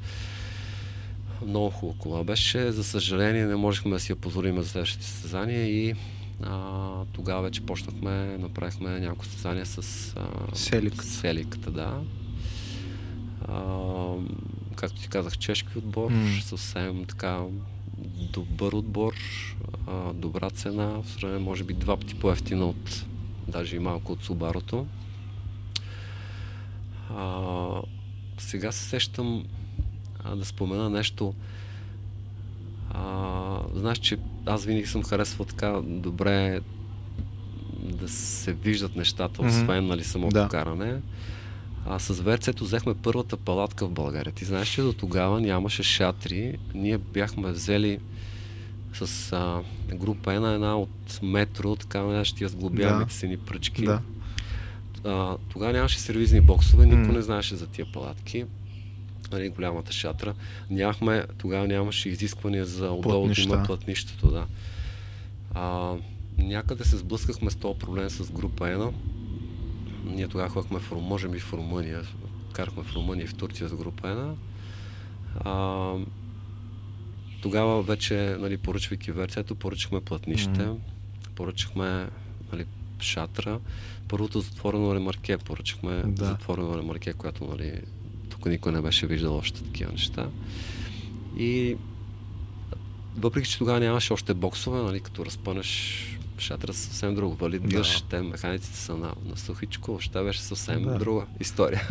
[1.46, 2.72] Много хубава кола беше.
[2.72, 5.94] За съжаление не можехме да си я позволим за следващите състезания и
[6.42, 9.78] а, тогава вече почнахме, направихме няколко състезания с
[10.16, 11.06] а, Селиката.
[11.06, 12.00] Селиката, да.
[13.48, 13.64] А,
[14.76, 16.40] както ти казах, чешки отбор, mm.
[16.40, 17.40] съвсем така
[18.32, 19.14] добър отбор,
[19.86, 23.04] а, добра цена, в сравнение може би два пъти по-ефтина от,
[23.48, 24.86] даже и малко от Субарото.
[27.10, 27.68] А,
[28.38, 29.44] сега се сещам
[30.24, 31.34] а, да спомена нещо.
[32.90, 36.60] А, знаеш, че аз винаги съм харесвал така добре
[37.82, 39.88] да се виждат нещата, освен mm-hmm.
[39.88, 40.48] нали, самото да.
[40.48, 41.00] каране.
[41.86, 44.32] А с Верцето взехме първата палатка в България.
[44.32, 46.58] Ти знаеш, че до тогава нямаше шатри.
[46.74, 47.98] Ние бяхме взели
[48.94, 49.62] с а,
[49.94, 53.10] група една, една от метро, така наречения с глобявите да.
[53.12, 53.84] си ни пръчки.
[53.84, 54.00] Да.
[55.04, 57.16] А, тогава нямаше сервизни боксове, никой mm.
[57.16, 58.44] не знаеше за тия палатки
[59.32, 60.34] нали, голямата шатра.
[60.70, 64.46] Нямахме, тогава нямаше изисквания за отдолу има плътнището, да.
[65.54, 65.94] А,
[66.38, 68.92] някъде се сблъскахме с този проблем с група 1.
[70.04, 72.02] Ние тогава ходихме в, може би в Румъния,
[72.52, 74.34] карахме в Румъния и в Турция с група 1.
[75.44, 75.94] А,
[77.42, 80.78] тогава вече, нали, поръчвайки версията, поръчахме плътнище, mm-hmm.
[81.34, 82.08] поръчахме
[82.52, 82.66] нали,
[83.00, 83.58] шатра.
[84.08, 86.24] Първото затворено ремарке поръчахме да.
[86.24, 87.80] затворено ремарке, която нали,
[88.42, 90.28] тук никой не беше виждал още такива неща.
[91.38, 91.76] И
[93.16, 96.08] въпреки, че тогава нямаше още боксове, нали, като разпънеш
[96.38, 97.34] шатра съвсем друго.
[97.34, 98.08] Валид биваш, да.
[98.08, 100.98] те механиците са на, на сухичко, ще беше съвсем да.
[100.98, 101.88] друга история.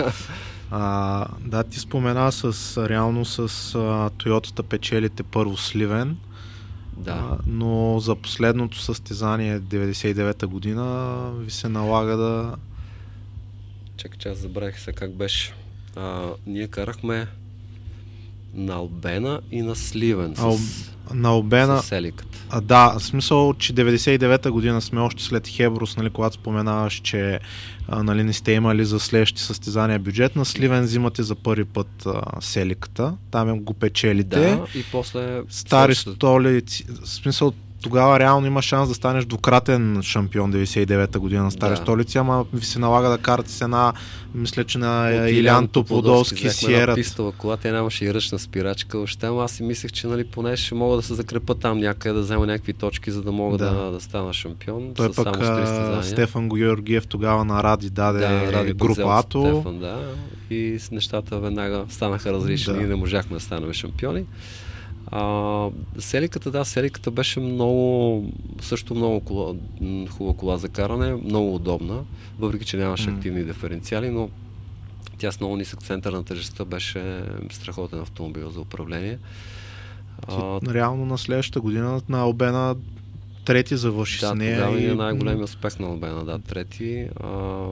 [0.71, 6.17] А, да, ти спомена с реално с Тойотата печелите първо Сливен.
[6.97, 7.11] Да.
[7.11, 12.55] А, но за последното състезание 99-та година ви се налага да...
[13.97, 15.53] Чакай, че аз забравих се как беше
[15.95, 17.27] а, ние карахме
[18.53, 20.35] на Албена и на Сливен.
[20.35, 20.57] С, Ал...
[21.13, 21.81] На Албена.
[21.81, 22.37] С Еликата.
[22.49, 27.39] А, да, в смисъл, че 99-та година сме още след Хеброс, нали, когато споменаваш, че
[27.87, 30.35] а, нали, не сте имали за следващите състезания бюджет.
[30.35, 33.13] На Сливен взимате за първи път а, Селиката.
[33.31, 34.39] Там го печелите.
[34.39, 35.41] Да, и после...
[35.49, 36.85] Стари столици.
[37.03, 41.77] В смисъл, тогава реално има шанс да станеш двукратен шампион 99-та година на Стари да.
[41.77, 43.93] столици, ама ви се налага да карате с една,
[44.35, 46.95] мисля, че на От Илян Топодолски Сиерат.
[46.95, 50.57] пистова кола, тя нямаше и ръчна спирачка, още, ама аз си мислех, че нали, поне
[50.57, 53.71] ще мога да се закрепа там някъде, да взема някакви точки, за да мога да,
[53.71, 54.93] да, да стана шампион.
[54.95, 59.41] Той пък само Стефан Георгиев тогава на Ради даде да, Ради група Ато.
[59.41, 59.99] Стефан, да,
[60.49, 62.81] и с нещата веднага станаха различни да.
[62.81, 64.25] и не можахме да станем шампиони.
[65.11, 65.69] А,
[65.99, 68.25] селиката, да, селиката беше много,
[68.61, 69.53] също много кола,
[70.09, 72.03] хубава кола за каране, много удобна,
[72.39, 73.15] въпреки че нямаше mm.
[73.15, 74.29] активни диференциали, но
[75.17, 79.19] тя с много нисък център на тежестта беше страхотен автомобил за управление.
[80.27, 82.75] А, реално на следващата година на Албена
[83.45, 84.79] трети завърши да, с нея.
[84.79, 84.85] и...
[84.85, 87.07] е най-големият успех на Албена, да, трети.
[87.23, 87.67] А,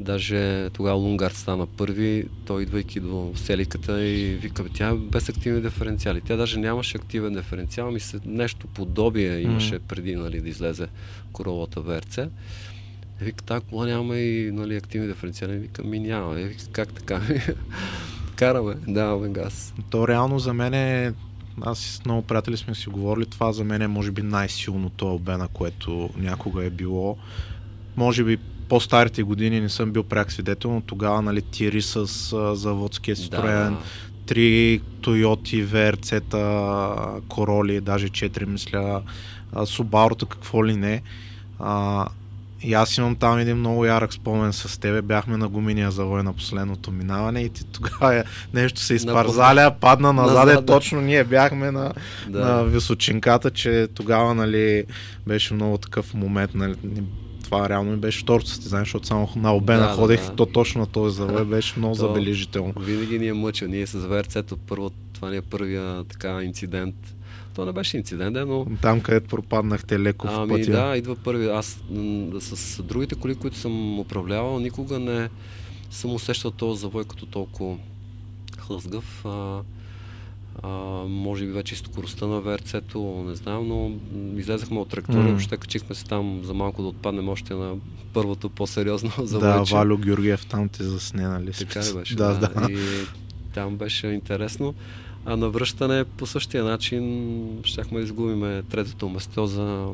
[0.00, 5.60] даже тогава Лунгард стана първи, той идвайки до селиката и вика, тя е без активни
[5.60, 6.20] диференциали.
[6.20, 10.86] Тя даже нямаше активен диференциал, ми се нещо подобие имаше преди нали, да излезе
[11.32, 12.18] королата ВРЦ.
[13.20, 15.56] Вика, тази кола няма и нали, активни диференциали.
[15.56, 16.34] Вика, ми няма.
[16.34, 17.20] Вика, как така?
[18.36, 19.74] Караме, даваме газ.
[19.90, 21.12] То реално за мен е
[21.60, 25.48] аз с много приятели сме си говорили, това за мен е може би най-силното обена,
[25.48, 27.16] което някога е било.
[27.96, 32.56] Може би по-старите години не съм бил пряк свидетел, но тогава нали, тири с а,
[32.56, 33.78] заводския строен, да.
[34.26, 36.94] три Тойоти, ВРЦ-та,
[37.28, 39.02] Короли, даже четири мисля,
[39.64, 41.02] Субарута, какво ли не.
[41.58, 42.06] А,
[42.62, 45.02] и аз имам там един много ярък спомен с тебе.
[45.02, 48.24] Бяхме на гуминия завой на последното минаване и ти тогава
[48.54, 50.46] нещо се изпарзаля, падна назад.
[50.46, 50.72] назад да.
[50.72, 51.92] Точно ние бяхме на,
[52.28, 52.38] да.
[52.38, 54.84] на височинката, че тогава нали,
[55.26, 56.50] беше много такъв момент.
[56.54, 56.74] Нали,
[57.46, 60.36] това реално ми беше второто състезание, защото само на обена да, ходех да, да.
[60.36, 62.72] то точно на този завой беше много то, забележително.
[62.80, 63.68] Винаги ни е мъчил.
[63.68, 66.94] Ние с ВРЦ-то първо, това ни е първия така инцидент
[67.56, 68.66] то не беше инцидент, но...
[68.82, 70.72] Там, където пропаднахте леко ами, в пътя.
[70.72, 71.48] да, идва първи.
[71.48, 71.80] Аз
[72.40, 75.28] с другите коли, които съм управлявал, никога не
[75.90, 77.76] съм усещал този завой като толкова
[78.58, 79.26] хлъзгав.
[79.26, 79.60] А,
[80.62, 80.68] а,
[81.08, 83.90] може би вече скоростта на ВРЦ-то, не знам, но
[84.40, 85.28] излезахме от трактора mm.
[85.28, 87.74] въобще качихме се там за малко да отпаднем още на
[88.12, 89.72] първото по-сериозно завойче.
[89.74, 91.52] Да, Валю Георгиев там те засне, нали?
[91.52, 92.16] Така ли беше?
[92.16, 92.48] Да, да.
[92.48, 92.72] да.
[92.72, 92.78] И
[93.54, 94.74] там беше интересно.
[95.24, 99.88] А на връщане по същия начин щяхме да изгубиме третото место за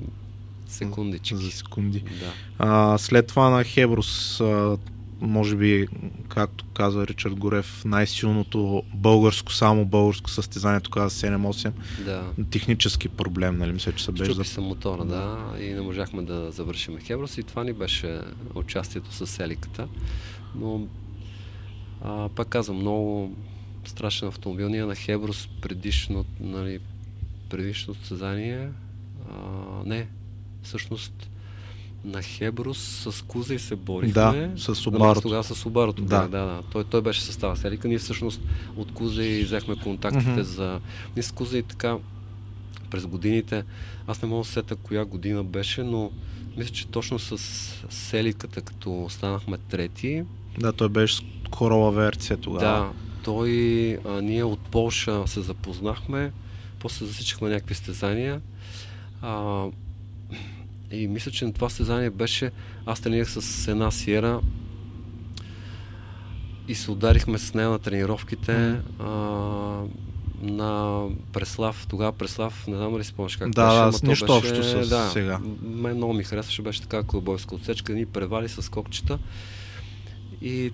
[0.67, 1.37] секундички.
[1.37, 2.01] За секунди.
[2.01, 2.33] Да.
[2.59, 4.77] А, след това на Хеброс, а,
[5.23, 5.89] може би,
[6.29, 11.73] както каза Ричард Горев, най-силното българско, само българско състезание тогава 7-8.
[12.05, 12.25] Да.
[12.51, 13.73] Технически проблем, нали?
[13.73, 14.33] Мисля, че се беше.
[14.33, 14.45] за...
[14.45, 15.55] се мотора, да.
[15.61, 17.39] И не можахме да завършим Хеброс.
[17.39, 18.21] И това ни беше
[18.55, 19.89] участието с Селиката.
[20.55, 20.87] Но,
[22.05, 23.37] а, пак казвам, много
[23.85, 24.69] страшен автомобил.
[24.69, 26.81] Ние на Хеброс предишно, нали,
[27.49, 28.69] предишно състезание,
[29.31, 29.37] а,
[29.87, 30.09] не,
[30.63, 31.31] всъщност
[32.05, 34.13] на Хеброс с Куза и се борихме.
[34.13, 35.21] Да, с Субарото.
[35.21, 36.03] Тогава с Субарото.
[36.03, 36.21] Да.
[36.21, 36.63] да, да.
[36.73, 37.89] Той, той беше състава Селика.
[37.89, 38.41] Ние всъщност
[38.77, 40.41] от Куза и взехме контактите mm-hmm.
[40.41, 40.81] за...
[41.17, 41.99] Ние с Куза и така
[42.93, 43.65] през годините,
[44.07, 46.11] аз не мога да сета коя година беше, но
[46.57, 47.39] мисля, че точно с
[47.91, 50.25] Селиката, като станахме трети.
[50.59, 52.61] Да, той беше с Корола ВРЦ тогава.
[52.61, 52.93] Да,
[53.25, 56.33] той, а, ние от Полша се запознахме,
[56.79, 58.41] после засичихме някакви стезания.
[59.23, 59.65] А,
[60.93, 62.51] и мисля, че на това стезание беше,
[62.87, 64.41] аз тренирах с една сиера
[66.69, 68.81] и се ударихме с нея на тренировките mm.
[68.99, 69.07] а,
[70.43, 71.03] на
[71.33, 71.87] Преслав.
[71.91, 74.01] Тогава Преслав, не знам ли спомняш как да, беше.
[74.01, 75.41] Да, нищо беше, общо с да, сега.
[75.63, 79.19] Мен много ми харесваше, беше така клубойска отсечка, ни превали с кокчета
[80.43, 80.73] и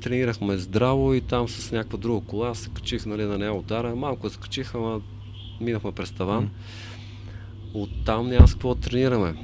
[0.00, 3.96] тренирахме здраво и там с някаква друга кола се качих нали, на нея удара.
[3.96, 5.00] Малко се качих, ама
[5.60, 6.44] минахме през таван.
[6.44, 6.48] Mm.
[7.76, 9.34] Оттам няма с какво да тренираме.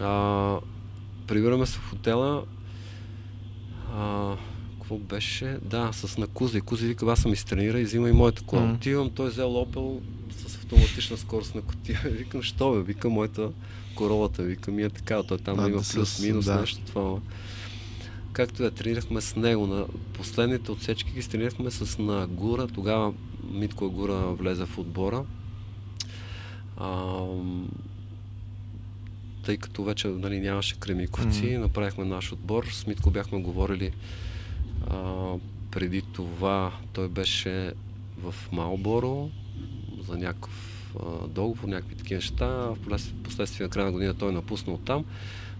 [0.00, 0.58] А,
[1.26, 2.44] прибираме се в хотела.
[3.94, 4.36] А,
[4.78, 5.58] какво беше?
[5.62, 6.58] Да, с на Куза.
[6.58, 8.62] И Куза вика, аз съм изтренира и взима и моята кола.
[8.62, 8.74] Mm.
[8.74, 10.00] Отивам, той взел Опел
[10.30, 12.00] с автоматична скорост на котия.
[12.04, 12.82] Викам, що бе?
[12.82, 13.50] Вика, моята
[13.94, 14.42] королата.
[14.42, 15.22] Вика, ми е така.
[15.22, 16.60] Той там да, има плюс-минус да.
[16.60, 17.18] нещо това
[18.32, 19.66] както да тренирахме с него.
[19.66, 22.68] На последните отсечки ги тренирахме с на Гура.
[22.68, 23.12] Тогава
[23.50, 25.24] Митко Гура влезе в отбора.
[26.82, 27.26] А,
[29.44, 31.58] тъй като вече нали, нямаше кремиковци, mm-hmm.
[31.58, 32.64] направихме наш отбор.
[32.64, 33.92] С Митко бяхме говорили
[34.86, 35.32] а,
[35.70, 36.72] преди това.
[36.92, 37.72] Той беше
[38.22, 39.30] в Малборо
[40.08, 42.46] за някакъв а, договор, някакви такива неща.
[42.46, 42.76] В
[43.24, 45.04] последствие на края на година той напуснал там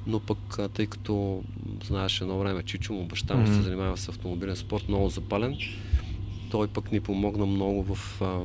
[0.07, 1.43] но пък тъй като
[1.85, 3.57] знаеш едно време Чичо му баща му mm-hmm.
[3.57, 5.57] се занимава с автомобилен спорт, много запален,
[6.51, 8.40] той пък ни помогна много в а,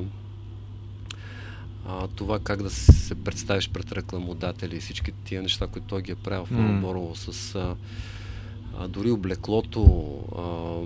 [1.88, 6.12] а, това как да се представиш пред рекламодатели и всички тия неща, които той ги
[6.12, 7.14] е правил в mm-hmm.
[7.14, 7.76] с а,
[8.78, 9.84] а, дори облеклото,
[10.38, 10.82] а,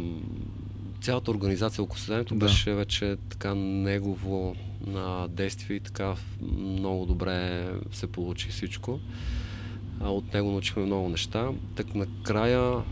[1.01, 2.45] цялата организация около създанието да.
[2.45, 4.55] беше вече така негово
[4.87, 6.15] на действие и така
[6.57, 8.99] много добре се получи всичко.
[9.99, 11.49] А, от него научихме много неща.
[11.75, 12.83] Так накрая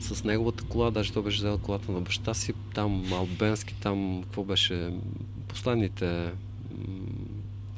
[0.00, 4.44] с неговата кола, даже той беше взел колата на баща си, там Албенски, там какво
[4.44, 4.90] беше
[5.48, 6.32] последните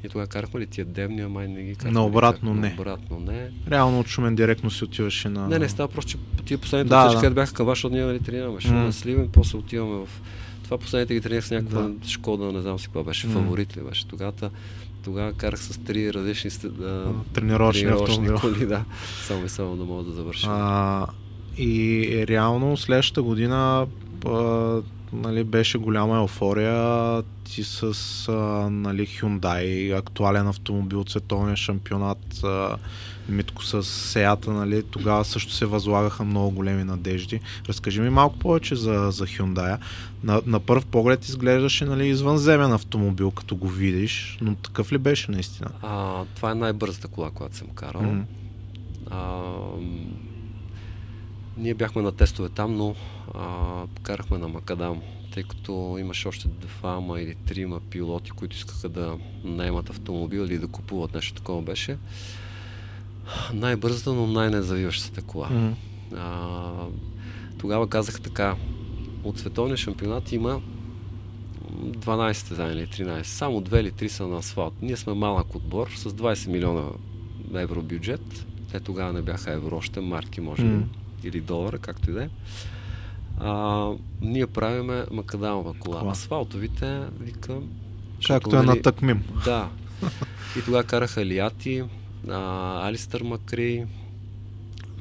[0.03, 1.99] и тогава карахме ли тия дебни, ама не ги карахме.
[1.99, 2.75] На обратно не.
[2.79, 3.51] обратно не.
[3.71, 5.47] Реално от Шумен директно си отиваше на...
[5.47, 7.31] Не, не, става просто, че тия последните да, отсечки, да.
[7.31, 8.57] бяха към ваша, ние нали тренираме.
[8.59, 8.71] Mm.
[8.71, 10.09] на Сливен, после отиваме в...
[10.63, 12.07] Това последните ги тренирах с някаква да.
[12.07, 13.33] Шкода, не знам си какво беше, mm.
[13.33, 14.33] фаворит ли беше тогава.
[15.03, 18.85] тогава карах с три различни а, тренировъчни, тренировъчни коли, да.
[19.23, 20.49] Само и само да мога да завършим.
[20.51, 21.07] А,
[21.57, 23.87] и реално следващата година
[24.25, 24.81] а,
[25.13, 27.23] нали, беше голяма еуфория.
[27.43, 27.83] Ти с
[28.29, 28.33] а,
[28.69, 32.77] нали, Hyundai, актуален автомобил, световния шампионат, а,
[33.29, 37.39] Митко с Сеята, нали, тогава също се възлагаха много големи надежди.
[37.69, 39.77] Разкажи ми малко повече за, за Hyundai.
[40.23, 45.31] На, на първ поглед изглеждаше нали, извънземен автомобил, като го видиш, но такъв ли беше
[45.31, 45.69] наистина?
[45.81, 48.01] А, това е най-бързата кола, която съм карал.
[48.01, 48.23] Mm-hmm.
[49.11, 49.41] А,
[51.57, 52.95] ние бяхме на тестове там, но
[53.35, 55.01] а, карахме на Макадам,
[55.33, 60.67] тъй като имаше още двама или трима пилоти, които искаха да наемат автомобил или да
[60.67, 61.97] купуват нещо такова беше.
[63.53, 65.49] Най-бързата, но най-незавиващата кола.
[65.49, 65.73] Mm-hmm.
[66.17, 66.85] А,
[67.57, 68.55] тогава казах така,
[69.23, 70.61] от световния шампионат има
[71.71, 73.23] 12 състезания или 13.
[73.23, 74.73] Само 2 или 3 са на асфалт.
[74.81, 76.83] Ние сме малък отбор с 20 милиона
[77.53, 78.45] евро бюджет.
[78.71, 80.69] Те тогава не бяха евро, още марки може би.
[80.69, 80.83] Mm
[81.23, 82.29] или долара, както и да е.
[84.21, 85.99] Ние правиме макадамова кола.
[85.99, 86.11] кола.
[86.11, 87.57] Асфалтовите, вика...
[88.27, 89.23] Както е на тъкмим.
[89.45, 89.69] Да.
[90.57, 91.83] И тогава караха Лиати,
[92.29, 93.85] а, Алистър Макри,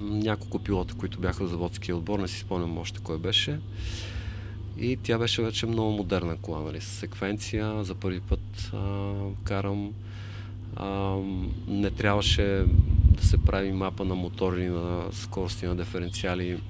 [0.00, 3.60] няколко пилота, които бяха в заводския отбор, не си спомням още кой беше.
[4.78, 7.84] И тя беше вече много модерна кола, нали, с секвенция.
[7.84, 9.12] За първи път а,
[9.44, 9.92] карам.
[10.76, 11.16] А,
[11.68, 12.64] не трябваше
[13.04, 16.60] да се прави мапа на мотори, на скорости, на диференциали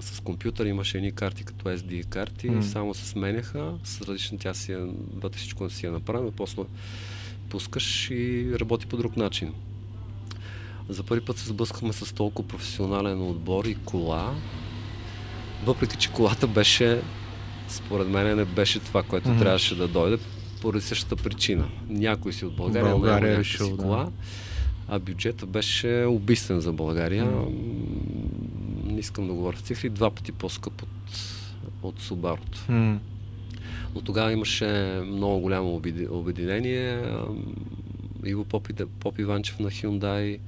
[0.00, 0.66] с компютър.
[0.66, 2.60] Имаше едни карти като SD карти, mm.
[2.60, 4.76] само се сменяха с различни, тя си
[5.14, 6.62] вътре всичко си я направи, после
[7.48, 9.54] пускаш и работи по друг начин.
[10.88, 14.34] За първи път се сблъскахме с толкова професионален отбор и кола,
[15.64, 17.00] въпреки че колата беше,
[17.68, 19.38] според мен не беше това, което mm.
[19.38, 20.18] трябваше да дойде,
[20.60, 21.68] поради същата причина.
[21.88, 24.04] Някой си от България, България е решил, кола.
[24.04, 24.10] Да
[24.88, 27.24] а бюджета беше убийствен за България.
[27.24, 27.52] Mm.
[28.84, 30.88] Не искам да говоря в цифри, два пъти по-скъп от,
[31.82, 32.58] от Субарото.
[32.68, 32.98] Mm.
[33.94, 37.02] Но тогава имаше много голямо обединение.
[38.24, 38.68] Иво Поп,
[39.00, 40.38] Поп Иванчев на Hyundai,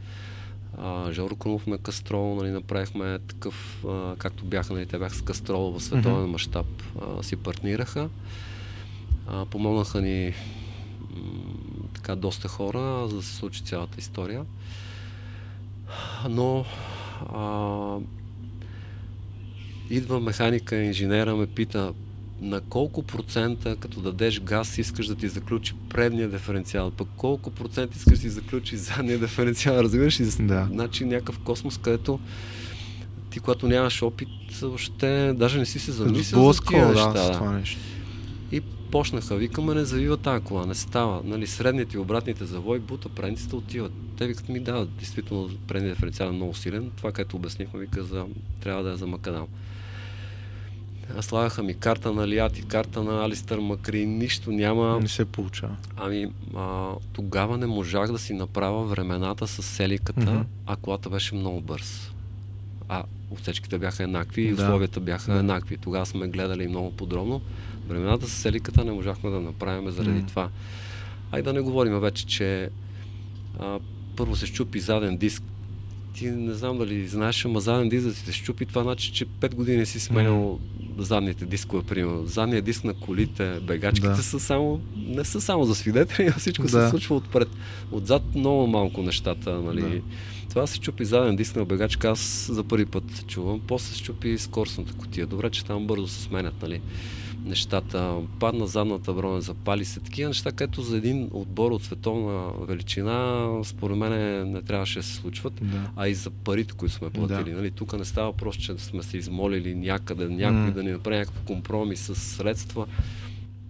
[1.10, 5.72] Жоро Крумов на Кастрол, нали, направихме такъв, а, както бяха, нали, те бяха с Кастрол
[5.72, 6.30] в световен mm-hmm.
[6.30, 6.66] мащаб,
[7.22, 8.08] си партнираха.
[9.26, 10.34] А, помогнаха ни
[12.00, 14.42] така доста хора, за да се случи цялата история.
[16.28, 16.64] Но
[17.34, 17.96] а,
[19.90, 21.92] идва механика, инженера ме пита
[22.40, 27.96] на колко процента, като дадеш газ, искаш да ти заключи предния диференциал, пък колко процент
[27.96, 30.46] искаш да ти заключи задния диференциал, разбираш ли?
[30.46, 30.68] Да.
[30.70, 32.20] Значи някакъв космос, където
[33.30, 34.28] ти, когато нямаш опит,
[34.60, 37.12] въобще даже не си се замислил за тия неща.
[37.12, 37.78] Да, това нещо
[38.90, 41.20] почнаха, викаме, не завива тази кола, не става.
[41.24, 43.92] Нали, средните и обратните завой, бута, предниците отиват.
[44.18, 46.90] Те викат ми, да, действително предният диференциал е много силен.
[46.96, 48.26] Това, което обяснихме, вика, за,
[48.60, 49.46] трябва да е за Макадам.
[51.20, 55.00] Слагаха ми карта на Лиати, карта на Алистър Макри, нищо няма.
[55.00, 55.76] Не се получава.
[55.96, 60.44] Ами, а, тогава не можах да си направя времената с селиката, mm-hmm.
[60.66, 62.10] а колата беше много бърз.
[62.88, 64.62] А отсечките бяха еднакви и да.
[64.62, 65.38] условията бяха да.
[65.38, 65.76] еднакви.
[65.76, 67.40] Тогава сме гледали много подробно.
[67.90, 70.28] Времената с селиката не можахме да направим заради mm.
[70.28, 70.48] това.
[71.32, 72.68] Ай да не говорим вече, че
[73.58, 73.78] а,
[74.16, 75.42] първо се щупи заден диск.
[76.14, 79.26] Ти не знам дали знаеш, ама заден диск да си се щупи, това значи, че
[79.26, 81.00] 5 години си сменял mm.
[81.00, 82.26] задните дискове, примерно.
[82.26, 84.22] Задният диск на колите, бегачките да.
[84.22, 86.68] са само, не са само за свидетели, а всичко да.
[86.68, 87.48] се случва отпред.
[87.92, 89.82] Отзад много малко нещата, нали.
[89.82, 90.00] Да.
[90.48, 93.60] Това се чупи заден диск на бегачка, аз за първи път чувам.
[93.66, 95.26] После се чупи скоростната котия.
[95.26, 96.80] Добре, че там бързо се сменят, нали
[97.44, 98.16] нещата.
[98.38, 100.00] Падна задната броня, запали се.
[100.00, 104.12] Такива неща, където за един отбор от световна величина, според мен
[104.52, 105.90] не трябваше да се случват, да.
[105.96, 107.50] а и за парите, които сме платили.
[107.50, 107.56] Да.
[107.56, 110.72] Нали, тук не става просто, че сме се измолили някъде, някой mm.
[110.72, 112.86] да ни направи някакъв компромис с средства.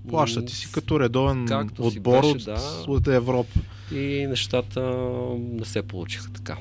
[0.09, 3.61] Плащат ти си като редовен Както отбор беше, от, да, от Европа.
[3.93, 4.81] И нещата
[5.39, 6.57] не се получиха така.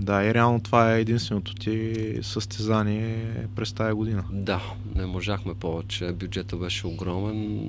[0.00, 4.24] Да, и реално това е единственото ти състезание през тази година.
[4.32, 4.62] Да,
[4.94, 6.12] не можахме повече.
[6.12, 7.68] Бюджета беше огромен,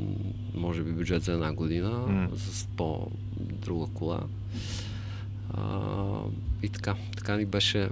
[0.55, 2.35] може би бюджет за една година, mm.
[2.35, 4.19] с по-друга кола.
[5.53, 5.63] А,
[6.63, 7.89] и така, така ни беше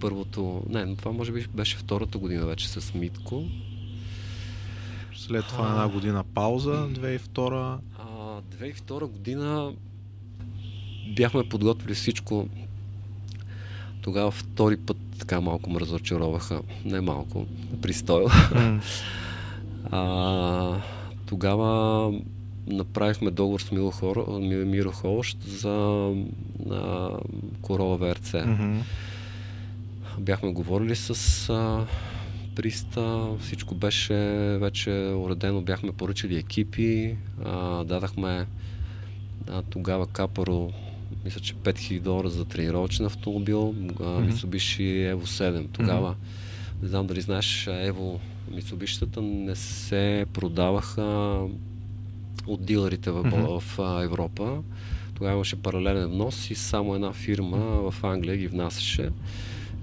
[0.00, 3.44] първото, не, това може би беше втората година вече с Митко.
[5.16, 7.78] След това а, една година пауза, 2002.
[7.98, 9.72] А, 2002 година
[11.16, 12.48] бяхме подготвили всичко
[14.02, 16.60] тогава втори път така малко ме разочароваха.
[16.84, 17.46] Не малко,
[17.82, 18.28] пристойл.
[18.28, 18.80] Mm.
[19.90, 20.82] а,
[21.26, 22.12] тогава
[22.66, 26.06] направихме договор с Миро, Хор, Миро Холощ за
[26.70, 27.10] а,
[27.62, 28.34] Корола ВРЦ.
[28.46, 28.78] Мгм.
[30.18, 31.86] Бяхме говорили с а,
[32.56, 34.14] Приста, всичко беше
[34.60, 38.46] вече уредено, бяхме поръчали екипи, а, дадахме
[39.50, 40.72] а, тогава Капаро,
[41.24, 44.30] мисля, че 5000 долара за тренировъчен автомобил, а, Мгм.
[44.30, 45.66] Mitsubishi Evo 7.
[45.72, 46.14] Тогава,
[46.82, 48.18] не знам дали знаеш, Evo
[48.52, 51.38] Mitsubishi-тата не се продаваха
[52.46, 53.58] от дилерите в, Мгм.
[53.60, 54.62] в, Европа.
[55.14, 57.56] Тогава имаше паралелен внос и само една фирма
[57.90, 59.10] в Англия ги внасяше.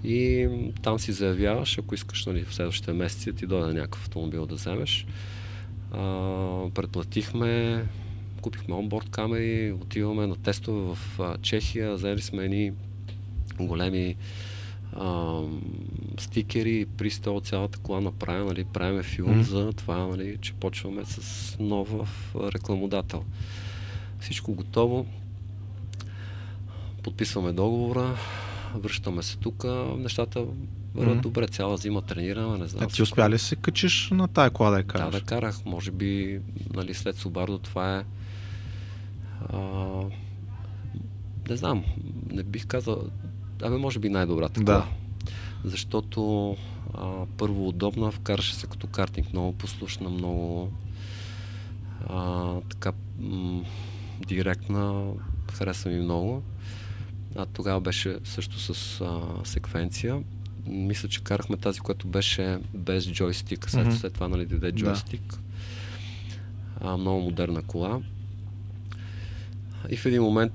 [0.04, 0.48] И
[0.82, 5.06] там си заявяваш, ако искаш нали, в следващите месеци ти дойде някакъв автомобил да вземеш.
[5.92, 6.00] А,
[6.74, 7.84] предплатихме,
[8.42, 10.98] купихме онборд камери, отиваме на тестове в
[11.42, 12.72] Чехия, взели сме едни
[13.60, 14.16] големи
[14.94, 15.42] а,
[16.20, 19.42] стикери, при стол цялата кола направя, нали, правиме филм Мгм.
[19.42, 21.90] за това, нали, че почваме с нов
[22.36, 23.24] рекламодател.
[24.20, 25.06] Всичко готово.
[27.04, 28.16] Подписваме договора,
[28.76, 29.64] връщаме се тук,
[29.98, 30.46] нещата
[30.96, 31.22] върват Мгм.
[31.22, 32.84] добре, цяла зима тренираме, не знам.
[32.84, 35.14] А ти успя ли да се качиш на тая кола да я Да, караш?
[35.14, 35.66] да карах.
[35.66, 36.40] Може би,
[36.74, 38.04] нали, след Субардо това е...
[39.50, 39.60] А,
[41.50, 41.84] не знам,
[42.32, 43.04] не бих казал...
[43.64, 44.88] Абе, може би най-добрата Да.
[45.64, 46.52] Защото
[46.94, 50.72] а, първо удобна, вкараше се като картинг, много послушна, много
[52.08, 53.64] а, така м-
[54.28, 55.12] директна,
[55.54, 56.44] хареса ми много.
[57.36, 60.24] А тогава беше също с а, секвенция.
[60.66, 63.70] Мисля, че карахме тази, която беше без джойстик.
[63.70, 63.96] След, Мгм.
[63.96, 64.78] след това нали, даде Да.
[64.78, 65.40] джойстик.
[66.82, 68.00] А, много модерна кола.
[69.90, 70.54] И в един момент,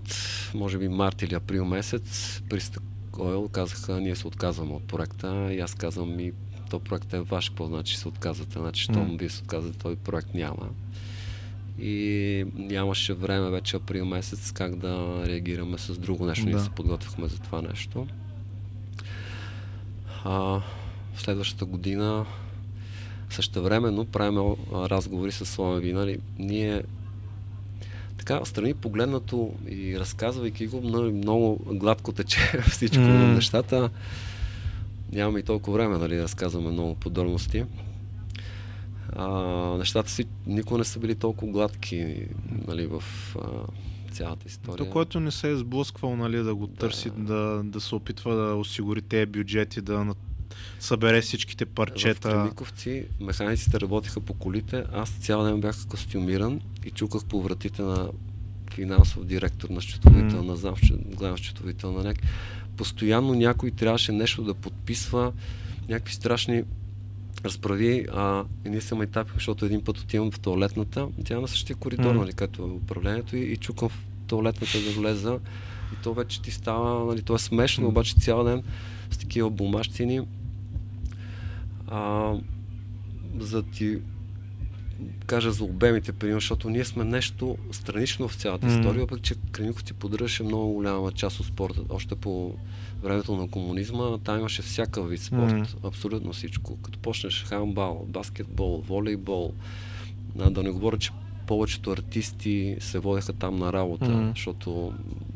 [0.54, 2.82] може би март или април месец, Пристък
[3.18, 5.48] Ойл казаха, ние се отказваме от проекта.
[5.52, 6.32] И аз казвам, ми,
[6.70, 8.58] то проект е ваш, какво значи се отказвате?
[8.58, 9.16] Значи, щом М.
[9.18, 10.68] вие се отказвате, този проект няма.
[11.80, 16.44] И нямаше време вече април месец как да реагираме с друго нещо.
[16.44, 16.60] Ние Да.
[16.60, 18.06] се подготвихме за това нещо.
[20.24, 20.60] А,
[21.16, 22.26] следващата година
[23.30, 26.18] същевременно правим а, разговори с Славен Винали.
[26.38, 26.82] Ние
[28.24, 32.38] така, страни погледнато и разказвайки го, много, много гладко тече
[32.70, 33.34] всичко mm.
[33.34, 33.90] нещата.
[35.12, 37.64] Нямаме и толкова време, нали, да разказваме много подробности.
[39.16, 39.28] А,
[39.78, 42.26] нещата си никога не са били толкова гладки,
[42.68, 43.02] нали, в
[43.36, 43.48] а,
[44.12, 44.86] цялата история.
[44.86, 48.54] То, който не се е сблъсквал, нали, да го търси, да, да се опитва да
[48.54, 50.14] осигури тези бюджети, да на-
[50.80, 52.30] събере всичките В парчета.
[52.30, 58.08] Кремиковци механиците работиха по колите, аз цял ден бях костюмиран и чуках по вратите на
[58.74, 60.44] финансов директор на счетоводител, М.
[60.44, 60.74] на знам,
[61.04, 62.24] главен счетоводител на някак.
[62.76, 65.32] Постоянно някой трябваше нещо да подписва,
[65.88, 66.64] някакви страшни
[67.44, 71.48] разправи, а и ние се майтапихме, защото един път отивам в туалетната, тя е на
[71.48, 72.20] същия коридор, М.
[72.20, 75.38] нали, като е управлението и, и чукам в туалетната да влеза
[75.92, 77.88] и то вече ти става, нали, то е смешно, М.
[77.88, 78.62] обаче цял ден
[79.10, 80.20] с такива бумащини
[81.88, 82.34] а,
[83.38, 83.98] за да ти
[85.26, 88.72] кажа за обемите, примерно, защото ние сме нещо странично в цялата М.
[88.72, 91.80] история, пък че Кремиковци поддържаше много голяма част от спорта.
[91.88, 92.54] Още по
[93.02, 95.66] времето на комунизма там имаше всякакъв вид спорт, М.
[95.84, 96.76] абсолютно всичко.
[96.76, 99.54] Като почнеш хандбал, баскетбол, волейбол,
[100.38, 101.10] а, да не говоря, че
[101.46, 104.32] повечето артисти се водеха там на работа, М.
[104.36, 104.92] защото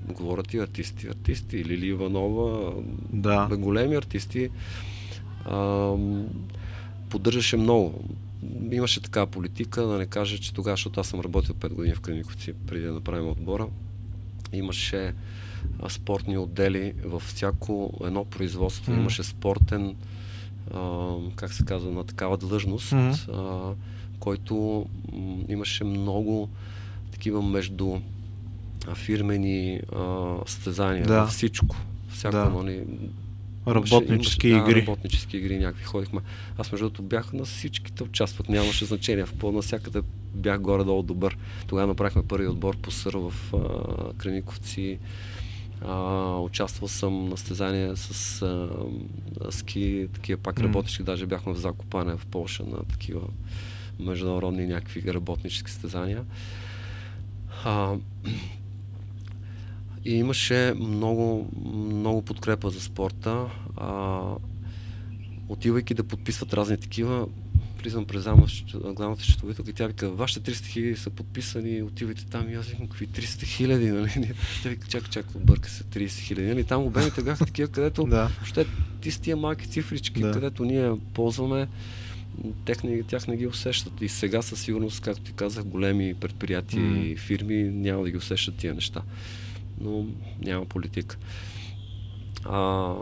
[0.09, 2.73] говорят и артисти, артисти, Лили Иванова,
[3.13, 3.49] Да.
[3.57, 4.49] големи артисти,
[5.47, 6.27] ам,
[7.09, 8.05] поддържаше много.
[8.71, 12.01] Имаше такава политика, да не кажа, че тогава, защото аз съм работил 5 години в
[12.01, 13.69] Кремиковци, преди да направим отбора,
[14.53, 15.15] имаше
[15.81, 19.01] а, спортни отдели във всяко едно производство, Мгм.
[19.01, 19.97] имаше спортен,
[20.75, 23.11] а, как се казва, на такава длъжност, Мгм.
[23.33, 23.73] а,
[24.19, 26.49] който м, имаше много
[27.13, 27.97] такива между
[28.89, 31.27] а, фирмени а, състезания Да.
[31.27, 31.77] всичко.
[32.09, 32.49] Всяко, Да.
[32.51, 32.85] нали,
[33.67, 34.81] Работнически имаше, игри.
[34.81, 36.21] Да, работнически игри някакви ходихме.
[36.59, 39.27] Аз между другото бях на всичките участвах, нямаше значение.
[39.27, 40.03] В по навсякъде
[40.35, 41.39] бях горе-долу добър.
[41.67, 44.99] Тогава направихме първи отбор по сър в а, Кремиковци.
[45.85, 48.69] А, участвал съм на стезания с а,
[49.51, 50.65] ски, такива пак М.
[50.65, 51.03] работещи.
[51.03, 53.21] Даже бяхме в Закопане в Польша на такива
[54.01, 56.25] международни някакви работнически стезания.
[57.65, 57.95] А,
[60.07, 63.45] и имаше много, много подкрепа за спорта.
[63.77, 64.21] А,
[65.49, 67.27] отивайки да подписват разни такива,
[67.83, 72.55] влизам през главната- счетоводителка и тя вика, вашите 300 хиляди са подписани, отивайте там и
[72.55, 74.33] аз викам, какви 300 хиляди, нали?
[74.63, 76.49] Тя вика, чакай, чакай, обърка се 30 хиляди.
[76.49, 76.65] Нали?
[76.65, 78.31] Там обемите бяха такива, където Да.
[78.37, 78.67] въобще
[79.01, 80.33] ти с тия малки цифрички, Да.
[80.33, 81.69] където ние ползваме,
[82.65, 83.93] тях не, тях не ги усещат.
[84.01, 87.03] И сега със сигурност, както ти казах, големи предприятия mm.
[87.03, 89.03] и фирми няма да ги усещат тия неща.
[89.81, 90.05] Но
[90.41, 91.17] няма политика.
[92.45, 92.95] А,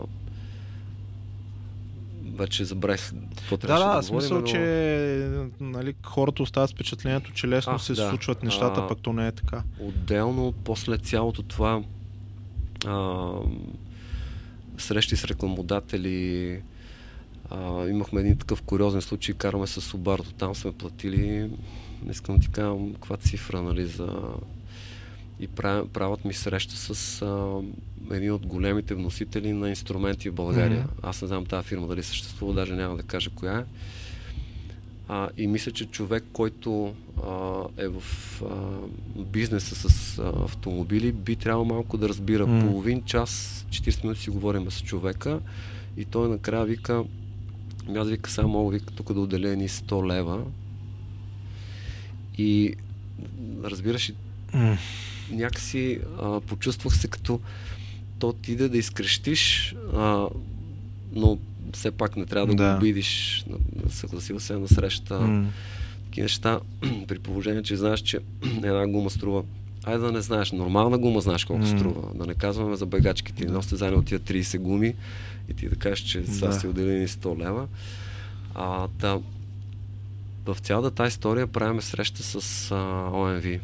[2.35, 4.47] вече забрах какво трябваше да, да, да смисъл, но...
[4.47, 8.09] че нали, хората остават с впечатлението, че лесно а, се да.
[8.09, 9.63] случват нещата, а, пък то не е така.
[9.79, 11.83] Отделно, после цялото това
[12.85, 13.31] а,
[14.77, 16.61] срещи с рекламодатели,
[17.49, 21.51] а, имахме един такъв куриозен случай, караме с Субарто, там сме платили,
[22.03, 24.19] не искам да ти кажа каква цифра, нали, за...
[25.39, 27.61] И правят, ми среща с а,
[28.15, 30.83] един от големите вносители на инструменти в България.
[30.83, 31.09] Mm-hmm.
[31.09, 33.63] Аз не знам тази фирма дали съществува, даже няма да кажа коя е.
[35.07, 36.93] А, и мисля, че човек, който
[37.23, 38.03] а, е в
[38.41, 38.55] а,
[39.21, 42.47] бизнеса с а, автомобили, би трябвало малко да разбира.
[42.47, 42.67] Mm.
[42.67, 45.39] Половин час, 40 минути си говорим с човека
[45.97, 47.03] и той накрая вика,
[47.95, 50.43] аз вика само мога вика тук да отделя ни 100 лева
[52.37, 52.75] и
[53.63, 54.11] разбираш,
[54.53, 54.77] mm.
[55.31, 57.39] Някакси а, почувствах се като
[58.19, 60.27] то отиде да изкрещиш, а,
[61.13, 61.37] но
[61.73, 62.71] все пак не трябва да, да.
[62.71, 63.45] го обидиш,
[63.89, 65.13] съгласил се на среща.
[65.13, 65.45] Mm.
[66.05, 66.59] Таки неща,
[67.07, 68.19] при положение, че знаеш, че
[68.63, 69.43] една гума струва
[69.87, 71.77] Айде да не знаеш, нормална гума знаеш колко mm.
[71.77, 72.01] струва.
[72.15, 73.47] Да не казваме за бегачките.
[73.61, 74.93] Сте заедно от тия 30 гуми
[75.49, 76.59] и ти да кажеш, че сега да.
[76.59, 77.67] си отделени 100 лева.
[78.55, 79.19] А, да,
[80.45, 82.75] в цялата тази история правиме среща с а,
[83.13, 83.59] ОМВ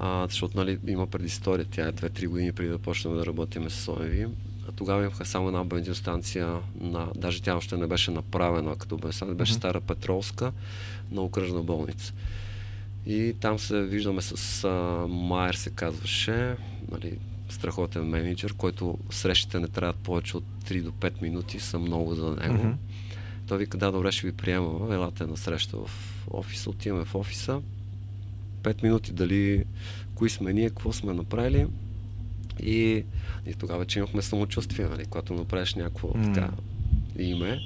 [0.00, 1.66] а, защото нали, има предистория.
[1.70, 4.30] Тя е 2-3 години преди да почнем да работим с ОМВ.
[4.68, 9.34] А тогава имаха само една бензиностанция, на, даже тя още не беше направена като бензиностанция,
[9.34, 9.56] беше mm-hmm.
[9.56, 10.52] Стара Петролска
[11.10, 12.12] на окръжна болница.
[13.06, 16.56] И там се виждаме с а, Майер се казваше,
[16.92, 17.18] нали,
[17.48, 22.30] страхотен менеджер, който срещите не трябват повече от 3 до 5 минути, са много за
[22.30, 22.64] него.
[22.64, 22.74] Mm-hmm.
[23.48, 25.90] Той вика, да, добре, ще ви приема, елате на среща в
[26.30, 27.60] офиса, отиваме в офиса,
[28.62, 29.64] 5 минути дали
[30.14, 31.66] кои сме ние, какво сме направили.
[32.62, 33.04] И,
[33.46, 36.34] и тогава вече имахме самочувствие, нали, когато направиш някакво mm.
[36.34, 36.50] така
[37.18, 37.60] име.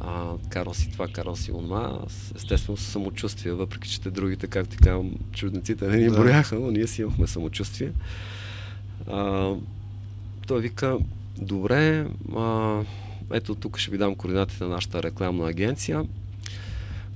[0.00, 2.00] А, карал си това, карал си онма,
[2.36, 6.16] естествено с самочувствие, въпреки че те другите, както ти казвам, чудниците не ни да.
[6.16, 7.92] брояха, но ние си имахме самочувствие.
[9.06, 9.52] А,
[10.46, 10.98] той вика,
[11.38, 12.06] добре,
[12.36, 12.80] а,
[13.32, 16.04] ето тук ще ви дам координатите на нашата рекламна агенция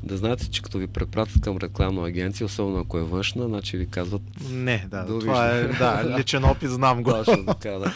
[0.03, 3.87] да знаете, че като ви препратят към рекламна агенция, особено ако е външна, значи ви
[3.87, 4.23] казват...
[4.51, 7.11] Не, да, да това е да, личен опит, знам го.
[7.11, 7.95] Точно така, да.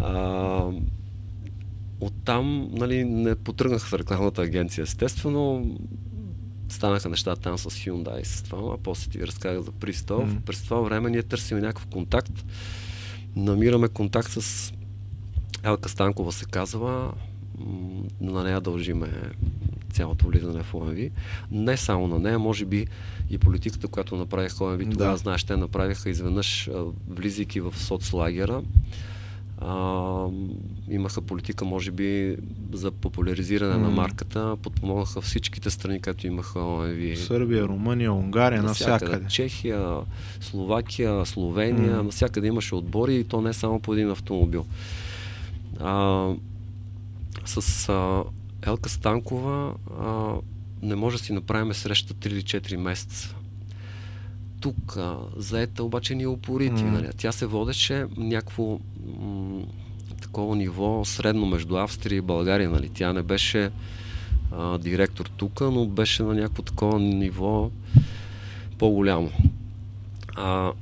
[0.00, 0.70] А,
[2.00, 4.82] оттам нали, не потръгнах в рекламната агенция.
[4.82, 5.70] Естествено,
[6.68, 10.30] станаха неща там с Hyundai и с това, а после ти разказах за Пристов.
[10.30, 10.40] Mm.
[10.40, 12.44] През това време ние търсим някакъв контакт.
[13.36, 14.72] Намираме контакт с
[15.62, 17.12] Елка Станкова се казва.
[18.20, 19.08] На нея дължиме
[19.94, 21.10] цялото влизане в ОМВ.
[21.50, 22.86] Не само на нея, може би
[23.30, 25.16] и политиката, която направиха ОМВ, тогава да.
[25.16, 26.70] знаеш, те направиха изведнъж,
[27.08, 28.62] влизайки в соцлагера,
[29.58, 30.26] а,
[30.90, 32.36] имаха политика, може би,
[32.72, 33.82] за популяризиране mm.
[33.82, 37.16] на марката, подпомогнаха всичките страни, където имаха ОМВ.
[37.16, 39.04] Сърбия, Румъния, Унгария, навсякъде.
[39.04, 39.28] навсякъде.
[39.28, 39.96] Чехия,
[40.40, 42.02] Словакия, Словения, mm.
[42.02, 44.66] навсякъде имаше отбори и то не само по един автомобил.
[45.80, 46.28] А,
[47.44, 48.22] с а,
[48.66, 50.34] Елка Станкова а,
[50.82, 53.34] не може да си направим среща 3 или 4 месеца.
[54.60, 56.82] Тук а, заета обаче ни е упорити.
[56.82, 56.90] Mm.
[56.90, 57.08] Нали?
[57.16, 58.78] Тя се водеше някакво
[59.18, 59.62] м-
[60.22, 62.70] такова ниво средно между Австрия и България.
[62.70, 62.88] Нали?
[62.88, 63.70] Тя не беше
[64.52, 67.70] а, директор тук, но беше на някакво такова ниво
[68.78, 69.30] по-голямо.
[70.36, 70.72] А,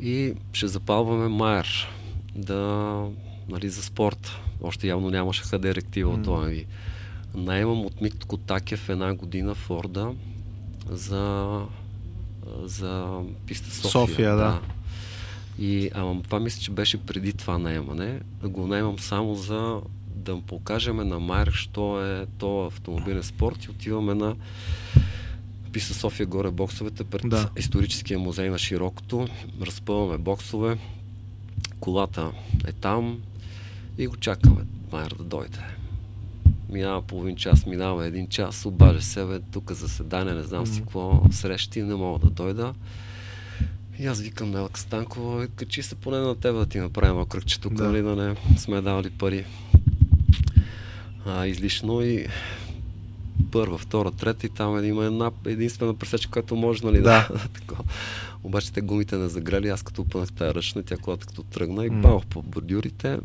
[0.00, 1.88] и ще запалваме Майер
[2.34, 3.04] да,
[3.48, 6.20] нали, за спорта още явно нямаше директива mm.
[6.20, 6.64] от ОМВ.
[7.34, 10.10] Наемам от Мик Котакев една година в Орда
[10.90, 11.60] за,
[12.64, 13.90] за писта София.
[13.90, 14.36] София, да.
[14.36, 14.60] да.
[15.58, 18.20] И, ама това мисля, че беше преди това наемане.
[18.42, 19.80] Го наемам само за
[20.14, 24.36] да покажем на Майер, що е то автомобилен спорт и отиваме на
[25.72, 27.50] писа София горе боксовете пред да.
[27.58, 29.28] историческия музей на Широкото.
[29.62, 30.78] Разпъваме боксове.
[31.80, 32.32] Колата
[32.66, 33.20] е там,
[33.98, 35.58] и го чакаме Майер да дойде.
[36.68, 41.22] Минава половин час, минава един час, обажа се, бе, тук заседание, не знам си какво,
[41.30, 42.74] срещи, не мога да дойда.
[43.98, 47.60] И аз викам на Елка Станкова, качи се поне на теб да ти направим кръгче
[47.60, 47.84] тук, да.
[47.84, 49.44] нали, да не сме давали пари.
[51.26, 52.26] А, излишно и
[53.50, 57.28] първа, втора, трета и там има една единствена пресечка, която може, нали, да.
[57.68, 57.74] да
[58.44, 61.90] Обаче те гумите не загрели, аз като опънах тази ръчна, тя колата като тръгна и
[61.90, 63.18] бах по бордюрите,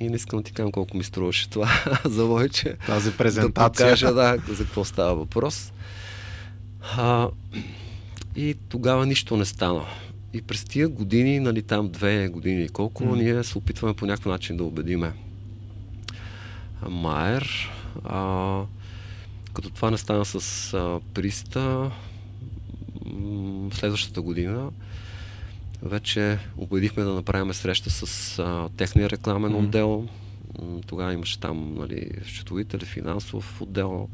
[0.00, 1.70] И не искам да ти кажа колко ми струваше това
[2.04, 2.76] за Лойче.
[2.86, 3.86] Тази презентация.
[3.86, 5.72] Да покажа, да, за какво става въпрос.
[6.96, 7.28] А,
[8.36, 9.84] и тогава нищо не стана.
[10.32, 13.16] И през тия години, нали там две години и колко, mm.
[13.16, 15.12] ние се опитваме по някакъв начин да убедиме
[16.88, 17.70] Майер.
[18.04, 18.62] А,
[19.52, 21.90] като това не стана с а, Приста,
[23.72, 24.70] следващата година
[25.82, 29.64] вече убедихме да направим среща с а, техния рекламен mm-hmm.
[29.64, 30.08] отдел.
[30.86, 34.08] Тогава имаше там нали, счетовител, финансов отдел.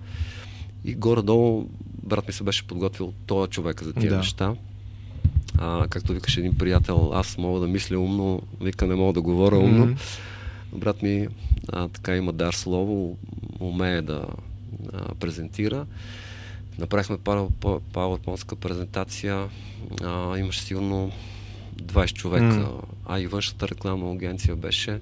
[0.84, 1.68] И горе-долу
[2.02, 4.16] брат ми се беше подготвил този човек за тия да.
[4.16, 4.54] неща.
[5.58, 9.56] А, както викаше един приятел, аз мога да мисля умно, вика не мога да говоря
[9.56, 9.86] умно.
[9.86, 10.78] Mm-hmm.
[10.78, 11.28] Брат ми
[11.72, 13.16] а, така има дар слово,
[13.60, 14.26] умее да
[14.92, 15.86] а, презентира.
[16.78, 19.48] Направихме PowerPoint презентация.
[20.02, 21.12] А, имаше сигурно
[21.82, 22.82] 20 човека, mm.
[23.06, 25.00] а и външната рекламна агенция беше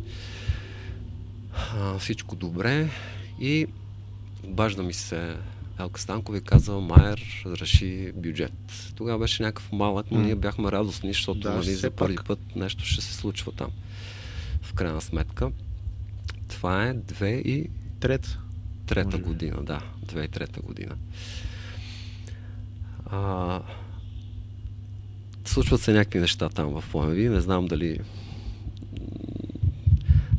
[1.76, 2.88] а, всичко добре
[3.40, 3.66] и
[4.44, 5.36] обажда ми се
[5.80, 8.92] Елка Станкова и казва, Майер разреши бюджет.
[8.96, 12.84] Тогава беше някакъв малък, но ние бяхме радостни, защото да, нали, за първи път нещо
[12.84, 13.70] ще се случва там.
[14.62, 15.50] В крайна сметка.
[16.48, 17.70] Това е две и...
[18.00, 18.38] Трета.
[18.86, 19.82] Трета година, да.
[20.02, 20.94] Две и трета година.
[23.06, 23.60] А,
[25.48, 27.14] случват се някакви неща там в ОМВ.
[27.14, 28.00] Не знам дали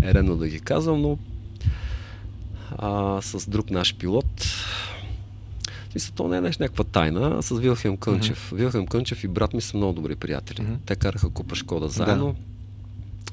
[0.04, 1.18] е редно да ги казвам, но
[2.78, 4.46] а, с друг наш пилот.
[5.96, 7.44] Мисля, то не е нещо някаква тайна.
[7.44, 8.52] С Вилхем Кънчев.
[8.52, 8.56] Mm-hmm.
[8.56, 10.58] Вилхем Кънчев и брат ми са много добри приятели.
[10.58, 10.78] Mm-hmm.
[10.86, 12.36] Те караха купа Шкода заедно.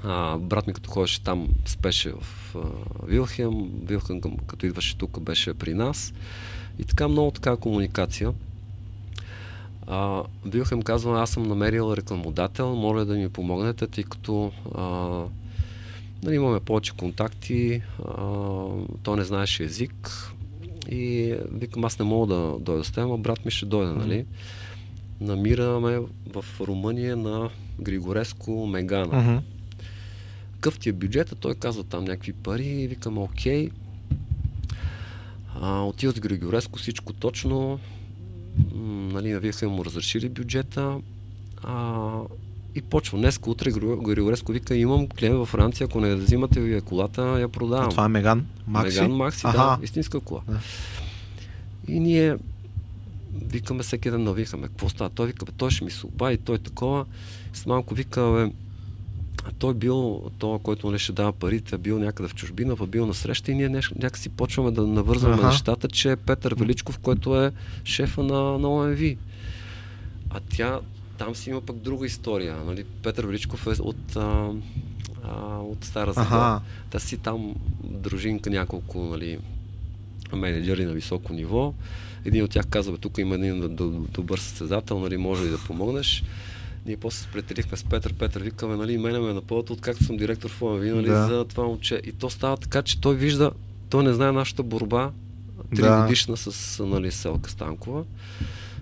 [0.03, 0.11] Да.
[0.11, 2.59] А, брат ми като ходеше там, спеше в а,
[3.07, 3.71] Вилхем.
[3.85, 6.13] Вилхем като идваше тук беше при нас.
[6.79, 8.33] И така много така комуникация.
[9.93, 14.85] А, Вилхем казва, аз съм намерил рекламодател, моля да ми помогнете, тъй като а,
[16.23, 18.25] нали, имаме повече контакти, а,
[19.03, 20.33] той не знаеше език
[20.89, 24.27] и викам, аз не мога да дойда с теб, брат ми ще дойде, нали?
[25.21, 26.01] Намираме
[26.33, 27.51] в Румъния на
[27.81, 29.13] Григореско Мегана.
[29.13, 29.41] Uh-huh.
[30.55, 31.35] Какъв ти е бюджета?
[31.35, 33.71] Той казва там някакви пари и викам, окей.
[35.61, 37.81] А, отива с Григореско, всичко точно
[39.13, 40.97] нали, вие му разрешили бюджета
[41.63, 42.09] а,
[42.75, 43.19] и почва.
[43.19, 47.87] Днес, утре Григореско вика, имам клиент във Франция, ако не взимате вие колата, я продавам.
[47.87, 49.01] А това е Меган Макси?
[49.01, 50.41] Меган Макси, да, истинска кола.
[50.49, 50.61] Да.
[51.89, 52.37] И ние
[53.47, 55.11] викаме всеки ден, навихаме, какво става?
[55.11, 57.07] Той вика, бе, той ще ми се обади, той такова.
[57.55, 58.53] С малко вика, бе,
[59.59, 63.15] той бил, това, който не ще дава парите, бил някъде в чужбина, па бил на
[63.15, 65.47] среща и ние някакси почваме да навързваме ага.
[65.47, 67.53] нещата, че е Петър Величков, който е
[67.85, 69.17] шефа на, на ОМВ.
[70.31, 70.81] А тя,
[71.19, 72.57] там си има пък друга история.
[72.67, 72.85] Нали?
[73.03, 74.51] Петър Величков е от, а,
[75.25, 76.61] а, от Стара Загора.
[76.91, 77.55] Та си там
[77.85, 79.39] дружинка няколко нали,
[80.33, 81.75] менеджери на високо ниво.
[82.25, 83.77] Един от тях казва, тук има един
[84.13, 86.25] добър състезател, нали, може ли да помогнеш?
[86.87, 88.15] Ние после се претелихме с Петър.
[88.15, 91.27] Петър викаме, нали, мене ме напълват, откакто съм директор в ОМВ, нали, да.
[91.27, 92.01] за това момче.
[92.05, 93.51] И то става така, че той вижда,
[93.91, 95.11] той не знае нашата борба,
[95.77, 96.03] три да.
[96.03, 98.05] годишна с нали, Селка Станкова.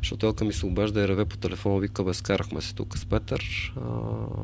[0.03, 3.07] Защото Елка ми се обежда и реве по телефона, вика, бе, скарахме се тук с
[3.07, 3.81] Петър, а,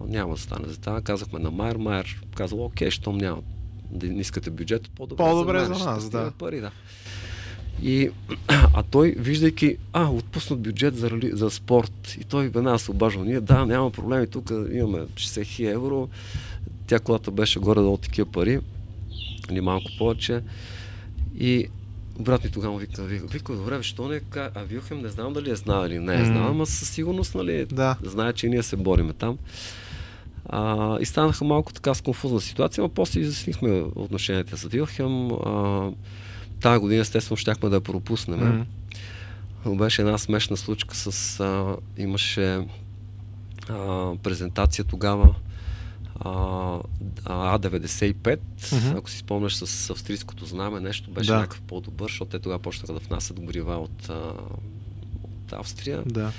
[0.07, 1.01] няма да стане за това.
[1.01, 3.43] Казахме на Майер, Майер казал, окей, щом няма
[3.91, 6.33] да искате бюджет, по-добре, по-добре за, мен, за нас, да.
[6.39, 6.71] Пари, да.
[7.83, 8.11] И,
[8.49, 13.25] а той, виждайки, а, отпуснат бюджет за, за спорт, и той веднага се обажда.
[13.25, 16.09] Ние, да, няма проблеми, тук имаме 60 хи евро.
[16.87, 18.61] Тя колата беше горе долу такива пари,
[19.51, 20.43] или малко повече.
[21.39, 21.67] И
[22.19, 25.57] брат ми тогава вика, вика, вика добре, защо не А Вилхем не знам дали е
[25.57, 27.97] знал или не е знал, ама със сигурност, нали, да.
[28.03, 29.39] знае, че ние се бориме там.
[30.49, 35.33] А, и станаха малко така с конфузна ситуация, но после изяснихме отношенията с Вилхем.
[35.33, 35.91] А,
[36.65, 38.67] тази година естествено щяхме да я пропуснем.
[39.67, 39.77] Mm-hmm.
[39.77, 41.41] Беше една смешна случка с...
[41.41, 42.67] А, имаше
[43.69, 45.35] а, презентация тогава
[46.21, 46.31] а,
[47.59, 48.99] 95 mm-hmm.
[48.99, 51.37] ако си спомняш с австрийското знаме, нещо беше да.
[51.37, 54.33] някакъв по-добър, защото те тогава почнаха да внасят горива от, а,
[55.25, 56.03] от Австрия.
[56.07, 56.33] Да.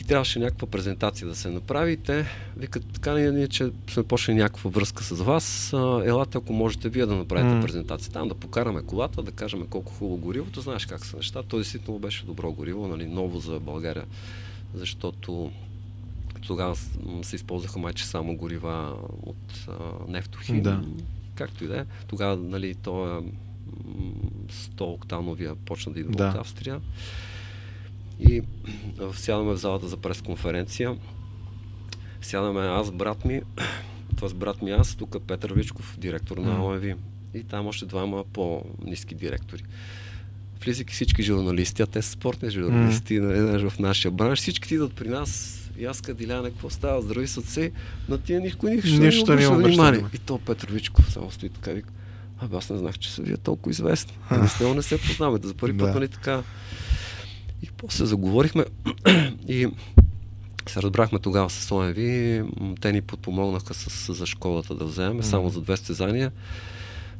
[0.00, 1.96] И трябваше някаква презентация да се направи.
[1.96, 2.26] Те
[2.56, 5.72] викат така, ние, че сме почнали някаква връзка с вас.
[6.04, 7.62] елате, ако можете вие да направите mm.
[7.62, 8.12] презентация.
[8.12, 10.60] Там да покараме колата, да кажем колко хубаво горивото.
[10.60, 11.42] Знаеш как са неща.
[11.42, 14.04] То действително беше добро гориво, нали, ново за България,
[14.74, 15.50] защото
[16.46, 16.76] тогава
[17.22, 19.72] се използваха майче само горива от а,
[20.08, 20.62] нефтохим.
[20.62, 20.82] Да.
[21.34, 21.84] Както и да е.
[22.06, 23.20] Тогава, нали, то е
[24.52, 26.28] 100 октановия почна да идва да.
[26.28, 26.80] от Австрия.
[28.20, 28.42] И
[29.12, 30.96] сядаме в залата за пресконференция.
[32.22, 33.42] Сядаме аз, брат ми
[34.20, 34.34] т.е.
[34.34, 36.94] брат ми аз, тук Петър Вичков, директор на ОМВ.
[37.34, 39.62] И там още двама по-низки директори.
[40.64, 43.68] Влизайки всички журналисти, а те са спортни журналисти, mm.
[43.68, 47.02] в нашия бранш, всички идват при нас и аз Диляна, какво става?
[47.02, 47.72] Здрави са се.
[48.08, 50.04] На тия никой нищо, нищо не обръща внимание.
[50.14, 51.88] И то Петровичков само стои така вика.
[52.38, 54.18] Абе, аз не знах, че са вие толкова известни.
[54.30, 55.38] Не с него не се познаваме.
[55.42, 56.42] За първи път, нали така.
[57.62, 58.64] И после заговорихме
[59.48, 59.68] и
[60.66, 61.94] се разбрахме тогава с ОМВ.
[62.80, 66.32] Те ни подпомогнаха с, за школата да вземем, само за две стезания.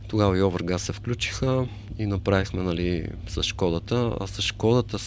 [0.08, 4.16] Тогава и Овърга се включиха и направихме нали, с школата.
[4.20, 4.98] А с школата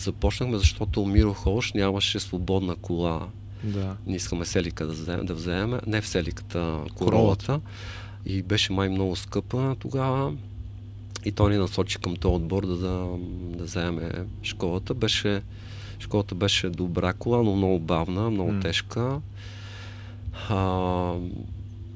[0.00, 3.28] започнахме, защото Миро Холш нямаше свободна кола.
[3.64, 3.96] Да.
[4.06, 5.80] Не искаме селика да вземем, да вземем.
[5.86, 7.60] не в селиката, королата.
[8.26, 10.32] И беше май много скъпа тогава.
[11.24, 13.06] И той ни насочи към този отбор да, да,
[13.58, 14.10] да вземе
[14.42, 14.94] школата.
[14.94, 15.42] Беше,
[15.98, 18.62] школата беше добра кола, но много бавна, много mm.
[18.62, 19.20] тежка.
[20.48, 20.56] А,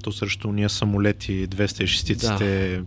[0.02, 2.84] То срещу уния самолети 206-ците да.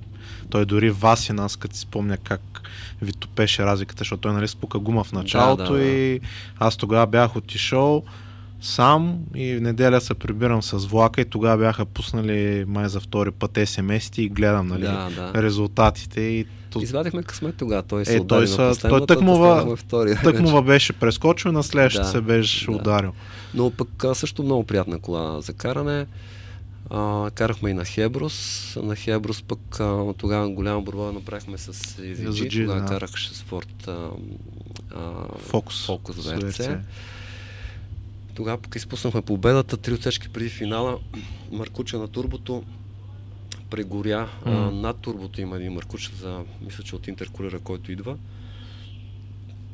[0.50, 2.62] Той дори вас и нас, като си спомня как
[3.02, 5.84] ви топеше разликата, защото той нали спука гума в началото да, да, да.
[5.86, 6.22] и
[6.60, 8.04] аз тогава бях отишъл
[8.62, 13.32] сам и в неделя се прибирам с влака и тогава бяха пуснали май за втори
[13.32, 15.44] път смс и гледам нали, да, да.
[15.44, 16.46] резултатите и
[16.80, 17.84] Извадихме късмет тогава.
[17.84, 19.78] Той се е, той, са, той тъкмува,
[20.24, 22.72] тъкмува беше прескочил на следващата да, се беше да.
[22.72, 23.12] ударил.
[23.54, 26.06] Но пък също много приятна кола за каране.
[26.90, 28.78] А, карахме и на Хеброс.
[28.84, 32.66] На Хеброс пък а, тогава голяма борба направихме с EasyG.
[32.66, 32.86] Тогава да.
[32.86, 33.90] карахше с Ford
[35.52, 36.80] Focus, Focus VRC.
[38.36, 41.00] Тогава пък изпуснахме победата, три отсечки преди финала.
[41.52, 42.64] Маркуча на турбото
[43.70, 44.30] прегоря.
[44.46, 44.68] Mm.
[44.68, 48.18] А, над турбото има един маркуч, за, мисля, че от интеркулера, който идва.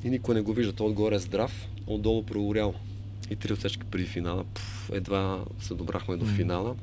[0.03, 0.73] И никой не го вижда.
[0.73, 2.73] Той отгоре е здрав, отдолу прегорял.
[3.29, 4.43] И три отсечки преди финала.
[4.53, 6.17] Пф, едва се добрахме mm.
[6.17, 6.75] до финала.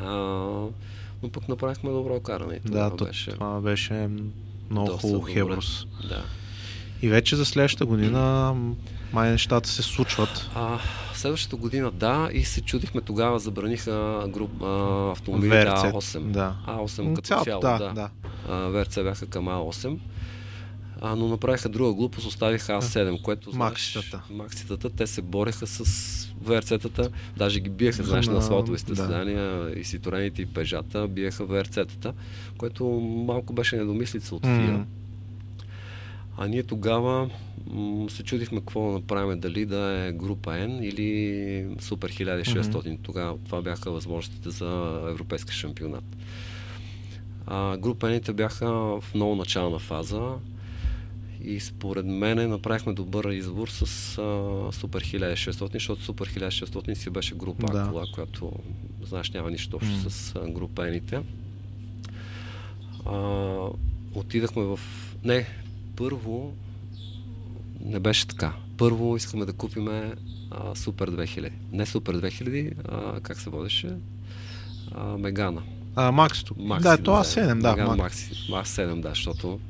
[0.00, 0.10] А,
[1.22, 2.60] но пък направихме добро каране.
[2.64, 4.08] Да, това беше, това беше
[4.70, 5.86] много хубаво Хеброс.
[6.08, 6.24] Да.
[7.02, 8.54] И вече за следващата година
[9.12, 10.50] май нещата се случват.
[10.54, 10.78] А,
[11.14, 16.20] следващата година да, и се чудихме тогава, забраниха груп, а, автомобилите А8.
[16.20, 16.56] Да.
[16.66, 17.78] А8 като цяло, цяло да.
[17.78, 17.92] да.
[17.92, 18.10] да.
[18.48, 19.98] А, ВРЦ бяха към А8
[21.00, 24.22] а, но направиха друга глупост, оставиха А7, което Макситата.
[24.30, 25.84] Макситата, те се бореха с
[26.44, 29.72] ВРЦ-тата, даже ги биеха, знаеш, на асфалтовите да.
[29.76, 32.12] и Ситурените, и Пежата, биеха ВРЦ-тата,
[32.58, 32.84] което
[33.26, 34.86] малко беше недомислица от ФИА.
[36.42, 37.30] А ние тогава
[37.66, 42.54] м- се чудихме какво да направим, дали да е група N или Супер 1600.
[42.54, 42.98] Mm-hmm.
[43.02, 46.04] Тогава това бяха възможностите за европейски шампионат.
[47.46, 50.34] А, група N бяха в много начална фаза.
[51.44, 57.34] И според мен направихме добър избор с а, Супер 1600, защото Супер 1600 си беше
[57.34, 57.88] група да.
[57.88, 58.52] кола, която,
[59.02, 60.08] знаеш, няма нищо общо mm.
[60.08, 61.20] с а, групените.
[63.06, 63.16] А,
[64.14, 64.80] отидахме в...
[65.24, 65.46] Не,
[66.00, 66.54] първо
[67.84, 68.52] не беше така.
[68.76, 70.14] Първо искаме да купиме
[70.50, 71.50] а, Супер 2000.
[71.72, 73.96] Не Супер 2000, а как се водеше?
[74.94, 75.62] А, Мегана.
[75.96, 76.54] А, Максито.
[76.58, 77.70] Макси, да, това 7, да.
[77.70, 78.46] Мегана, Макси.
[78.50, 79.60] Макс 7, да, защото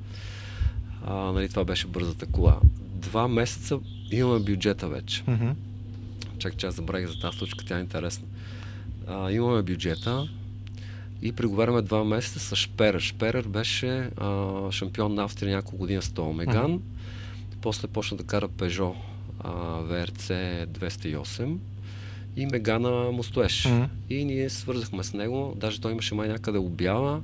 [1.06, 2.60] а, нали, това беше бързата кола.
[2.94, 3.78] Два месеца
[4.10, 5.24] имаме бюджета вече.
[5.24, 5.54] Mm-hmm.
[6.38, 8.26] Чак, че аз забравих за тази случка, тя е интересна.
[9.06, 10.28] А, имаме бюджета
[11.22, 13.00] и преговаряме два месеца с Шперер.
[13.00, 16.78] Шперер беше а, шампион на Австрия няколко години с този Меган.
[16.78, 17.60] Mm-hmm.
[17.62, 18.94] После почна да кара Peugeot
[19.40, 19.50] а,
[19.82, 21.56] VRC 208
[22.36, 23.68] и Мегана му стоеше.
[23.68, 23.88] Mm-hmm.
[24.10, 27.20] И ние свързахме с него, даже той имаше май някъде обява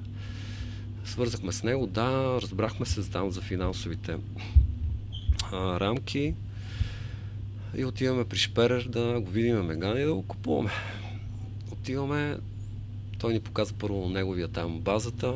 [1.06, 4.16] Свързахме с него, да, разбрахме се там за финансовите
[5.52, 6.34] а, рамки
[7.76, 10.70] и отиваме при Шперер да го видим Меган и да го купуваме.
[11.72, 12.36] Отиваме,
[13.26, 15.34] той ни показа първо неговия там базата,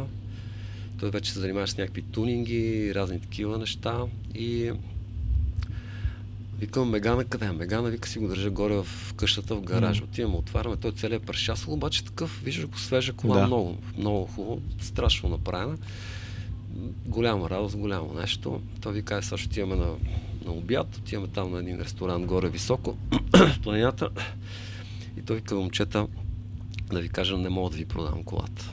[0.99, 4.05] той вече се занимава с някакви тунинги, разни такива неща
[4.35, 4.73] и
[6.59, 7.53] Викам Мегана къде е?
[7.53, 10.03] Мегана вика си го държа горе в къщата, в гаража.
[10.03, 10.05] Mm.
[10.05, 13.47] Отиваме, отваряме, той целият прашасъл, обаче такъв, виждаш го свежа кола, да.
[13.47, 15.77] много, много хубаво, страшно направена.
[17.07, 18.61] Голяма радост, голямо нещо.
[18.81, 19.87] Той ви каже, сега ще отиваме на,
[20.45, 22.97] на обяд, отиваме там на един ресторант горе високо,
[23.33, 24.09] в планината.
[25.19, 26.07] И той вика, момчета,
[26.95, 28.73] да ви кажа, не мога да ви продам колата.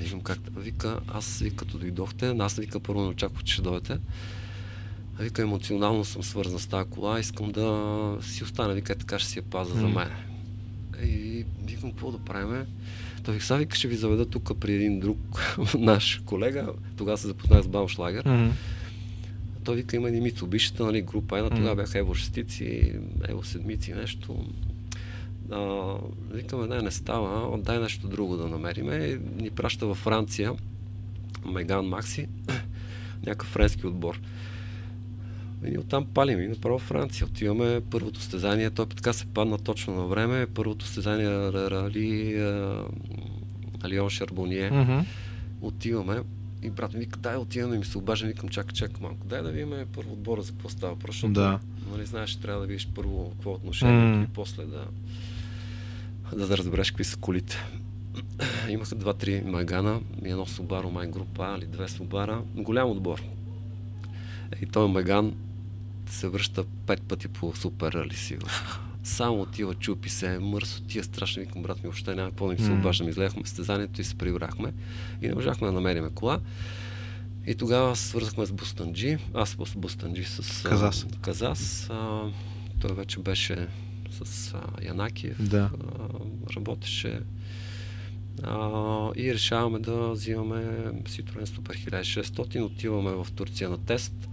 [0.00, 3.98] Викам как, вика, аз ви като дойдохте, аз вика първо не очаквах, че ще дойдете.
[5.20, 9.38] Вика, емоционално съм свързан с тази кола, искам да си остана, вика, така ще си
[9.38, 9.80] я паза mm.
[9.80, 10.08] за мен.
[11.04, 12.66] И викам, какво да правим?
[13.24, 15.18] Той вика, вика, ще ви заведа тук при един друг
[15.78, 16.72] наш колега.
[16.96, 18.24] Тогава се запознах с Баумшлагер.
[18.24, 18.50] Mm-hmm.
[19.64, 22.92] Той вика, има и Мицубишите, нали, група една, тогава бяха Ево шестици,
[23.28, 24.44] Ево седмици, нещо.
[25.52, 25.94] А,
[26.30, 28.94] викаме, не, не става, дай нещо друго да намериме.
[28.94, 30.52] И ни праща във Франция
[31.46, 32.28] Меган Макси,
[33.26, 34.20] някакъв френски отбор.
[35.66, 37.26] И оттам палим и направо Франция.
[37.26, 40.46] Отиваме първото стезание, той така се падна точно на време.
[40.46, 42.34] Първото стезание Рали
[43.82, 44.70] Алион Шарбония.
[44.70, 45.04] Mm-hmm.
[45.60, 46.22] Отиваме
[46.62, 49.26] и брат ми вика, дай отиваме и ми се обажда, викам, чакай, чакай малко.
[49.26, 50.96] Дай да видим първо отбора за какво става.
[51.06, 51.58] Защото, да.
[51.92, 54.24] нали, знаеш, трябва да видиш първо какво е отношението mm.
[54.24, 54.84] и после да,
[56.36, 57.56] да, да разбереш какви са колите.
[58.68, 62.42] Имаха два-три Магана и едно Субаро май група или две Субара.
[62.54, 63.22] Голям отбор.
[64.62, 65.34] И той Меган
[66.06, 68.50] се връща пет пъти по супер рали сигурно.
[69.02, 72.58] Само отива, чупи се, мърсо, тия страшно, викам брат ми, въобще няма какво да ми
[72.58, 73.08] се обаждам.
[73.08, 74.72] Излехме стезанието и се прибрахме
[75.22, 76.40] и не можахме да намерим кола.
[77.46, 81.06] И тогава свързахме с Бустанджи, аз с Бустанджи с Казас.
[81.20, 81.90] Казас.
[81.90, 82.22] А,
[82.80, 83.68] той вече беше
[84.24, 85.70] с а, Янакиев, да.
[85.80, 87.20] а, работеше.
[88.42, 94.28] А, и решаваме да взимаме Citroen Super 1600, отиваме в Турция на тест.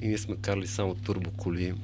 [0.00, 1.74] И ние сме карали само турбоколи,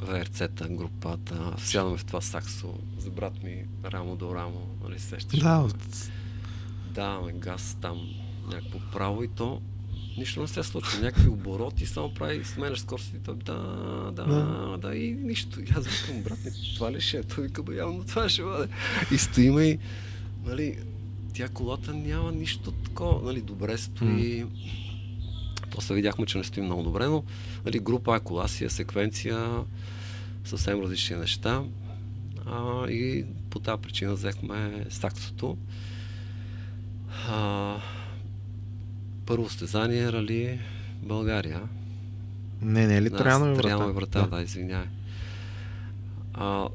[0.00, 5.40] ВРЦ-та, групата, сядаме в това саксо, за брат ми рамо до рамо, нали сещаш?
[5.40, 6.10] Да, от...
[6.94, 8.08] Даваме газ там,
[8.46, 9.62] някакво право и то
[10.18, 11.00] нищо не се случва.
[11.00, 13.54] Някакви обороти, само прави, сменяш скоростите, да,
[14.12, 15.60] да, да, да, и нищо.
[15.60, 17.22] И аз викам, брат ми, това ли ще е?
[17.22, 18.68] Той вика, явно това ще бъде.
[19.12, 19.78] И стоиме и,
[20.44, 20.78] нали,
[21.34, 24.44] тя колата няма нищо такова, нали, добре стои.
[24.44, 24.48] Mm.
[25.70, 27.24] После видяхме, че не стои много добре, но
[27.64, 29.64] нали, група кола си е секвенция,
[30.44, 31.62] съвсем различни неща.
[32.46, 35.56] А, и по тази причина взехме саксото.
[37.28, 37.76] А,
[39.26, 40.60] първо стезание Рали
[41.02, 41.62] България.
[42.62, 43.62] Не, не е ли да, Тряно врата?
[43.62, 44.84] Тряно врата, да, да извиняй.
[46.34, 46.68] А,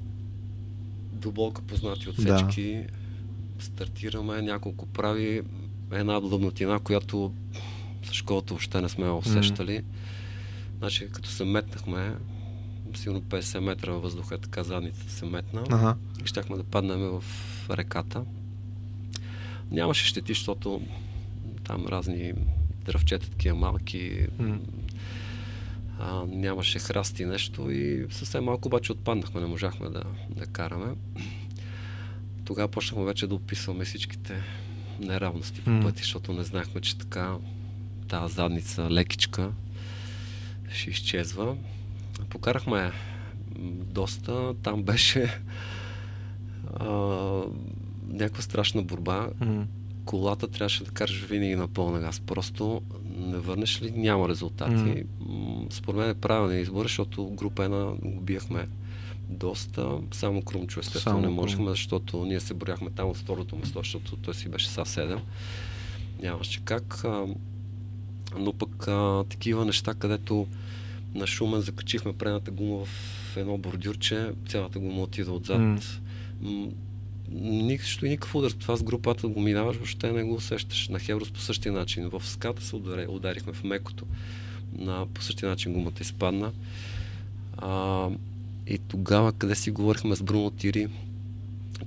[1.14, 2.74] до познати отсечки.
[2.74, 3.64] Да.
[3.64, 5.42] Стартираме, няколко прави
[5.92, 7.34] една длъбнатина, която
[8.04, 9.78] с школата въобще не сме усещали.
[9.78, 9.84] Mm.
[10.78, 12.16] Значи, като се метнахме,
[12.96, 15.96] сигурно 50 метра във въздуха, така задницата се метна ага.
[16.24, 17.24] и щяхме да паднем в
[17.70, 18.24] реката.
[19.72, 20.82] Нямаше щети, защото
[21.72, 22.34] там разни
[22.86, 24.60] дръвчета, такива малки, mm.
[26.00, 30.96] а, нямаше храсти нещо и съвсем малко обаче отпаднахме, не можахме да, да караме.
[32.46, 34.44] Тогава почнахме вече да описваме всичките
[35.00, 35.84] неравности по mm.
[35.84, 37.38] пъти, защото не знаехме, че така
[38.08, 39.52] тази задница лекичка
[40.74, 41.58] ще изчезва.
[42.30, 42.92] Покарахме
[43.86, 44.54] доста.
[44.64, 45.42] Там беше
[46.80, 46.86] а,
[48.08, 49.30] някаква страшна борба.
[49.40, 49.66] Mm.
[50.06, 52.20] Колата трябваше да караш винаги на пълна газ.
[52.20, 52.82] Просто
[53.18, 54.72] не върнеш ли, няма резултати.
[54.74, 55.74] Mm.
[55.74, 58.68] Според мен е правилен избор, защото група една го биехме
[59.30, 60.00] доста.
[60.12, 64.16] Само Крумчо естествено Само не можехме, защото ние се боряхме там от второто место, защото
[64.16, 65.20] той си беше са 7.
[66.24, 67.04] Нямаше как.
[68.40, 70.48] Но пък а, такива неща, където
[71.16, 75.60] на Шумен закачихме предната гума в едно бордюрче, цялата гума отида отзад.
[76.44, 76.72] Mm.
[77.34, 78.52] Нищо и никакъв удар.
[78.52, 80.88] Това с групата го минаваш, въобще не го усещаш.
[80.88, 82.10] На Хеврос по същия начин.
[82.10, 84.06] В ската се удари, ударихме в мекото.
[84.78, 86.52] На, по същия начин гумата изпадна.
[87.58, 88.08] А,
[88.68, 90.88] и тогава, къде си говорихме с Бруно Тири,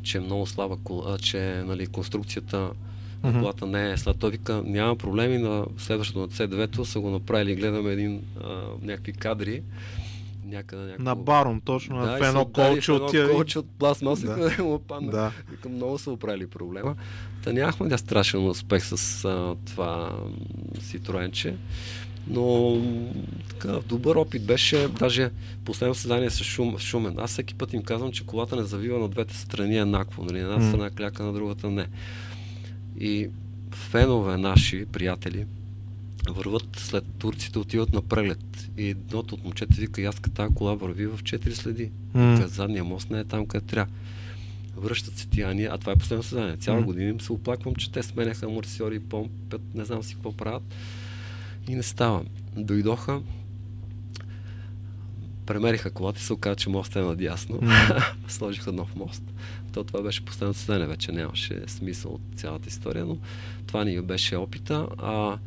[0.02, 0.76] че е много слаба,
[1.18, 2.70] че нали, конструкцията
[3.22, 3.40] mm-hmm.
[3.40, 4.18] колата не е след.
[4.18, 9.12] Той вика, няма проблеми на следващото на C9 са го направили, гледаме един, а, някакви
[9.12, 9.62] кадри
[10.44, 11.04] някъде някакво...
[11.04, 14.34] На барон, точно, да, в едно колче от едно колче от пластмаса, да.
[14.34, 15.10] къде му падна.
[15.10, 15.32] Да.
[15.50, 16.96] Вика, много са оправили проблема.
[17.44, 20.18] Та нямахме да страшен успех с а, това
[20.80, 21.56] Ситроенче.
[22.26, 22.76] Но
[23.48, 25.30] така, добър опит беше, даже
[25.64, 27.18] последно създание с шум, Шумен.
[27.18, 30.24] Аз всеки път им казвам, че колата не завива на двете страни еднакво.
[30.24, 30.38] Нали?
[30.38, 31.86] Една страна кляка, на другата не.
[33.00, 33.28] И
[33.70, 35.46] фенове наши, приятели,
[36.30, 38.70] върват след турците, отиват на преглед.
[38.78, 41.90] И едното от момчета вика, аз тази кола върви в четири следи.
[42.16, 42.44] Mm.
[42.44, 43.92] задния мост не е там, къде трябва.
[44.76, 46.56] Връщат се тия, а това е последно създание.
[46.56, 46.84] Цяла mm.
[46.84, 50.74] година им се оплаквам, че те сменяха амортисьори, помпят, не знам си какво правят.
[51.68, 52.24] И не става.
[52.56, 53.22] Дойдоха,
[55.46, 57.56] премериха колата и се оказа, че мост е надясно.
[57.56, 58.04] Mm.
[58.28, 59.22] Сложиха нов мост.
[59.72, 63.18] То това беше последното съдене, вече нямаше смисъл от цялата история, но
[63.66, 64.86] това ни беше опита.
[64.98, 65.38] А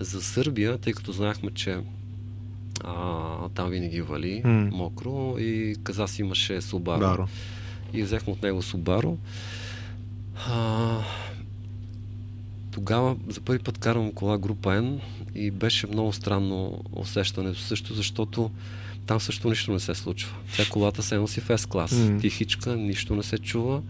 [0.00, 1.78] за Сърбия, тъй като знаехме, че
[2.84, 4.70] а, там винаги вали mm.
[4.70, 7.00] мокро и Казас имаше Субаро.
[7.00, 7.28] Даро.
[7.92, 9.18] И взехме от него Субаро.
[10.48, 10.98] А,
[12.70, 15.00] тогава за първи път карам кола група N
[15.34, 18.50] и беше много странно усещането също, защото
[19.06, 20.36] там също нищо не се случва.
[20.56, 21.92] Тя колата се носи в S-клас.
[21.92, 22.20] Mm.
[22.20, 23.82] Тихичка, нищо не се чува.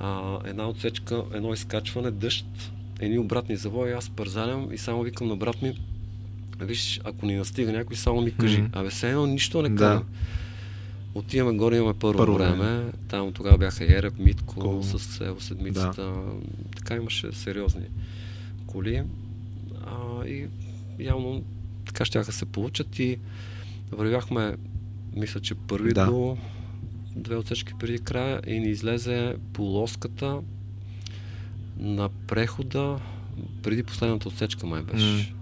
[0.00, 5.36] А, една отсечка, едно изкачване, дъжд, едни обратни завои, аз пързалям и само викам на
[5.36, 5.74] брат ми,
[6.60, 8.62] виж, ако ни настига някой, само ми кажи.
[8.62, 8.76] Mm-hmm.
[8.76, 9.98] Абе, все едно нищо не казвам.
[9.98, 11.18] Да.
[11.18, 12.92] Отиваме горе, имаме първо, първо време.
[13.08, 14.82] Там тогава бяха Ереб, Митко, Кол.
[14.82, 16.02] с Ево седмицата.
[16.02, 16.22] Да.
[16.76, 17.84] Така имаше сериозни
[18.66, 19.02] коли.
[19.86, 20.46] А, и
[20.98, 21.42] явно
[21.86, 23.18] така ще се получат и
[23.90, 24.56] вървяхме,
[25.16, 26.06] мисля, че първи да.
[26.06, 26.36] до
[27.16, 30.40] две отсечки преди края и ни излезе полоската
[31.78, 32.98] на прехода
[33.62, 35.04] преди последната отсечка май беше.
[35.04, 35.32] Mm.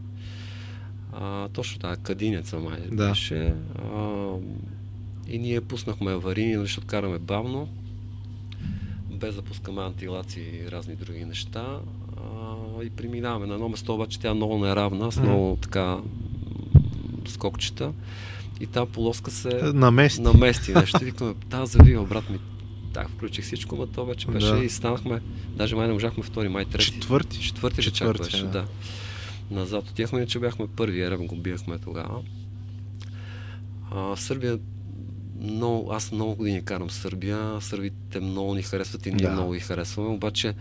[1.12, 3.08] А, точно така, кадинеца май да.
[3.08, 3.54] беше.
[3.94, 4.32] А,
[5.28, 7.68] и ние пуснахме аварийни, нали, ще откараме бавно,
[9.10, 11.78] без да пускаме антилации и разни други неща.
[12.16, 15.98] А, и преминаваме на едно место, обаче тя е много неравна, с много така
[17.26, 17.92] скокчета.
[18.60, 20.98] И тази полоска се намести, намести нещо.
[21.02, 22.38] Викаме, тази завива, брат ми.
[22.96, 24.64] Так, включих всичко, но то вече беше да.
[24.64, 26.84] и станахме, даже май не можахме втори, май трети.
[26.84, 27.40] Четвърти?
[27.40, 28.50] Четвърти, Четвърти беше, да.
[28.50, 28.66] да.
[29.50, 32.22] Назад отихме, че бяхме първи, ерем го бихме тогава.
[33.90, 34.58] А, в Сърбия
[35.40, 37.60] много, аз много години карам Сърбия.
[37.60, 39.32] Сърбите много ни харесват и ние да.
[39.32, 40.54] много ги харесваме, обаче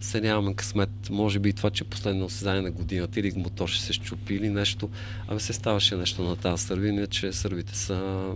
[0.00, 0.90] се нямаме късмет.
[1.10, 4.34] Може би и това, че е последно създание на годината или мотор ще се щупи
[4.34, 4.88] или нещо.
[5.28, 8.30] Абе се ставаше нещо на тази Сърбия, че сърбите са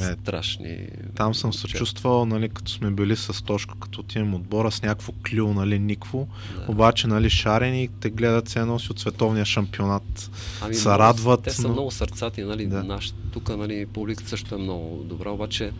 [0.00, 0.78] е, страшни.
[1.14, 5.12] Там съм се чувствал, нали, като сме били с Тошко, като отивам отбора с някакво
[5.12, 6.28] клю, нали, никво.
[6.56, 6.72] Да.
[6.72, 10.30] Обаче, нали, шарени, те гледат се носи от световния шампионат.
[10.62, 11.42] Ами, се радват.
[11.42, 11.72] Те са но...
[11.72, 12.84] много сърцати, нали, да.
[12.84, 15.72] наш, тук, нали, публиката също е много добра, обаче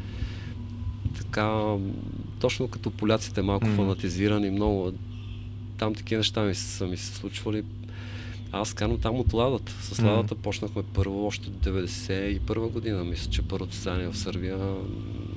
[1.19, 1.77] така,
[2.41, 3.77] точно като поляците малко mm.
[3.77, 4.93] фанатизирани, много
[5.83, 7.65] там такива неща ми са ми се случвали.
[8.53, 9.73] Аз карам там от ладата.
[9.73, 10.39] С ладата mm.
[10.39, 13.05] почнахме първо още 91 година.
[13.05, 14.59] Мисля, че първото състояние в Сърбия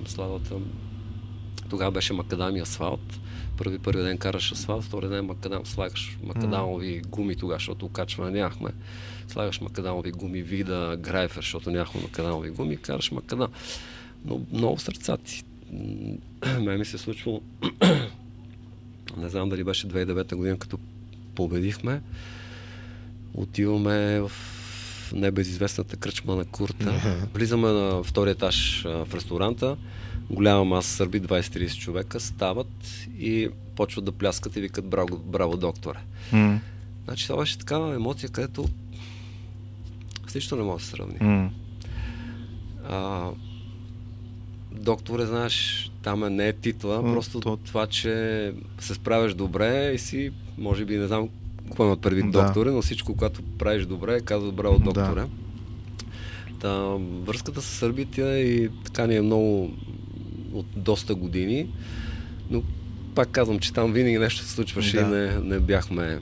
[0.06, 0.56] с ладата.
[1.70, 3.20] Тогава беше макадами асфалт.
[3.58, 8.70] Първи, първи ден караш асфалт, втори ден макадам, слагаш макадамови гуми тогава, защото окачване нямахме.
[9.28, 13.52] Слагаш макадамови гуми, вида, грайфер, защото нямахме макадамови гуми, караш макадам.
[14.26, 15.44] Но много сърцати.
[16.62, 17.42] Ме ми се е случвало
[19.18, 20.80] не знам дали беше 2009 година, като
[21.36, 22.02] победихме.
[23.34, 24.32] Отиваме в
[25.14, 27.02] небезизвестната кръчма на Курта.
[27.34, 29.78] Влизаме на втория етаж в ресторанта.
[30.30, 36.00] Голяма маса сърби, 20-30 човека, стават и почват да пляскат и викат браво, браво докторе.
[36.34, 36.60] Mm.
[37.06, 38.66] Значи това беше такава емоция, където
[40.28, 41.16] всичко не може да се сравни.
[41.16, 41.50] Mm.
[42.90, 43.30] А,
[44.86, 47.58] докторе, знаеш, там е не е титла, mm, просто то...
[47.58, 51.30] това, че се справяш добре и си, може би, не знам
[51.68, 52.44] какво имат предвид да.
[52.44, 55.22] доктори, но всичко, което правиш добре, казва браво докторе.
[55.22, 55.28] Да.
[56.60, 56.74] Та,
[57.26, 59.72] връзката с сърбите и така ни е много
[60.54, 61.68] от доста години,
[62.50, 62.64] но
[63.16, 65.02] пак казвам, че там винаги нещо се случваше да.
[65.02, 66.20] и не, не бяхме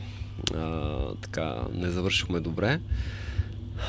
[0.56, 2.80] а, така, не завършихме добре.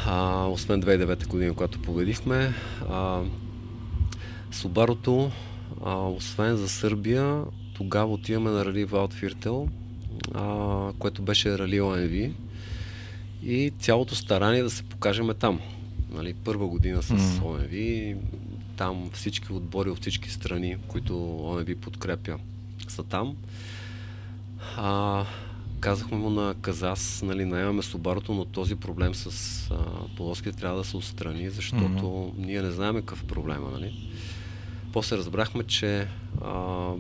[0.07, 2.53] А, освен 2009 година, когато победихме.
[2.91, 3.21] А,
[4.55, 5.31] Субарото,
[5.85, 7.43] а, освен за Сърбия,
[7.75, 9.69] тогава отиваме на рали Валдфиртел,
[10.35, 12.31] а, което беше рали ОНВ
[13.43, 15.61] и цялото старание да се покажем там.
[16.11, 17.45] Нали, първа година с mm.
[17.45, 18.17] ОНВ,
[18.77, 22.39] там всички отбори от всички страни, които ОНВ подкрепя,
[22.89, 23.37] са там.
[24.77, 25.25] А,
[25.81, 29.31] казахме му на Казас, нали, наемаме Субарото, но този проблем с
[29.71, 29.77] а,
[30.17, 32.33] полоските трябва да се отстрани, защото mm-hmm.
[32.39, 33.71] ние не знаем какъв проблема.
[33.71, 34.14] Нали?
[34.95, 36.07] После разбрахме, че
[36.45, 36.91] а,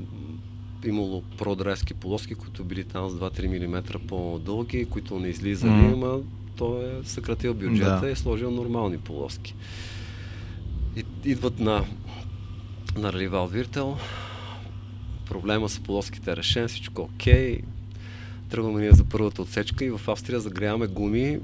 [0.84, 5.94] имало продрайски полоски, които били там с 2-3 мм по-дълги, които не излизали, mm.
[5.94, 6.20] но
[6.56, 8.08] той е съкратил бюджета да.
[8.08, 9.54] и е сложил нормални полоски.
[10.96, 11.84] И, идват на,
[12.96, 13.96] на Ривал Виртел,
[15.26, 17.60] проблема с полоските е решен, всичко окей.
[18.50, 21.38] Тръгваме ние за първата отсечка и в Австрия загряваме гуми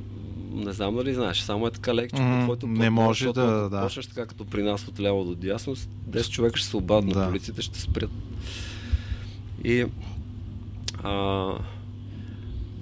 [0.53, 3.83] не знам дали знаеш, само е така лекче mm, твоето Не може да, да.
[3.83, 7.29] Почнеш така като при нас от ляво до дясно, 10 човека ще се обаднат, да.
[7.29, 8.11] полиците ще спрят.
[9.65, 9.87] И
[11.03, 11.49] а,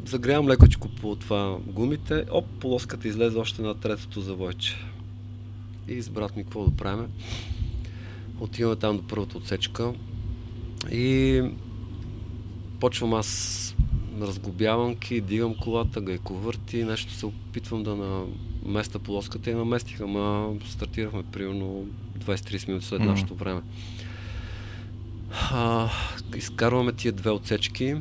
[0.05, 4.77] загрявам лекочко по това гумите, оп, полоската излезе още на третото завойче.
[5.89, 7.07] И с брат ми какво да правим?
[8.41, 9.93] Отиваме там до първата отсечка
[10.93, 11.43] и
[12.81, 13.75] почвам аз
[14.23, 18.25] разглобяванки, дигам колата, гайковърти, нещо се опитвам да
[18.65, 21.87] наместа полоската и наместиха, ама стартирахме примерно
[22.19, 23.07] 20-30 минути след mm-hmm.
[23.07, 23.61] нашето време.
[25.51, 25.89] А,
[26.37, 27.97] изкарваме тия две отсечки.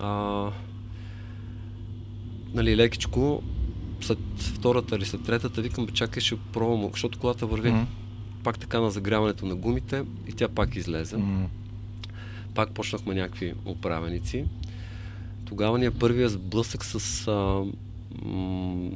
[0.00, 0.46] А,
[2.54, 3.42] нали, лекичко
[4.00, 7.70] след втората или след третата викам, бе, чакай, ще пробвам, защото колата върви.
[7.70, 7.82] Мгм.
[8.44, 11.16] Пак така на загряването на гумите и тя пак излезе.
[11.16, 11.48] М.
[12.54, 14.44] Пак почнахме някакви оправеници.
[15.50, 17.64] Тогава ни е първия сблъсък с а,
[18.24, 18.90] м-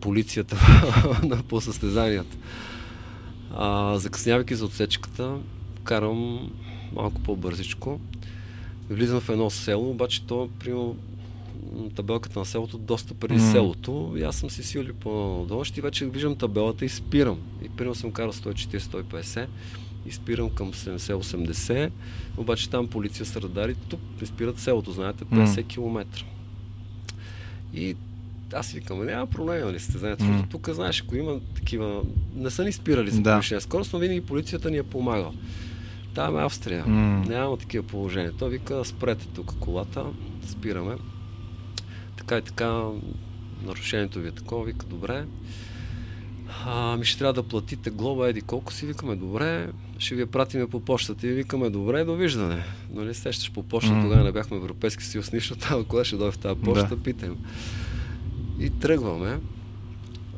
[0.00, 0.56] полицията
[1.22, 2.36] на по състезанията.
[3.54, 5.36] А, закъснявайки за отсечката,
[5.84, 6.50] карам
[6.94, 8.00] малко по-бързичко.
[8.90, 10.96] Влизам в едно село, обаче то, примерно,
[11.96, 13.50] табелката на селото доста преди М.
[13.52, 14.14] селото.
[14.16, 15.62] И аз съм си сили по-долу.
[15.76, 17.38] И вече виждам табелата и спирам.
[17.64, 19.46] И примерно съм карал 140-150
[20.06, 21.90] и спирам към 70-80.
[22.36, 26.24] Обаче там полиция с радари, тук не спират селото, знаете, 50 км.
[27.74, 27.96] И
[28.54, 30.24] аз викам, няма проблем, нали, състезанието.
[30.24, 30.50] Mm.
[30.50, 32.02] Тук, знаеш, ако има такива...
[32.34, 33.32] Не са ни спирали за Да.
[33.34, 35.32] повишена скорост, но винаги полицията ни е помагала.
[36.14, 36.86] Там е Австрия.
[36.86, 37.24] М.
[37.28, 38.32] Няма такива положения.
[38.38, 40.04] Той вика, спрете тук колата,
[40.46, 40.94] спираме.
[42.16, 42.82] Така и така,
[43.66, 45.24] нарушението ви е такова, вика, добре.
[46.98, 49.68] Ми ще трябва да платите глоба, еди колко си, викаме, добре,
[50.02, 52.64] ще ви я пратиме по почтата и викаме, добре, довиждане.
[52.90, 54.02] Нали, сещаш по почта, М.
[54.02, 57.02] тогава не бяхме в Европейски съюз, нищо там, кога ще дойде в тази почта, Да.
[57.02, 57.36] питаем.
[58.60, 59.40] И тръгваме.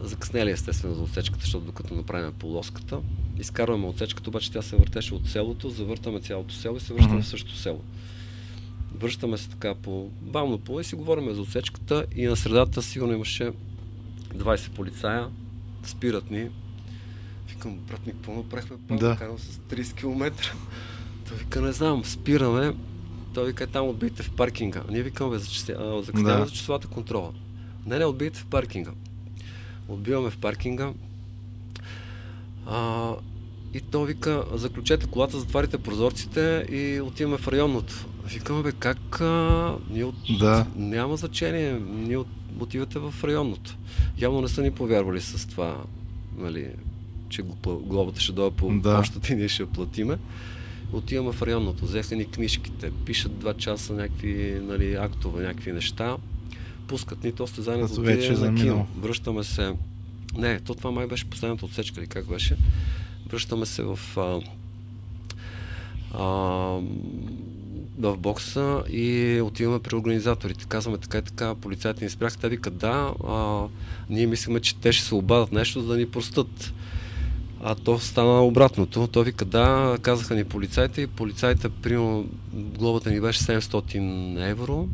[0.01, 3.01] Закъснели естествено за отсечката, защото докато направим полоската,
[3.39, 7.23] изкарваме отсечката, обаче тя се въртеше от селото, завъртаме цялото село и се връщаме Мгм.
[7.23, 7.81] в същото село.
[8.95, 13.13] Връщаме се така по бавно по и си говорим за отсечката и на средата сигурно
[13.13, 13.51] имаше
[14.35, 15.27] 20 полицая,
[15.85, 16.49] спират ни.
[17.55, 18.77] Викам, брат ми, какво направихме?
[18.91, 19.17] Да.
[19.17, 20.55] карам с 30 км.
[21.29, 22.75] Той вика, не знам, спираме.
[23.35, 24.83] Той вика, там отбийте в паркинга.
[24.91, 26.39] Ние викаме, закъсняваме Да.
[26.39, 26.47] да.
[26.47, 27.33] за часовата контрола.
[27.87, 28.91] Не, не, отбийте в паркинга.
[29.89, 30.93] Отбиваме в паркинга.
[32.67, 33.11] А,
[33.75, 38.07] и то вика, заключете колата, затварите прозорците и отиваме в районното.
[38.27, 40.39] Викаме, бе, как а, ние от...
[40.39, 40.67] Да.
[40.77, 42.29] няма значение, ние от...
[42.61, 43.77] отивате в районното.
[44.19, 45.77] Явно не са ни повярвали с това,
[46.39, 46.71] нали,
[47.35, 48.97] че глобата ще дойде по Да.
[48.97, 50.19] почтата и ние ще я платиме.
[50.93, 56.17] Отиваме в районното, взеха ни книжките, пишат два часа някакви нали, актове, някакви неща,
[56.87, 58.87] пускат ни то състезание да вече е на кино.
[58.99, 59.73] Връщаме се.
[60.37, 62.57] Не, то това май беше последната отсечка или как беше.
[63.31, 64.41] Връщаме се в а,
[66.13, 66.25] а,
[67.99, 70.65] в бокса и отиваме при организаторите.
[70.69, 73.65] Казваме така и така, полицайите ни спряха, те викат да, а,
[74.11, 76.73] ние мислиме, че те ще се обадат нещо, за да ни простат.
[77.67, 79.07] А то стана обратното.
[79.07, 84.89] Той вика да, казаха ни полицайите и полицайите, примерно, глобата ни беше 700 евро.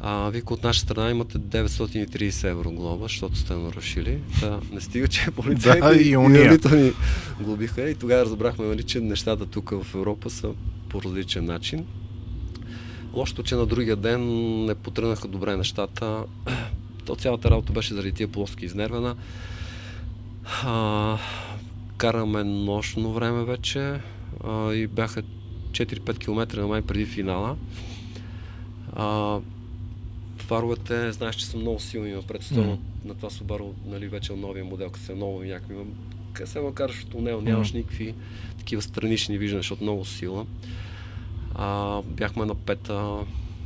[0.00, 4.20] А, вика от наша страна имате 930 евро глоба, защото сте нарушили.
[4.40, 6.58] Да, не стига, че полицайите Да, и уния.
[6.58, 6.92] то ни
[7.40, 10.50] глобиха и тогава разбрахме, нали, че нещата тук в Европа са
[10.88, 11.86] по различен начин.
[13.14, 14.24] Лошото, че на другия ден
[14.64, 16.24] не потръгнаха добре нещата.
[17.04, 19.16] То цялата работа беше заради тия плоски изнервена.
[20.64, 21.18] А,
[22.02, 24.00] караме нощно време вече
[24.44, 25.22] а, и бяха
[25.70, 27.56] 4-5 км на май преди финала.
[28.92, 29.38] А,
[30.36, 32.78] фаровете, знаеш, че са много силни напред, mm.
[33.04, 35.74] На това Subaru, нали, вече е новия модел, като се е ново някакви,
[36.32, 37.78] къде се ма караш в тунел, нямаш Мгм.
[37.78, 38.14] никакви
[38.58, 40.46] такива странични виждания, защото много сила.
[41.54, 43.18] А, бяхме на пета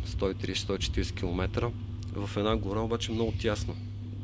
[0.07, 1.71] 130-140 км.
[2.15, 3.75] В една гора, обаче много тясно.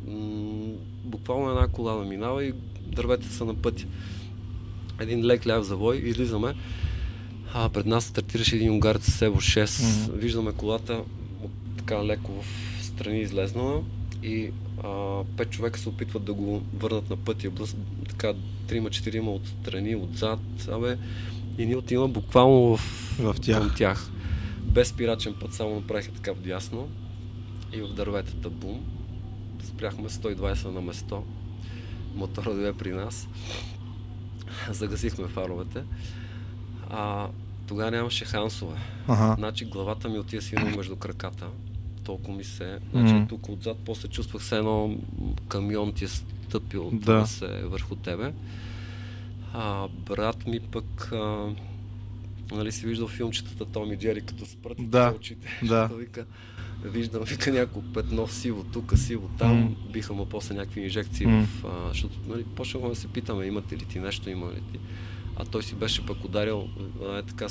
[0.08, 0.74] М-
[1.04, 2.52] буквално една кола да минава и
[2.94, 3.84] дърветата са на пътя.
[5.00, 6.54] Един лек ляв завой, излизаме.
[7.54, 10.06] А, пред нас стартираше един унгарец с Evo 6.
[10.08, 10.18] Мгм.
[10.18, 11.00] Виждаме колата
[11.42, 13.82] от, така леко в страни излезнала
[14.22, 14.50] и
[14.84, 17.50] а, пет човека се опитват да го върнат на пътя.
[17.50, 17.76] Блъс,
[18.08, 18.32] така,
[18.66, 20.40] трима-четирима от страни, отзад.
[20.70, 20.98] Абе,
[21.58, 22.80] и ние отиваме буквално в,
[23.18, 23.74] В тях.
[23.76, 24.10] тях.
[24.60, 26.88] Без спирачен път, само направиха така вдясно
[27.72, 28.80] и в дърветата бум.
[29.64, 31.22] Спряхме 120 на место.
[32.14, 33.28] Мотора дойде при нас.
[34.70, 35.82] Загасихме фаровете.
[36.90, 37.28] А,
[37.66, 38.76] тогава нямаше хансове.
[39.08, 39.34] Ага.
[39.38, 41.46] Значи главата ми отиде силно между краката.
[42.04, 42.78] Толкова ми се...
[42.92, 43.26] Значи Мгм.
[43.26, 44.96] тук отзад после чувствах се едно
[45.48, 47.26] камион ти е стъпил Да.
[47.26, 48.32] се върху тебе.
[49.52, 51.10] А, брат ми пък...
[51.12, 51.48] А,
[52.52, 55.48] нали си виждал филмчетата Том и Джери, като спрат Да, очите.
[55.62, 55.86] да.
[55.90, 56.26] Вика,
[56.84, 59.58] виждам, вика някакво петно сиво тук, сиво там.
[59.60, 59.70] М.
[59.92, 61.46] Биха му после някакви инжекции М.
[61.46, 61.64] в...
[61.64, 64.78] А, защото нали, почнахме да се питаме, имате ли ти нещо, има ли ти.
[65.36, 66.68] А той си беше пък ударил,
[67.18, 67.46] е така,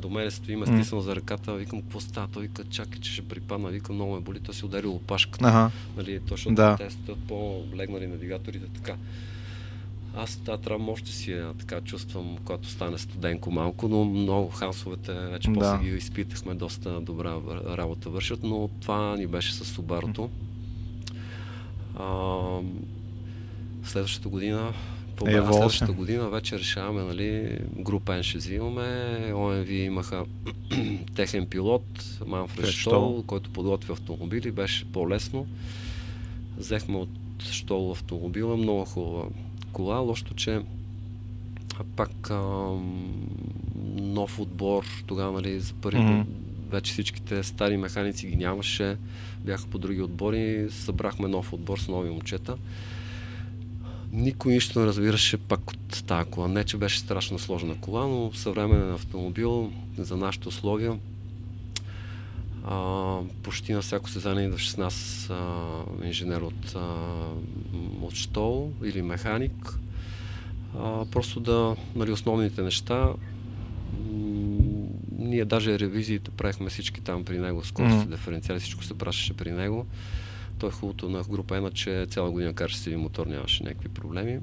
[0.00, 2.28] до мене стои, ме стиснал за ръката, викам, какво става?
[2.28, 5.48] Той вика, чакай, че ще припадна, викам, много ме боли, той си ударил опашката.
[5.48, 5.70] Ага.
[5.96, 6.70] Нали, точно Да.
[6.70, 6.76] да.
[6.76, 8.96] те стоят по-легнали навигаторите, така.
[10.18, 15.12] Аз тази травма още си я така чувствам, когато стане студенко малко, но много хансовете
[15.12, 15.54] вече Да.
[15.54, 17.36] после ги изпитахме, доста добра
[17.76, 20.30] работа вършат, но това ни беше с Субарото.
[23.84, 24.72] Следващата година
[25.16, 30.24] по на следващата година вече решаваме, нали, група N ще взимаме, ОМВ имаха
[31.14, 35.46] техен пилот, Манфред Штол, който подготви автомобили, беше по-лесно.
[36.56, 37.10] Взехме от
[37.50, 39.24] Штол автомобила, много хубава
[39.78, 40.60] кола, лошото, че
[41.96, 42.36] пак а,
[43.96, 46.24] нов отбор, тогава, нали, за първи mm-hmm.
[46.70, 48.96] вече всичките стари механици ги нямаше,
[49.44, 52.56] бяха по други отбори, събрахме нов отбор с нови момчета
[54.12, 56.48] никой нищо не разбираше пак от тази кола.
[56.48, 60.98] Не, че беше страшно сложна кола, но съвременен автомобил за нашите условия
[62.64, 67.24] а, почти на всяко сезание идваше с нас а, инженер от, а,
[68.02, 69.78] от Штол или механик.
[70.78, 73.08] А, просто да, нали, основните неща.
[75.18, 78.10] ние даже ревизиите правихме всички там при него, скорости, mm-hmm.
[78.10, 79.86] диференциали, всичко се пращаше при него.
[80.58, 84.38] Той е хубавото на група Ена, че цяла година караше си мотор, нямаше някакви проблеми.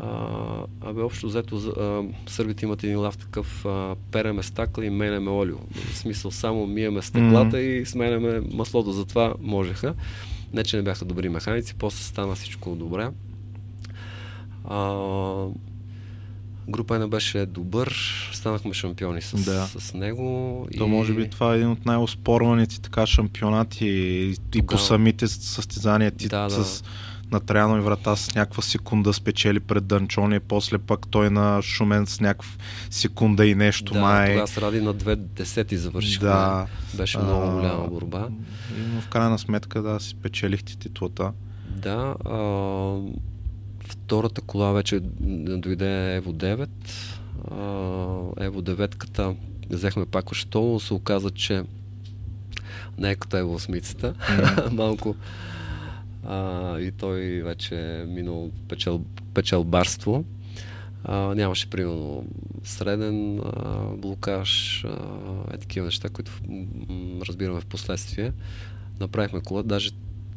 [0.00, 5.30] А, абе, общо взето, а, сърбите имат един лав такъв, а, переме стакла и менеме
[5.30, 5.56] олио.
[5.74, 7.82] В смисъл, само миеме стъклата mm-hmm.
[7.82, 9.94] и сменяме маслото, затова можеха.
[10.52, 13.08] Не, че не бяха добри механици, после стана всичко добре.
[14.64, 14.94] А,
[16.68, 17.94] група не беше добър,
[18.32, 19.66] станахме шампиони с, да.
[19.66, 20.68] с него.
[20.78, 20.88] То и...
[20.88, 24.64] може би това е един от най-оспорваните така шампионати и, Тогава...
[24.64, 26.84] и по самите състезания ти да, с
[27.32, 32.20] на Траянови врата с някаква секунда спечели пред Данчони, после пък той на Шумен с
[32.20, 32.50] някаква
[32.90, 34.28] секунда и нещо да, май.
[34.28, 36.28] Тогава се ради на две десети завършихме.
[36.28, 36.66] Да.
[36.94, 38.28] Беше много голяма борба.
[38.94, 41.32] Но в крайна сметка да, си печелихте титлата.
[41.68, 42.36] Да, а,
[43.88, 46.68] Втората кола вече дойде Ево 9.
[48.40, 49.36] Ево 9-ката
[49.70, 51.62] взехме пак още се оказа, че
[52.98, 54.70] не е като Ево 8 mm.
[54.72, 55.14] малко
[56.26, 59.04] а, и той вече е минал печел,
[59.34, 60.24] печелбарство.
[61.04, 62.24] А, нямаше, примерно,
[62.64, 63.42] среден а,
[63.96, 66.32] блокаж, а, е такива неща, които
[67.28, 68.32] разбираме в последствие.
[69.00, 69.90] Направихме кола, даже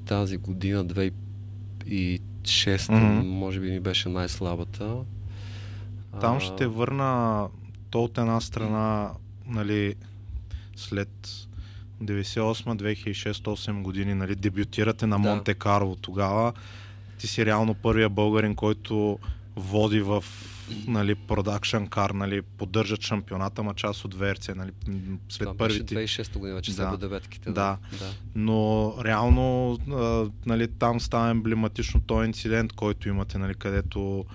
[0.05, 3.23] тази година, 2000 шеста, mm-hmm.
[3.23, 4.95] може би ни беше най-слабата.
[6.21, 7.47] Там ще върна
[7.89, 9.11] то от една страна,
[9.47, 9.95] нали,
[10.75, 11.09] след
[12.03, 15.29] 98-2006-8 години, нали, дебютирате на да.
[15.29, 16.53] Монте Карло тогава.
[17.17, 19.19] Ти си реално първия българин, който
[19.55, 20.23] води в
[20.87, 24.71] нали, продакшн кар, нали, поддържат шампионата, ма част от ВРЦ, нали,
[25.29, 25.95] след Това първите...
[25.95, 27.51] беше 2006 година, че да, деветките.
[27.51, 27.77] Да.
[27.99, 28.07] да.
[28.35, 29.77] Но реално
[30.45, 34.25] нали, там става емблематично този инцидент, който имате, нали, където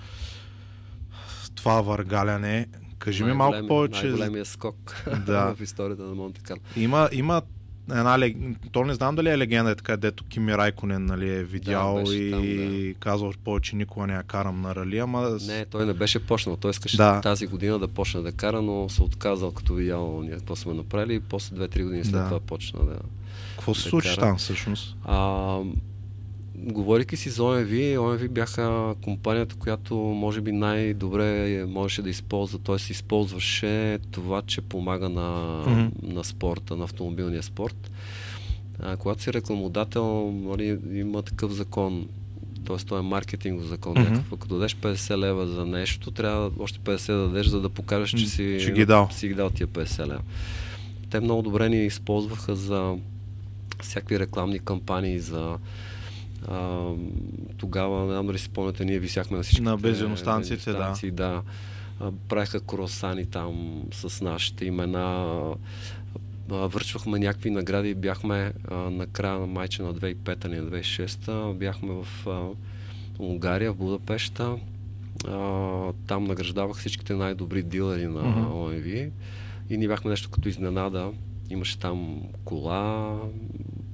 [1.54, 2.66] това въргаляне.
[3.04, 4.06] Кажи ми малко повече.
[4.06, 5.54] Най-големия скок да.
[5.54, 6.60] в историята на Монте Карло.
[6.76, 7.42] Има, има
[7.90, 8.36] една лег...
[8.72, 12.14] То не знам дали е легенда, е така, дето Кими Райконен нали, е видял да,
[12.14, 12.94] и там, да.
[13.00, 15.38] казал повече никога не я карам на рали, ама...
[15.46, 16.56] Не, той не беше почнал.
[16.56, 17.20] Той искаше да.
[17.20, 21.14] тази година да почне да кара, но се отказал като видял ние какво сме направили
[21.14, 22.24] и после 2-3 години след да.
[22.24, 22.98] това почна да
[23.54, 24.20] Какво се да случи кара.
[24.20, 24.96] там всъщност?
[25.04, 25.58] А,
[26.56, 32.74] говорейки си за OMV, OMV бяха компанията, която може би най-добре можеше да използва, т.е.
[32.74, 35.90] използваше това, че помага на, mm-hmm.
[36.02, 37.90] на спорта, на автомобилния спорт.
[38.80, 42.06] А, когато си рекламодател, нали, има такъв закон,
[42.66, 42.76] т.е.
[42.76, 43.94] той е маркетингов закон.
[43.94, 44.10] Mm-hmm.
[44.10, 48.10] Някакъв, ако дадеш 50 лева за нещо, трябва още 50 да дадеш, за да покажеш,
[48.10, 49.08] че си, че ги дал.
[49.12, 50.22] си ги дал тия 50 лева.
[51.10, 52.96] Те много добре ни използваха за
[53.82, 55.58] всякакви рекламни кампании, за
[56.48, 56.90] а,
[57.56, 59.62] тогава, не знам дали си спомняте, ние висяхме на всички.
[59.62, 60.94] На бензиностанциите, да.
[61.12, 61.42] да.
[62.28, 65.54] правиха кросани там с нашите имена.
[66.48, 71.54] връчвахме някакви награди и бяхме а, на края на майче на 2005 или на 2006
[71.54, 72.48] бяхме в а,
[73.18, 74.56] Унгария, в Будапешта.
[75.28, 78.52] А, там награждавах всичките най-добри дилери на mm-hmm.
[78.52, 79.12] ОМВ
[79.70, 81.12] и ние бяхме нещо като изненада.
[81.50, 83.18] Имаше там кола,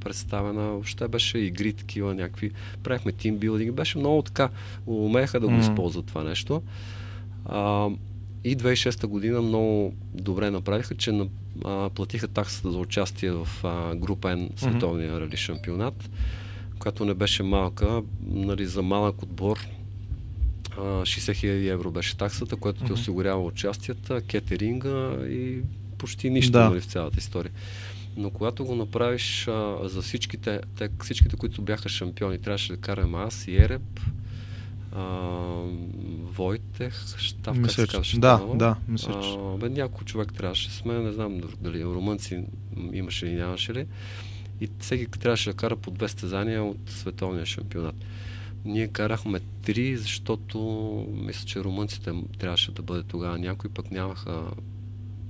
[0.00, 0.62] представена.
[0.62, 2.50] Въобще беше игри такива някакви.
[2.82, 3.74] Правихме тимбилдинг.
[3.74, 4.48] Беше много така.
[4.86, 5.60] Умееха да го mm.
[5.60, 6.62] използват това нещо.
[7.46, 7.88] А,
[8.44, 11.28] и 2006 година много добре направиха, че
[11.64, 15.20] а, платиха таксата за участие в а, група N световния mm-hmm.
[15.20, 16.10] рали шампионат,
[16.78, 18.02] която не беше малка.
[18.26, 19.58] Нали, за малък отбор
[20.76, 22.86] 60 000 евро беше таксата, която mm-hmm.
[22.86, 25.62] ти осигурява участията, кетеринга и
[25.98, 26.68] почти нищо да.
[26.68, 27.52] нали, в цялата история.
[28.16, 33.18] Но когато го направиш а, за всичките, те, всичките, които бяха шампиони, трябваше да караме
[33.18, 34.00] аз и Ереб,
[34.92, 35.04] а,
[36.22, 38.20] Войтех, Штав, как се казваше?
[38.20, 42.44] Да, да, мисля, бе, някой човек трябваше сме, не знам дали румънци
[42.92, 43.86] имаше или нямаше ли.
[44.60, 47.94] И всеки трябваше да кара по две стезания от световния шампионат.
[48.64, 50.58] Ние карахме три, защото
[51.12, 53.38] мисля, че румънците трябваше да бъде тогава.
[53.38, 54.42] Някои пък нямаха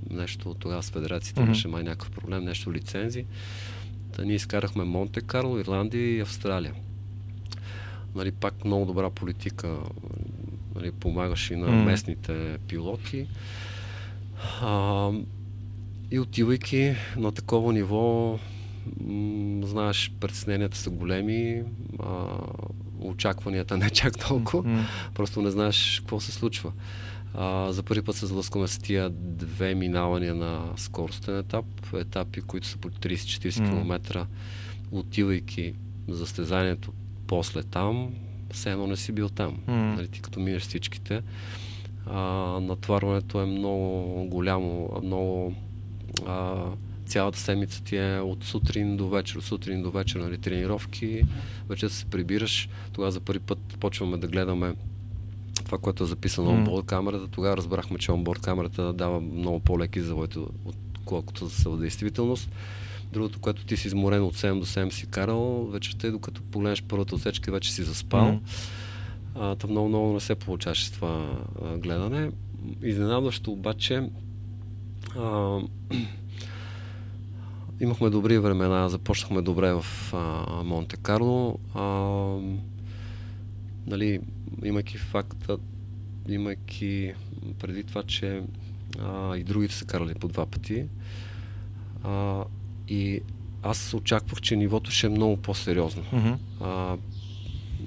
[0.09, 1.45] нещо тогава с федерацията, mm-hmm.
[1.45, 3.25] имаше май някакъв проблем, нещо лицензи.
[4.11, 6.73] Та ние изкарахме Монте Карло, Ирландия и Австралия.
[8.15, 9.77] Нали, пак много добра политика
[10.75, 11.83] нали, помагаше и на mm.
[11.83, 13.27] местните пилоти.
[14.61, 15.11] А,
[16.11, 18.39] и отивайки на такова ниво,
[19.01, 21.63] м- знаеш, притесненията са големи,
[21.99, 22.25] а,
[22.99, 24.85] очакванията не чак толкова, mm-hmm.
[25.13, 26.71] просто не знаеш какво се случва.
[27.33, 32.67] А, за първи път се сблъскваме с тия две минавания на скоростен етап, етапи, които
[32.67, 33.69] са по 30-40 mm.
[33.69, 34.25] км,
[34.91, 35.73] отивайки
[36.07, 36.93] за стезанието
[37.27, 38.13] после там,
[38.51, 39.57] все едно не си бил там.
[39.67, 39.95] Mm.
[39.95, 41.21] Нали, ти като минеш всичките,
[42.05, 42.19] а,
[42.61, 45.55] натварването е много голямо, много
[46.27, 46.63] а,
[47.05, 51.21] цялата седмица ти е от сутрин до вечер, от сутрин до вечер, нали, тренировки,
[51.69, 54.75] вече се прибираш, тогава за първи път почваме да гледаме
[55.71, 56.53] това, което е записано mm.
[56.53, 62.49] онборд камерата, тогава разбрахме, че онборд камерата дава много по-леки завоите, отколкото за действителност.
[63.13, 66.83] Другото, което ти си изморен от 7 до 7 си карал, вечерта и докато погледнеш
[66.83, 68.25] първата отсечка, вече си заспал.
[68.25, 68.39] Mm.
[69.35, 72.31] А, там много, много не се получаваше с това а, гледане.
[72.83, 74.09] Изненадващо обаче
[75.17, 75.59] а,
[77.79, 79.85] имахме добри времена, започнахме добре в
[80.63, 81.59] Монте Карло.
[83.87, 84.19] Нали,
[84.63, 85.57] имайки факта,
[86.29, 87.13] имайки
[87.59, 88.43] преди това, че
[88.99, 90.85] а, и другите са карали по два пъти.
[92.03, 92.43] А,
[92.87, 93.21] и
[93.63, 96.03] аз очаквах, че нивото ще е много по-сериозно.
[96.13, 96.37] Mm-hmm.
[96.61, 96.97] А,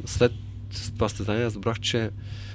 [0.05, 0.33] след
[0.95, 2.11] това състезание аз добрах, че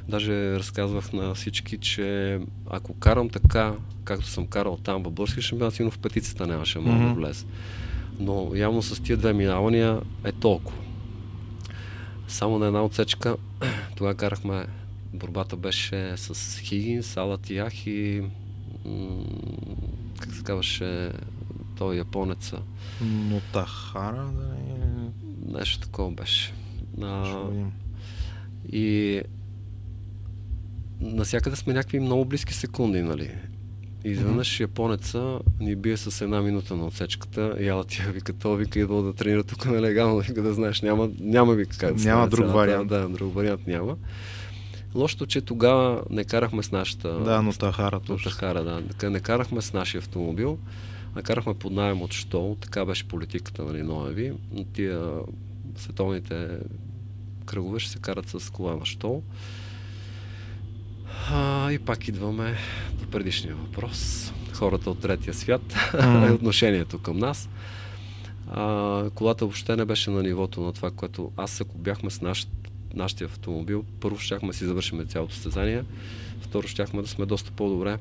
[0.07, 2.39] даже разказвах на всички, че
[2.69, 7.03] ако карам така, както съм карал там в български шампионат, сигурно в петицата нямаше много
[7.03, 7.07] mm-hmm.
[7.07, 7.45] да влезе.
[8.19, 10.77] Но явно с тия две минавания е толкова.
[12.29, 13.35] Само на една отсечка,
[13.95, 14.65] тогава карахме,
[15.13, 18.23] борбата беше с Хигин, Салат Ях и
[18.85, 19.23] м-
[20.19, 21.11] как се казваше
[21.77, 22.61] той японеца.
[23.01, 25.09] Нотахара, да не...
[25.59, 26.53] Нещо такова беше.
[27.01, 27.49] А,
[28.71, 29.21] и
[31.01, 33.31] насякъде сме някакви много близки секунди, нали?
[34.05, 37.55] И изведнъж японеца ни бие с една минута на отсечката.
[37.59, 41.09] И ала тя вика, то вика идва да тренира тук нелегално, вика да знаеш, няма,
[41.19, 42.89] няма вика как да Няма друг вариант.
[42.89, 43.97] Да, друг вариант няма.
[44.95, 47.19] Лошото, че тогава не карахме с нашата...
[47.19, 48.31] Да, но Тахара точно.
[48.31, 48.63] Тахара,
[48.99, 49.09] да.
[49.09, 50.57] Не карахме с нашия автомобил,
[51.15, 52.57] а карахме под найем от Штол.
[52.61, 54.33] Така беше политиката, нали, Ноеви.
[54.73, 55.11] Тия
[55.77, 56.47] световните
[57.45, 59.23] кръгове ще се карат с кола на Штол.
[61.27, 62.57] А, и пак идваме
[62.93, 64.31] до предишния въпрос.
[64.53, 66.31] Хората от третия свят mm.
[66.35, 67.49] отношението към нас.
[68.51, 72.47] А, колата въобще не беше на нивото на това, което аз ако бяхме с наш,
[72.93, 75.83] нашия автомобил, първо щяхме да си завършим цялото състезание,
[76.41, 77.97] второ щяхме да сме доста по-добре.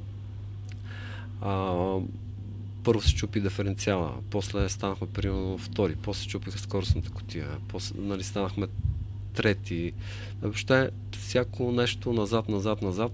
[1.40, 1.74] А,
[2.84, 8.22] първо се чупи диференциала, после станахме примерно втори, после се чупиха скоростната котия, после нали,
[8.22, 8.66] станахме
[9.38, 9.92] трети.
[10.42, 13.12] Въобще всяко нещо назад, назад, назад.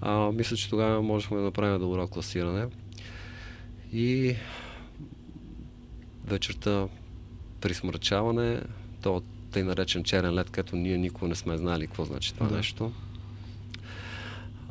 [0.00, 2.66] А, мисля, че тогава можехме да направим добро класиране.
[3.92, 4.36] И
[6.24, 6.88] вечерта
[7.60, 8.60] при смрачаване,
[9.02, 12.56] то тъй наречен черен лед, като ние никога не сме знали какво значи това да.
[12.56, 12.92] нещо.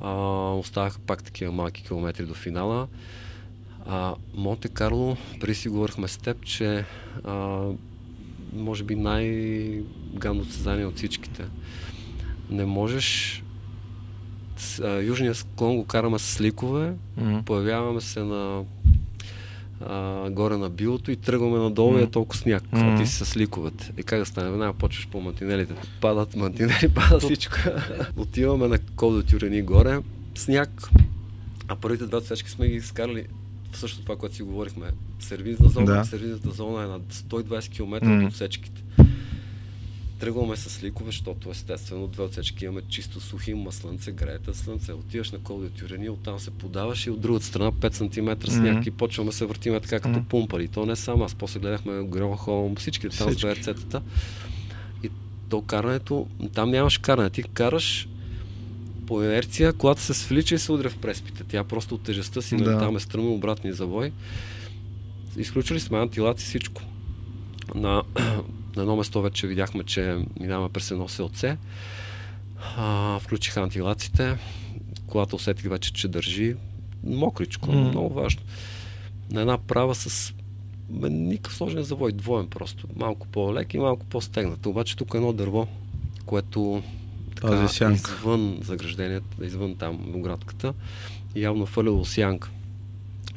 [0.01, 0.13] А,
[0.53, 2.87] оставаха пак такива малки километри до финала.
[3.87, 6.85] А, Монте Карло, преди си говорихме с теб, че
[7.23, 7.67] а,
[8.53, 11.45] може би най-гадно състезание от всичките.
[12.49, 13.43] Не можеш
[15.01, 17.43] Южния склон го караме с ликове, mm-hmm.
[17.43, 18.63] появяваме се на
[19.85, 22.01] а, горе на билото и тръгваме надолу mm-hmm.
[22.01, 22.95] и е толкова сняг, mm-hmm.
[22.95, 23.93] а ти си с ликовете.
[23.97, 24.49] И как да стане?
[24.49, 25.73] Веднага почваш по мантинелите.
[26.01, 27.55] Падат мантинели, пада всичко.
[28.17, 29.99] Отиваме на Кодо Тюрени горе,
[30.35, 30.89] сняг,
[31.67, 33.25] а първите два цвечки сме ги скарали
[33.73, 34.87] също това, което си говорихме.
[35.19, 36.05] Сервизна зона, да.
[36.05, 38.25] сервизната зона е на 120 км mm.
[38.25, 38.83] от отсечките.
[40.19, 44.93] Тръгваме с ликове, защото естествено две отсечки имаме чисто сухи, има слънце, греята слънце.
[44.93, 48.87] Отиваш на Колди Тюрени, оттам се подаваш и от другата страна 5 см сняг mm-hmm.
[48.87, 50.27] и почваме се въртиме така като mm-hmm.
[50.27, 50.67] пумпали.
[50.67, 54.01] То не само аз, после гледахме Грохолм, всички там с БРЦ-тата.
[55.03, 55.09] И
[55.49, 58.07] то карането, там нямаш каране, ти караш
[59.09, 61.43] по инерция, колата се свлича и се удря в преспите.
[61.43, 62.79] Тя просто от тежестта си, нали, да.
[62.79, 64.11] там е стръмно обратни завой.
[65.37, 66.81] Изключили сме антилаци всичко.
[67.75, 68.03] На,
[68.75, 71.57] на едно место вече видяхме, че минаваме през едно селце.
[72.77, 74.37] А, включих антилаците.
[75.07, 76.55] Колата усетих вече, че държи
[77.03, 77.89] мокричко, mm.
[77.89, 78.41] много важно.
[79.31, 80.33] На една права с
[81.09, 82.87] никакъв сложен завой, двоен просто.
[82.95, 84.65] Малко по-лек и малко по-стегнат.
[84.65, 85.67] Обаче тук е едно дърво,
[86.25, 86.83] което
[87.41, 90.73] така, извън заграждението, извън там оградката,
[91.35, 92.49] явно фалило сянка.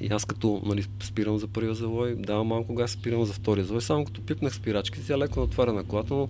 [0.00, 3.82] И аз като нали, спирам за първия завой, давам малко газ, спирам за втория завой.
[3.82, 6.28] Само като пипнах спирачките, тя леко натваря на колата, но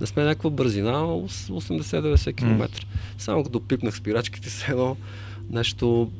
[0.00, 2.68] не сме някаква бързина, 80-90 км.
[2.68, 2.84] Mm.
[3.18, 4.96] Само като пипнах спирачките, се едно
[5.50, 6.10] нещо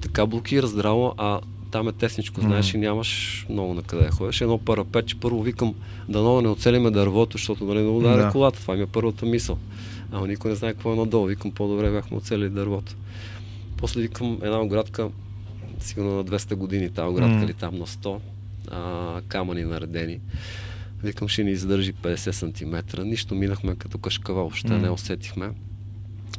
[0.00, 1.40] така блокира здраво, а
[1.70, 2.74] там е тесничко, знаеш, mm.
[2.74, 4.40] и нямаш много на къде ходиш.
[4.40, 5.74] Едно парапет, че първо викам
[6.08, 8.30] да не оцелиме дървото, защото нали, да удари да.
[8.30, 8.60] колата.
[8.60, 9.58] Това ми е първата мисъл.
[10.12, 11.26] Ама никой не знае какво е надолу.
[11.26, 12.96] Викам по-добре бяхме оцели дървото.
[13.76, 15.10] После викам една оградка,
[15.78, 17.44] сигурно на 200 години, тази оградка mm.
[17.44, 18.18] или там на 100,
[18.70, 20.20] а, камъни наредени.
[21.02, 23.02] Викам, ще ни издържи 50 см.
[23.02, 24.82] Нищо минахме като кашкава, въобще mm.
[24.82, 25.50] не усетихме.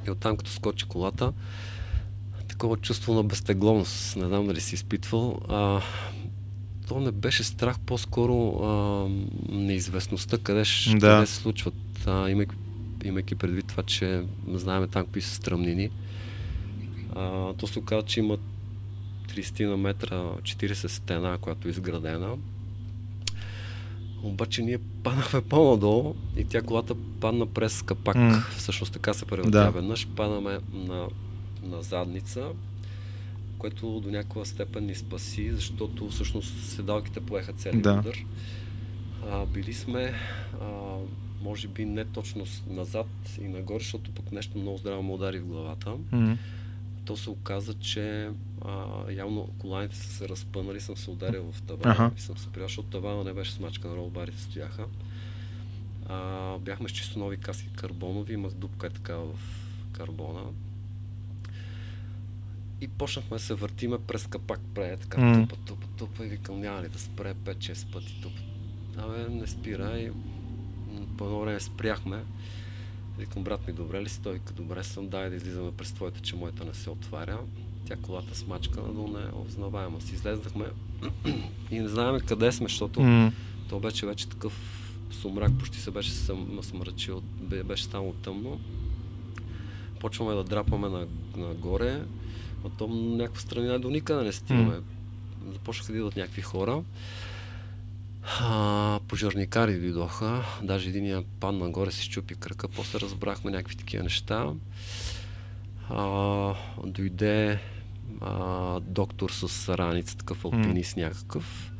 [0.07, 1.33] И оттам като скочи колата,
[2.47, 5.39] такова чувство на безтегловност, не знам дали си изпитвал.
[5.49, 5.81] А,
[6.87, 9.07] то не беше страх, по-скоро а,
[9.49, 10.99] неизвестността, къде, ще, да.
[10.99, 11.73] къде се случват.
[12.05, 12.55] А, имайки,
[13.03, 15.89] имайки предвид това, че знаеме там какви са стръмнини.
[17.15, 18.37] А, то се оказа, че има
[19.27, 22.37] 30 на метра, 40 стена, която е изградена.
[24.23, 28.15] Обаче ние паднахме по-надолу и тя колата падна през капак.
[28.15, 28.49] Mm.
[28.49, 29.69] Всъщност така се превъртя да.
[29.69, 30.07] веднъж.
[30.07, 31.07] Падаме на,
[31.63, 32.47] на задница,
[33.57, 37.93] което до някаква степен ни спаси, защото всъщност седалките поеха целият да.
[37.93, 38.17] удар.
[39.31, 40.13] А, били сме,
[40.61, 40.67] а,
[41.43, 43.07] може би не точно назад
[43.41, 45.89] и нагоре, защото пък нещо много здраво му удари в главата.
[45.89, 46.37] Mm
[47.05, 48.29] то се оказа, че
[48.65, 52.11] а, явно коланите са се разпънали, съм се ударил в тавана ага.
[52.17, 54.85] и съм се приял, защото тавана не беше смачкан, ролбарите стояха.
[56.05, 59.33] А, бяхме с чисто нови каски карбонови, имах дупка е така в
[59.91, 60.43] карбона.
[62.81, 65.49] И почнахме да се въртиме през капак пре, така mm.
[65.49, 68.41] тупа, тупа, тупа и викам, няма ли да спре 5-6 пъти тупа.
[68.97, 70.11] Абе, не спира и
[71.21, 72.23] по едно време спряхме
[73.17, 74.21] Викам, брат ми, добре ли си?
[74.21, 77.37] Той вика, добре съм, дай да излизаме през твоята, че моята не се отваря.
[77.85, 80.01] Тя колата смачка, но не е узнаваема.
[80.01, 80.65] Си излезнахме
[81.71, 83.31] и не знаем къде сме, защото mm.
[83.69, 84.53] то беше вече такъв
[85.11, 86.11] сумрак, почти се беше
[86.61, 87.21] смрачил,
[87.65, 88.59] беше само тъмно.
[89.99, 92.01] Почваме да драпаме на, нагоре,
[92.65, 94.73] а то някаква страна до никъде не стигаме.
[94.73, 94.83] Mm.
[95.53, 96.83] Започнаха да идват някакви хора.
[98.23, 104.53] А, пожарникари дойдоха, даже един пан нагоре си чупи кръка, после разбрахме някакви такива неща.
[105.89, 106.53] А,
[106.85, 107.59] дойде
[108.21, 111.01] а, доктор с раница, такъв алпинист mm.
[111.01, 111.71] някакъв.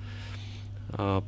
[0.93, 1.21] А,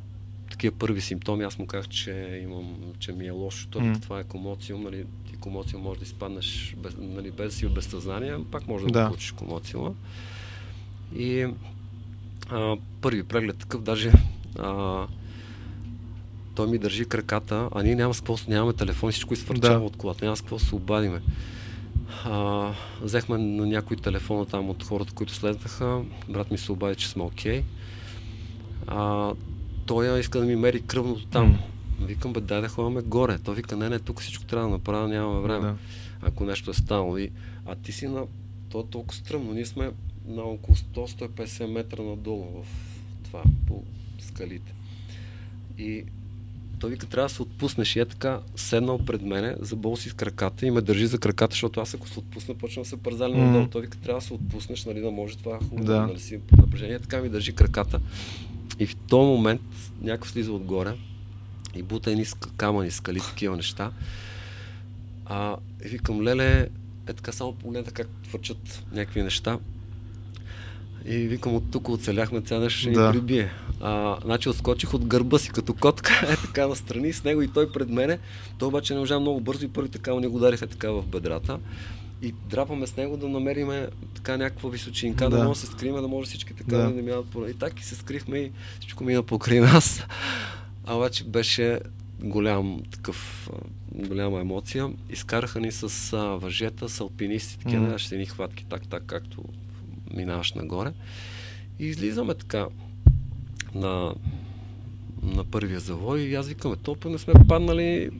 [0.50, 3.68] такива първи симптоми, аз му казах, че имам, че ми е лошо.
[3.68, 4.02] Той mm.
[4.02, 7.74] това е комоциум, нали, ти комоциум може да изпаднеш без, нали, без да си в
[7.74, 9.06] безсъзнание, пак може да, да.
[9.06, 9.94] получиш комоциума.
[11.16, 11.46] И
[12.50, 14.12] а, първи преглед такъв, даже
[14.58, 15.06] а,
[16.54, 19.84] той ми държи краката, а ние няма с какво, нямаме телефон, всичко изфърчава да.
[19.84, 21.20] от колата, няма с какво се обадиме.
[22.24, 22.70] А,
[23.02, 26.02] взехме на някой телефона там от хората, които следнаха.
[26.28, 27.60] Брат ми се обади, че сме окей.
[27.60, 27.64] Okay.
[28.86, 29.32] А,
[29.86, 31.52] той иска да ми мери кръвното там.
[31.52, 32.06] Mm.
[32.06, 33.38] Викам, бе, дай да ходим горе.
[33.38, 35.66] Той вика, не, не, тук всичко трябва да направя, нямаме време.
[35.66, 35.76] Да.
[36.22, 37.18] Ако нещо е станало.
[37.18, 37.30] И,
[37.66, 38.26] а ти си на...
[38.68, 39.52] То е толкова стръмно.
[39.52, 39.90] Ние сме
[40.26, 42.66] на около 100-150 метра надолу в
[43.24, 43.82] това, по
[44.24, 44.74] скалите.
[45.78, 46.04] И
[46.78, 47.96] той вика, трябва да се отпуснеш.
[47.96, 51.52] И е така, седнал пред мене, забол си с краката и ме държи за краката,
[51.52, 53.36] защото аз ако се отпусна, почвам да се пързали mm.
[53.36, 53.66] надолу.
[53.66, 56.06] Той вика, трябва да се отпуснеш, нали, да може това хубаво, да.
[56.06, 56.98] нали, си под напрежение.
[56.98, 58.00] Така ми държи краката.
[58.78, 59.62] И в този момент
[60.02, 60.92] някой слиза отгоре
[61.74, 62.24] и бута едни
[62.56, 63.92] камъни, скали, такива неща.
[65.26, 66.68] А, и викам, леле,
[67.06, 69.58] е така само погледна как твърчат някакви неща.
[71.06, 73.06] И викам, от тук оцеляхме, ця нещо ще да.
[73.06, 73.50] ни прибие.
[73.80, 77.72] А, значи отскочих от гърба си като котка, е така настрани с него и той
[77.72, 78.18] пред мене.
[78.58, 81.58] Той обаче не можа много бързо и първи така ни го удариха така в бедрата.
[82.22, 83.70] И драпаме с него да намерим
[84.14, 86.90] така някаква височинка, да, да може да се скриме, да може всички така да, да
[86.90, 87.46] не минат по...
[87.46, 90.02] И так и се скрихме и всичко мина покрай нас.
[90.86, 91.80] А обаче беше
[92.20, 93.50] голям такъв,
[93.94, 94.90] голяма емоция.
[95.10, 97.98] Изкараха ни с а, въжета, с алпинисти, такива mm.
[97.98, 99.44] ще ни хватки, так, так, както
[100.16, 100.92] минаваш нагоре.
[101.78, 102.66] И излизаме така
[103.74, 104.14] на,
[105.22, 108.10] на първия завой и аз викаме, толкова не сме паднали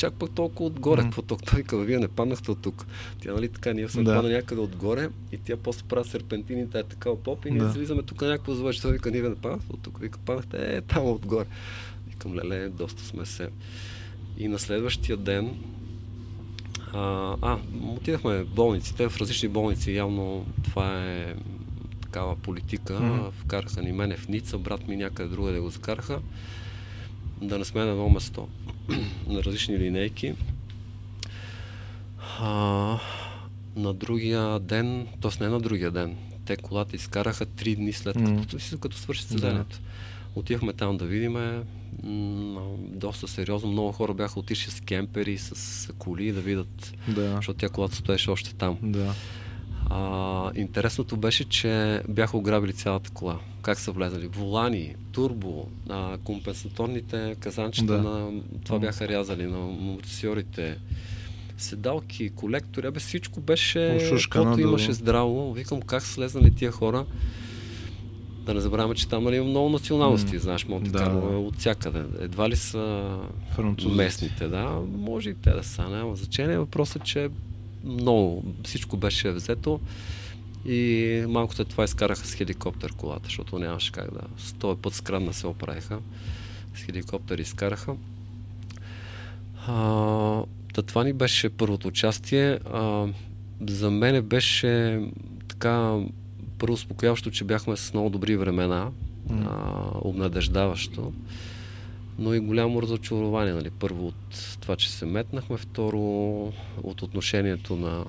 [0.00, 1.02] чак пък толкова отгоре.
[1.02, 1.50] Какво толкова?
[1.50, 2.86] Той казва, вие не паднахте от тук.
[3.22, 4.14] Тя, нали така, ние сме да.
[4.14, 7.68] паднали някъде отгоре и тя после прави серпентините, е така поп и ние да.
[7.68, 8.72] излизаме тук на някакво завой.
[8.82, 10.00] Той вика, ние не паднахте от тук.
[10.00, 11.46] Вика, паднахте, е, там отгоре.
[12.08, 13.48] Викам, леле, доста сме се.
[14.38, 15.54] И на следващия ден
[16.94, 21.34] а, а, отидахме в болниците, в различни болници, явно това е
[22.02, 22.92] такава политика.
[22.92, 23.30] Mm-hmm.
[23.30, 26.20] Вкараха ни мене в Ница, брат ми някъде друга да го закараха.
[27.42, 28.48] Да не сме на едно место.
[29.28, 30.34] на различни линейки.
[32.40, 32.98] А,
[33.76, 35.44] на другия ден, т.е.
[35.44, 38.40] не на другия ден, те колата изкараха три дни след mm.
[38.40, 39.76] като, като свърши седенето.
[39.76, 40.40] Да.
[40.40, 41.62] Отивахме там да видим
[42.78, 43.70] доста сериозно.
[43.70, 47.36] Много хора бяха отишли с кемпери, с коли да видят, да.
[47.36, 48.78] защото тя колата стоеше още там.
[48.82, 49.14] Да.
[49.90, 53.38] А, интересното беше, че бяха ограбили цялата кола.
[53.62, 54.26] Как са влезали?
[54.26, 58.02] Волани, турбо, а, компенсаторните казанчета да.
[58.02, 60.78] на това бяха рязали на мотосиорите,
[61.58, 65.52] седалки, колектори, абе всичко беше, каквото имаше здраво.
[65.52, 67.06] Викам как са слезнали тия хора.
[68.40, 70.38] Да не забравяме, че там нали, има много националности, mm.
[70.38, 71.38] знаеш, Монте Карло да.
[71.38, 72.04] от всякъде.
[72.20, 73.16] Едва ли са
[73.54, 74.02] Французите.
[74.02, 74.82] местните, да.
[74.98, 76.58] Може и те да са, няма значение.
[76.58, 77.28] Въпросът е, че
[77.84, 79.80] много, всичко беше взето
[80.66, 84.20] и малко след това изкараха с хеликоптер колата, защото нямаше как да.
[84.38, 85.98] С този път скрадна се оправиха.
[86.74, 87.96] С хеликоптер изкараха.
[89.66, 90.42] А,
[90.74, 92.58] Та това ни беше първото участие.
[92.72, 93.06] А,
[93.68, 95.02] за мен беше
[95.48, 95.98] така
[96.60, 98.90] първо успокояващо, че бяхме с много добри времена,
[99.30, 99.46] mm.
[99.46, 101.12] а, обнадеждаващо,
[102.18, 103.54] но и голямо разочарование.
[103.54, 103.70] Нали?
[103.70, 105.98] Първо от това, че се метнахме, второ
[106.82, 108.04] от отношението на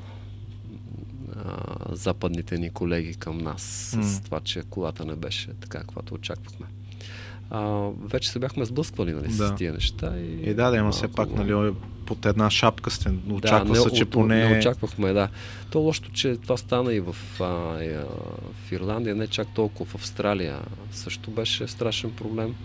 [1.36, 1.56] а,
[1.96, 4.02] западните ни колеги към нас, mm.
[4.02, 6.66] с това, че колата не беше така, каквато очаквахме.
[7.52, 9.48] А, вече се бяхме сблъсквали нали, да.
[9.48, 10.14] с тия неща.
[10.18, 11.74] И, и да, да, има все пак нали,
[12.06, 13.14] под една шапка сте.
[13.32, 14.50] Очаква да, се, че поне...
[14.50, 15.30] Не очаквахме, да.
[15.72, 18.06] То лошо, че това стана и в, а, и, а,
[18.66, 20.60] в Ирландия, не чак толкова в Австралия.
[20.92, 22.56] Също беше страшен проблем.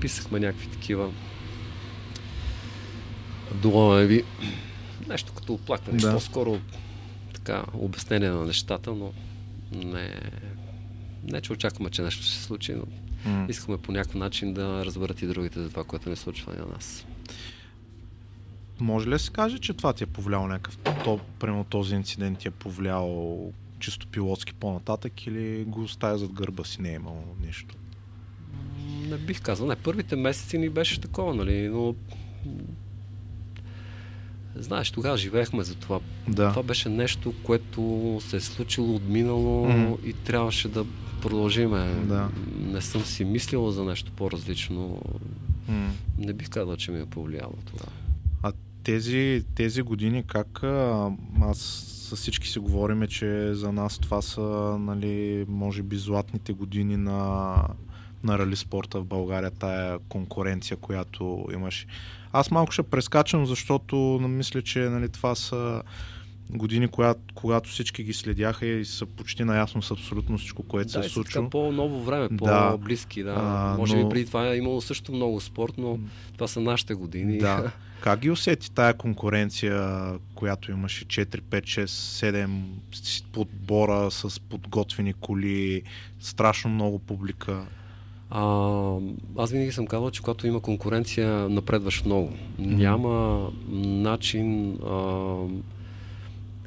[0.00, 1.10] Писахме някакви такива
[3.54, 4.24] дуоеви.
[5.08, 5.98] Нещо като оплакване.
[5.98, 6.12] Да.
[6.12, 6.58] По-скоро
[7.34, 9.12] така, обяснение на нещата, но
[9.72, 10.14] не,
[11.24, 12.82] не че очакваме, че нещо ще се случи, но
[13.26, 13.50] mm.
[13.50, 16.66] искаме по някакъв начин да разберат и другите за това, което не случва и на
[16.66, 17.06] нас.
[18.80, 22.38] Може ли да се каже, че това ти е повлияло някакъв, то, примерно този инцидент
[22.38, 27.24] ти е повлиял чисто пилотски по-нататък или го оставя зад гърба си, не е имало
[27.46, 27.74] нищо?
[29.08, 29.66] Не бих казал.
[29.66, 31.94] Не, първите месеци ни беше такова, нали, но
[34.56, 36.00] Знаеш, тогава живеехме за това.
[36.28, 36.50] Да.
[36.50, 40.04] Това беше нещо, което се е случило, отминало mm-hmm.
[40.04, 40.84] и трябваше да
[41.28, 41.94] продължиме.
[42.04, 42.28] Да.
[42.58, 45.02] Не съм си мислила за нещо по-различно.
[45.70, 45.88] Mm.
[46.18, 47.86] Не бих казал, че ми е повлияло това
[48.84, 50.62] тези, тези години как
[51.42, 51.58] аз
[52.08, 54.40] с всички си говориме, че за нас това са,
[54.80, 57.54] нали, може би златните години на,
[58.24, 61.86] на рали спорта в България, тая конкуренция, която имаш.
[62.32, 63.96] Аз малко ще прескачам, защото
[64.28, 65.82] мисля, че нали, това са
[66.50, 71.02] години, когато, когато всички ги следяха и са почти наясно с абсолютно всичко, което да,
[71.02, 71.50] се е случва.
[71.50, 73.22] по-ново време, по-близки.
[73.22, 73.34] Да.
[73.36, 74.02] А, Може но...
[74.02, 75.98] би преди това е имало също много спорт, но
[76.32, 77.38] това са нашите години.
[77.38, 77.72] Да.
[78.00, 81.84] Как ги усети тая конкуренция, която имаше 4, 5, 6,
[82.92, 85.82] 7 подбора с подготвени коли,
[86.20, 87.66] страшно много публика?
[88.30, 88.96] А,
[89.38, 92.32] аз винаги съм казал, че когато има конкуренция, напредваш много.
[92.58, 94.96] Няма начин, а,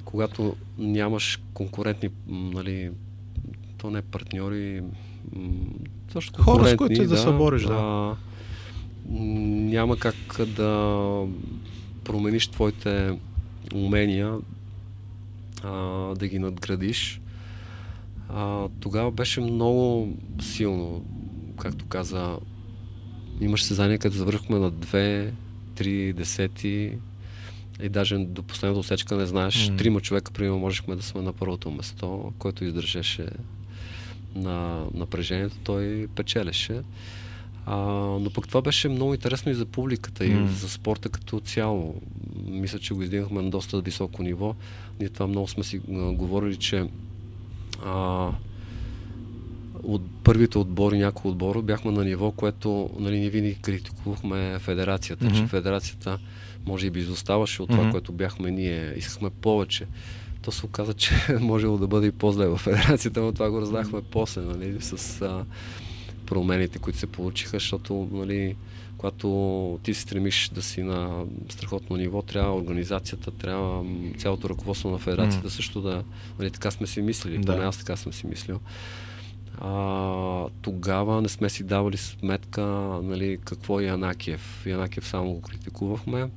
[0.07, 2.91] когато нямаш конкурентни, нали,
[3.77, 4.83] то не партньори,
[6.11, 7.73] също Хора, с които да, да се бориш, да.
[7.73, 8.15] А,
[9.09, 10.15] няма как
[10.47, 11.23] да
[12.03, 13.19] промениш твоите
[13.75, 14.37] умения,
[15.63, 15.71] а,
[16.15, 17.21] да ги надградиш.
[18.29, 21.05] А, тогава беше много силно,
[21.59, 22.37] както каза,
[23.41, 25.31] имаше съзнание, като завърхме на 2,
[25.75, 26.97] 3 десети
[27.81, 29.77] и даже до последната усечка не знаеш, mm.
[29.77, 33.27] трима човека, примерно, можехме да сме на първото место, който издържеше
[34.35, 36.81] на напрежението, той печелеше.
[37.65, 37.77] А,
[38.21, 40.45] но пък това беше много интересно и за публиката, mm.
[40.45, 42.01] и за спорта като цяло.
[42.45, 44.55] Мисля, че го издигнахме на доста високо ниво.
[44.99, 46.89] Ние това много сме си а, говорили, че
[47.85, 48.29] а,
[49.83, 55.41] от първите отбори, някои отбора, бяхме на ниво, което нали, ние винаги критикувахме федерацията, mm-hmm.
[55.41, 56.19] че федерацията
[56.67, 57.77] може би изоставаше от mm-hmm.
[57.77, 58.93] това, което бяхме ние.
[58.97, 59.85] Искахме повече.
[60.41, 63.99] То се оказа, че можело да бъде и по-зле в федерацията, но това го разнахме
[63.99, 64.11] mm-hmm.
[64.11, 65.45] после, нали, с а,
[66.25, 68.55] промените, които се получиха, защото нали,
[68.97, 73.85] когато ти се стремиш да си на страхотно ниво, трябва организацията, трябва
[74.17, 75.51] цялото ръководство на федерацията mm.
[75.51, 76.03] също да,
[76.39, 77.53] нали, така сме си мислили, да.
[77.53, 78.59] поне аз така съм си мислил.
[79.61, 82.61] А, тогава не сме си давали сметка
[83.03, 84.65] нали, какво е Янакиев.
[84.65, 86.29] Янакиев само го критикувахме,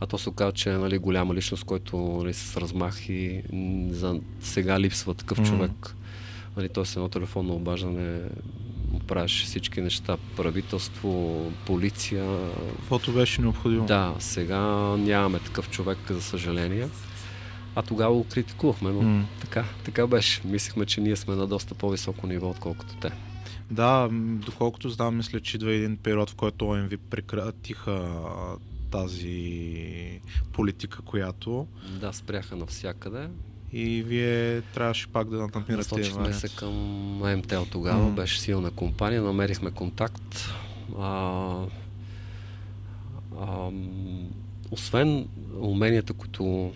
[0.00, 3.42] а то се оказа, че е нали, голяма личност, който нали, с размах и
[3.90, 5.46] за сега липсва такъв mm.
[5.46, 5.96] човек
[6.56, 6.84] Нали, т.е.
[6.96, 8.20] едно телефонно обаждане
[9.06, 12.50] правиш всички неща, правителство, полиция.
[12.76, 13.86] Каквото беше необходимо.
[13.86, 14.60] Да, сега
[14.96, 16.88] нямаме такъв човек, за съжаление.
[17.74, 19.24] А тогава го критикувахме, но mm.
[19.40, 20.40] така, така беше.
[20.44, 23.10] Мислихме, че ние сме на доста по-високо ниво, отколкото те.
[23.70, 24.08] Да,
[24.46, 28.10] доколкото знам, мисля, че идва един период, в който ОМВ прекратиха
[28.90, 30.20] тази
[30.52, 31.66] политика, която...
[32.00, 33.28] Да, спряха навсякъде.
[33.72, 36.74] И вие трябваше пак да намирате Насочихме се към
[37.36, 38.14] МТЛ тогава, mm.
[38.14, 40.50] беше силна компания, намерихме контакт.
[40.98, 41.64] А,
[43.38, 43.70] а,
[44.70, 45.28] освен
[45.60, 46.72] уменията, които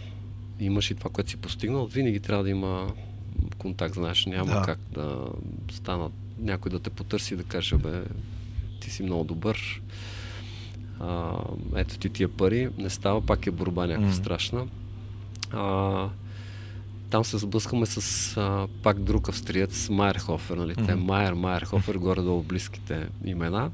[0.61, 2.93] имаш и това, което си постигнал, винаги трябва да има
[3.59, 4.63] контакт, знаеш, няма да.
[4.63, 5.29] как да
[5.73, 8.03] станат някой да те потърси и да каже, бе,
[8.81, 9.83] ти си много добър,
[11.01, 11.37] а,
[11.77, 14.17] ето ти тия пари, не става, пак е борба някаква mm.
[14.17, 14.67] страшна.
[15.53, 16.09] А,
[17.11, 20.75] там се сблъскаме с а, пак друг австриец, Майерхофер, нали?
[20.75, 20.87] Mm-hmm.
[20.87, 23.71] Те Майер, Майерхофер, горе-долу близките имена.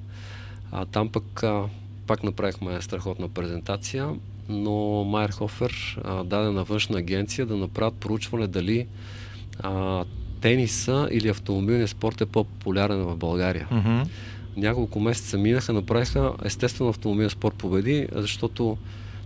[0.73, 1.65] А, там пък а,
[2.07, 4.15] пак направихме страхотна презентация,
[4.49, 8.87] но Майерхофер а, даде на външна агенция да направят проучване дали
[9.59, 10.05] а,
[10.41, 13.69] тениса или автомобилния спорт е по-популярен в България.
[13.73, 14.07] Mm-hmm.
[14.57, 18.77] Няколко месеца минаха, направиха естествено автомобилния спорт победи, защото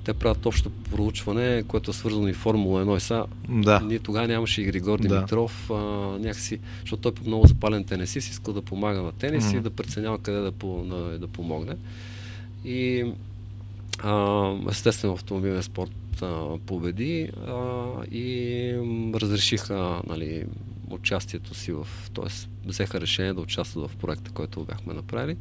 [0.05, 3.27] те правят общо проучване, което е свързано и Формула 1 и са.
[3.49, 3.81] Да.
[3.81, 5.75] Ние тогава нямаше и Григор Димитров, да.
[5.75, 5.79] а,
[6.19, 9.59] някакси, защото той е много запален тенисист, искал да помага на тенис mm-hmm.
[9.59, 11.77] и да преценява къде да, по, на, да помогне.
[12.65, 13.05] И
[14.03, 18.73] а, естествено автомобилен спорт а, победи а, и
[19.15, 20.45] разрешиха нали,
[20.91, 22.49] участието си в, т.е.
[22.69, 25.37] взеха решение да участват в проекта, който бяхме направили.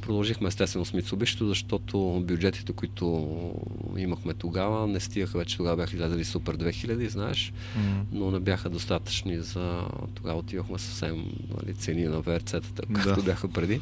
[0.00, 3.54] Продължихме естествено с Митсубишито, защото бюджетите, които
[3.96, 5.56] имахме тогава, не стигаха вече.
[5.56, 8.02] Тогава бяха излезли Супер 2000, знаеш, mm-hmm.
[8.12, 9.82] но не бяха достатъчни за...
[10.14, 11.24] Тогава отивахме съвсем
[11.62, 13.00] нали, цени на ВРЦ-тата, да.
[13.00, 13.80] както бяха преди.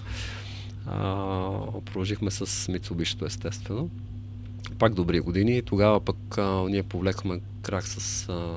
[0.86, 1.00] А,
[1.84, 3.90] продължихме с Митсубишито, естествено.
[4.78, 5.62] Пак добри години.
[5.62, 8.56] Тогава пък а, ние повлекахме крак с а,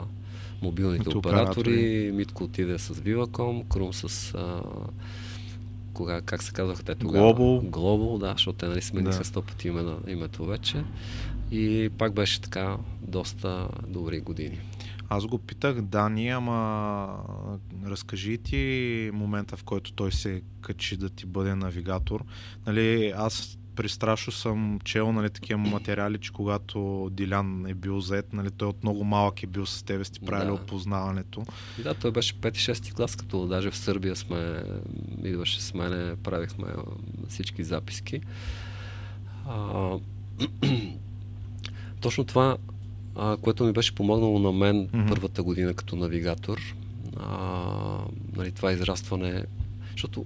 [0.61, 1.69] мобилните оператори.
[1.71, 2.11] оператори.
[2.13, 4.61] Митко отиде с Viva.com, Крум с а,
[5.93, 7.33] кога, как се казваха те тогава?
[7.33, 7.69] Global.
[7.69, 9.47] Global, да, защото те нали смениха сто да.
[9.47, 10.83] пъти име на името вече.
[11.51, 14.59] И пак беше така доста добри години.
[15.09, 17.17] Аз го питах Дани, ама
[17.85, 22.23] разкажи ти момента, в който той се качи да ти бъде навигатор.
[22.67, 28.51] Нали, аз пристрашно съм чел нали, такива материали, че когато Дилян е бил зает, нали,
[28.51, 30.53] той от много малък е бил с тебе, сте правили да.
[30.53, 31.45] опознаването.
[31.83, 34.63] Да, той беше 5-6 клас, като даже в Сърбия сме,
[35.23, 36.67] идваше с мене, правихме
[37.27, 38.21] всички записки.
[39.47, 39.97] А,
[42.01, 42.57] точно това,
[43.15, 45.09] а, което ми беше помогнало на мен mm-hmm.
[45.09, 46.75] първата година като навигатор,
[47.17, 47.97] а,
[48.35, 49.43] нали, това израстване,
[49.91, 50.25] защото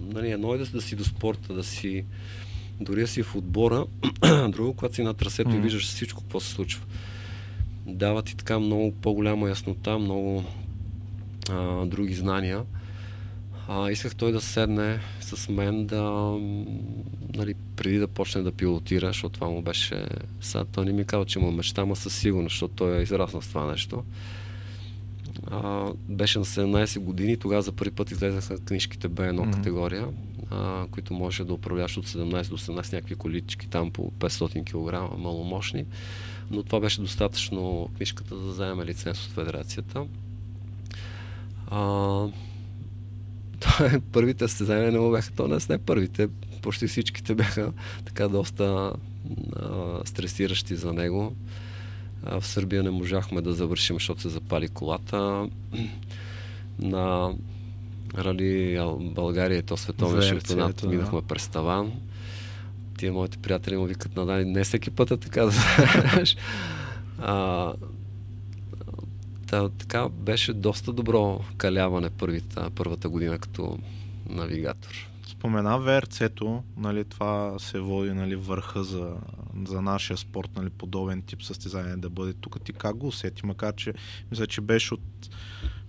[0.00, 2.04] нали, едно е да, да си до спорта, да си
[2.84, 3.86] дори си в отбора,
[4.48, 5.56] друго, когато си на трасето mm.
[5.56, 6.84] и виждаш всичко, какво се случва.
[7.86, 10.44] Дава ти така много по-голяма яснота, много
[11.50, 12.62] а, други знания.
[13.68, 16.02] А, исках той да седне с мен да,
[17.34, 20.06] нали, преди да почне да пилотира, защото това му беше...
[20.40, 23.42] Сега той не ми казва, че му мечта, ма със сигурност, защото той е израснал
[23.42, 24.04] с това нещо.
[25.50, 29.52] А, беше на 17 години, тогава за първи път излезаха книжките B1 mm-hmm.
[29.52, 30.08] категория
[30.52, 35.18] а, които може да управляваш от 17 до 18 някакви колички там по 500 кг
[35.18, 35.84] маломощни.
[36.50, 40.06] Но това беше достатъчно книжката да заеме лиценз от федерацията.
[41.66, 42.26] А,
[44.12, 46.28] първите състезания не му бяха, то не, не първите,
[46.62, 47.72] почти всичките бяха
[48.04, 48.92] така доста
[49.56, 51.36] а, стресиращи за него.
[52.24, 55.48] А, в Сърбия не можахме да завършим, защото се запали колата.
[56.78, 57.34] На
[58.18, 61.26] Рали България, то световен шампионат, минахме да.
[61.26, 61.92] през таван.
[62.98, 66.36] Тия моите приятели му викат на Дани, не всеки път е така да знаеш.
[67.18, 67.72] А,
[69.52, 73.78] да, така беше доста добро каляване първата, първата година като
[74.28, 75.08] навигатор.
[75.26, 79.16] Спомена ВРЦ-то, нали, това се води нали, върха за,
[79.66, 82.64] за нашия спорт, нали, подобен тип състезание да бъде тук.
[82.64, 83.46] Ти как го усети?
[83.46, 83.94] Макар, че
[84.30, 85.00] мисля, че беше от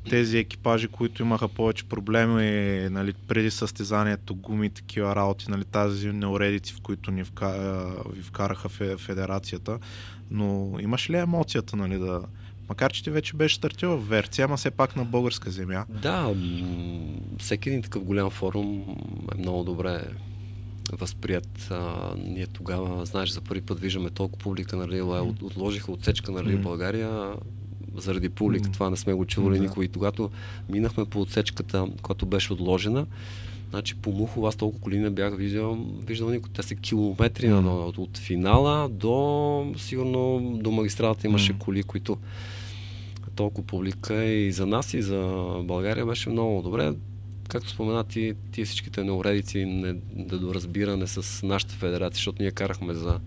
[0.09, 2.43] тези екипажи, които имаха повече проблеми
[2.89, 8.69] нали, преди състезанието, гуми, такива работи, нали, тази неуредици, в които ни вка, ви вкараха
[8.97, 9.79] федерацията.
[10.31, 12.21] Но имаш ли емоцията, нали, да,
[12.69, 15.85] Макар, че ти вече беше стартил в Верция, ама все пак на българска земя.
[15.89, 16.35] Да,
[17.39, 18.85] всеки един такъв голям форум
[19.35, 20.01] е много добре
[20.91, 21.67] възприят.
[21.71, 25.43] А, ние тогава, знаеш, за първи път виждаме толкова публика на Рил, mm.
[25.43, 26.61] отложиха отсечка на Рил mm.
[26.61, 27.33] България,
[27.97, 28.71] заради публика.
[28.71, 29.63] Това не сме го чували Да.
[29.63, 29.85] никой.
[29.85, 30.29] И когато
[30.69, 33.05] минахме по отсечката, която беше отложена,
[33.69, 36.49] значи по Мухово аз толкова коли не бях виждал, виждал никой.
[36.53, 41.59] Те са километри на от, от финала до сигурно до магистралата имаше Мгм.
[41.59, 42.17] коли, които
[43.35, 46.93] толкова публика и за нас и за България беше много добре.
[47.47, 53.19] Както спомена ти, тия всичките неуредици, не, недоразбиране с нашата федерация, защото ние карахме за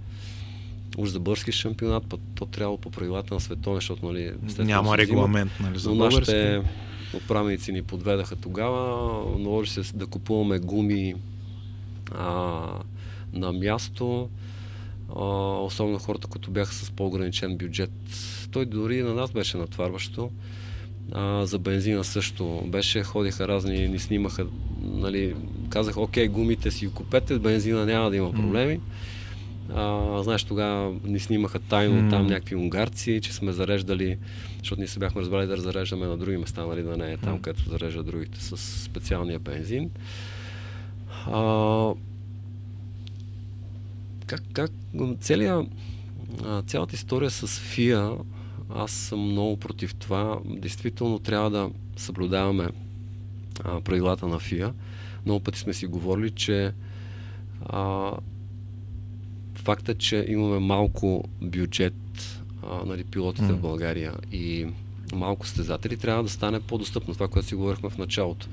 [0.96, 4.98] уж за бърски шампионат, път то трябвало по правилата на световен, защото нали, Няма взима.
[4.98, 6.62] регламент, нали, за Но нашите
[7.14, 9.38] отправници ни подведаха тогава.
[9.38, 11.14] Наложи се да купуваме гуми
[12.14, 12.62] а,
[13.32, 14.28] на място.
[15.16, 15.24] А,
[15.60, 17.92] особено хората, които бяха с по-ограничен бюджет.
[18.50, 20.30] Той дори на нас беше натварващо.
[21.12, 24.46] А, за бензина също беше, ходиха разни, ни снимаха,
[24.82, 25.34] нали,
[25.68, 28.80] казах, окей, гумите си купете, бензина няма да има проблеми.
[29.74, 32.10] А, знаеш, тогава ни снимаха тайно М.
[32.10, 34.18] там някакви унгарци, че сме зареждали,
[34.58, 37.32] защото ние се бяхме разбрали да зареждаме на други места, нали, да не е там,
[37.32, 37.40] М.
[37.42, 39.90] където зарежда другите с специалния бензин.
[41.26, 41.92] А,
[44.26, 44.70] как, как
[45.20, 45.66] целия,
[46.66, 48.10] цялата история с ФИА,
[48.68, 50.38] аз съм много против това.
[50.44, 52.68] Действително трябва да съблюдаваме
[53.64, 54.74] а, правилата на ФИА.
[55.24, 56.72] Много пъти сме си говорили, че
[57.66, 58.12] а,
[59.66, 61.94] факта, че имаме малко бюджет,
[62.62, 63.52] а, нали, пилотите М.
[63.52, 64.66] в България и
[65.14, 67.14] малко състезатели, трябва да стане по-достъпно.
[67.14, 68.48] Това, което си говорихме в началото.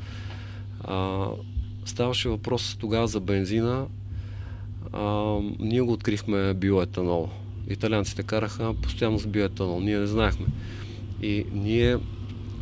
[0.83, 1.25] А,
[1.85, 3.85] ставаше въпрос тогава за бензина.
[4.93, 7.30] А, ние го открихме биоетанол.
[7.69, 9.80] Италианците караха постоянно с биоетанол.
[9.80, 10.45] Ние не знаехме.
[11.22, 11.98] И ние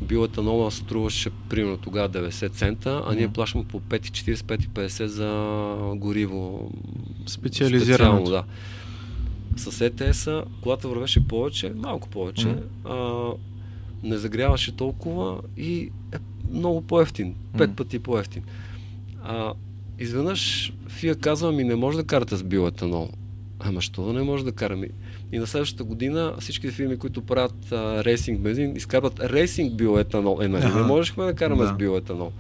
[0.02, 6.72] биоетанола струваше примерно тогава 90 цента, а ние плащаме по 5,40-5,50 за гориво.
[7.28, 8.26] Специализираното.
[8.26, 8.46] Специално,
[9.56, 9.72] да.
[9.72, 12.56] С ЕТС-а колата вървеше повече, малко повече,
[12.86, 13.28] а,
[14.04, 16.18] не загряваше толкова и е
[16.52, 17.36] много по-ефтин.
[17.58, 18.44] Пет пъти по-ефтин.
[19.24, 19.54] А,
[20.00, 23.10] изведнъж ФИА казва ми не може да карате с биоетанол.
[23.60, 24.90] Ама що да не може да караме?
[25.32, 30.40] И на следващата година всички фирми, които правят а, рейсинг бензин, изкарват рейсинг биоетанол.
[30.42, 31.69] Е, нали, не можехме да караме Да.
[31.69, 32.32] с биоетанол.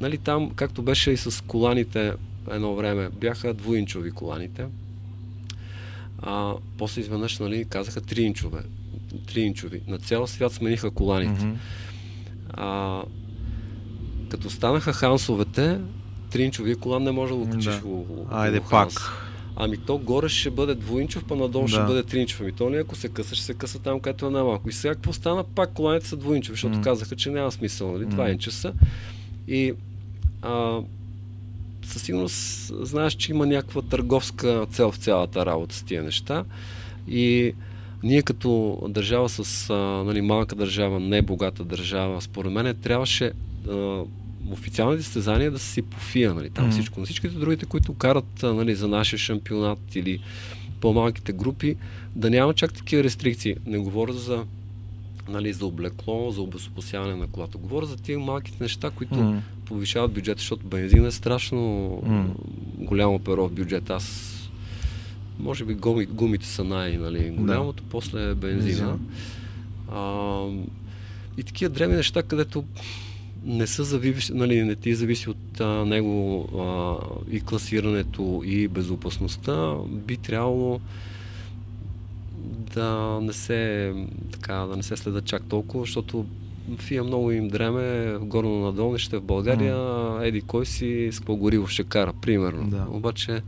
[0.00, 2.12] Нали, там, както беше и с коланите
[2.50, 4.66] едно време, бяха двуинчови коланите.
[6.22, 8.58] А, после изведнъж нали, казаха 3 инчове.
[9.14, 9.80] 3 инчови.
[9.86, 11.44] На цял свят смениха коланите.
[11.44, 11.56] Мгм.
[12.50, 13.02] А,
[14.28, 15.78] като станаха хансовете,
[16.30, 17.80] тринчовия колан не може да го качиш Да.
[18.30, 18.94] Айде Ханс.
[18.94, 19.27] пак.
[19.60, 21.86] Ами то горе ще бъде двуинчов, па надолу ще Да.
[21.86, 22.40] бъде тринчов.
[22.40, 24.68] Ами то ли ако се къса, ще се къса там, където е най-малко.
[24.68, 25.44] И сега какво стана?
[25.44, 26.82] Пак коланите са двуинчови, защото М.
[26.82, 27.92] казаха, че няма смисъл.
[27.92, 28.06] Нали?
[28.06, 28.72] Два инча са.
[29.48, 29.72] И
[30.42, 30.80] а,
[31.84, 36.44] със сигурност знаеш, че има някаква търговска цел в цялата работа с тия неща.
[37.08, 37.52] И
[38.02, 43.32] ние като държава с а, нали, малка държава, не богата държава, според мен трябваше
[43.68, 44.02] а,
[44.50, 46.72] официалните състезания да са си по ФИА, нали, там Мгм.
[46.72, 47.00] всичко.
[47.00, 50.20] На всичките другите, които карат нали, за нашия шампионат или
[50.80, 51.76] по-малките групи,
[52.16, 53.56] да няма чак такива рестрикции.
[53.66, 54.44] Не говоря за
[55.28, 57.58] нали, за облекло, за обезопасяване на колата.
[57.58, 59.42] Говоря за тия малките неща, които М.
[59.64, 61.60] повишават бюджета, защото бензин е страшно
[62.06, 62.34] М.
[62.78, 63.90] голямо перо в бюджет.
[63.90, 64.34] Аз
[65.38, 68.86] може би гуми, гумите са най- нали, голямото, после е бензина.
[68.88, 69.06] Бензин.
[69.92, 70.42] А,
[71.38, 72.64] и такива древни неща, където
[73.48, 76.96] не са зависи, нали, не ти зависи от а, него а,
[77.36, 80.80] и класирането и безопасността, би трябвало
[82.74, 83.92] да не се
[84.32, 86.26] така, да не се следа чак толкова, защото
[86.78, 89.76] фия много им дреме горно на долнище в България,
[90.22, 92.70] еди кой си с какво гориво ще кара, примерно.
[92.70, 92.86] Да.
[92.90, 93.42] Обаче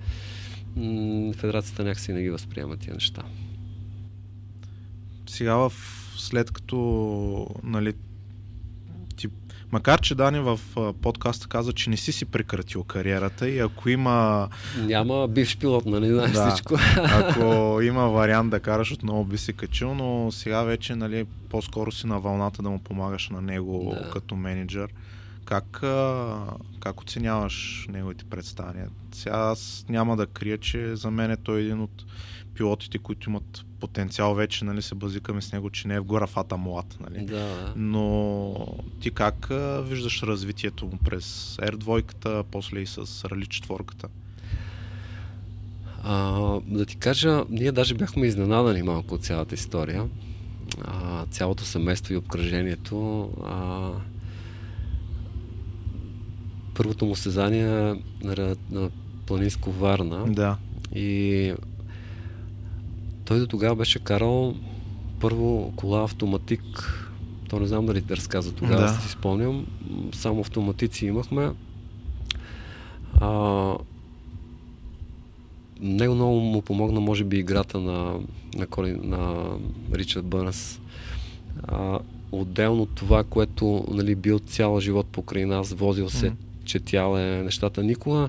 [0.76, 3.22] м- федерацията някакси не ги възприема тия неща.
[5.26, 5.72] Сега в,
[6.16, 7.94] след като нали,
[9.72, 10.60] макар че Дани в
[11.02, 16.08] подкаста каза, че не си си прекратил кариерата и ако има Няма бивш пилот, нали,
[16.08, 16.50] знаеш Да.
[16.50, 16.74] всичко.
[16.96, 22.06] ако има вариант да караш, отново би се качил, но сега вече нали, по-скоро си
[22.06, 24.10] на вълната да му помагаш на него Да.
[24.10, 24.88] като менеджер.
[25.44, 25.80] Как,
[26.80, 28.88] как оценяваш неговите представяния?
[29.12, 32.04] Сега аз няма да крия, че за мен е той един от
[32.54, 36.56] пилотите, които имат потенциал вече, нали, се базикаме с него, че не е в графата
[36.56, 36.96] млад.
[37.00, 37.24] Нали.
[37.26, 37.72] да, да.
[37.76, 38.54] Но
[39.00, 44.06] ти как а, виждаш развитието му през R2, после и с Рали 4?
[46.02, 50.08] А, да ти кажа, ние даже бяхме изненадани малко от цялата история.
[50.84, 53.30] А, цялото семейство и обкръжението.
[53.46, 53.90] А,
[56.74, 57.66] първото му състезание
[58.22, 58.90] на, на
[59.26, 60.56] Планинско Варна Да.
[60.94, 61.54] и
[63.30, 64.54] той до тогава беше карал
[65.20, 66.62] първо кола автоматик,
[67.48, 68.88] то не знам дали те разказа тогава, да.
[68.88, 69.66] си спомням,
[70.12, 71.50] само автоматици имахме.
[73.20, 73.74] А,
[75.80, 78.18] него много му помогна, може би, играта на,
[78.56, 79.46] на, Колин, на
[79.94, 80.80] Ричард Бърнс.
[81.62, 81.98] А,
[82.32, 86.64] отделно това, което нали, бил цял живот покрай нас, возил се, mm-hmm.
[86.64, 87.82] четял е нещата.
[87.82, 88.28] Никога,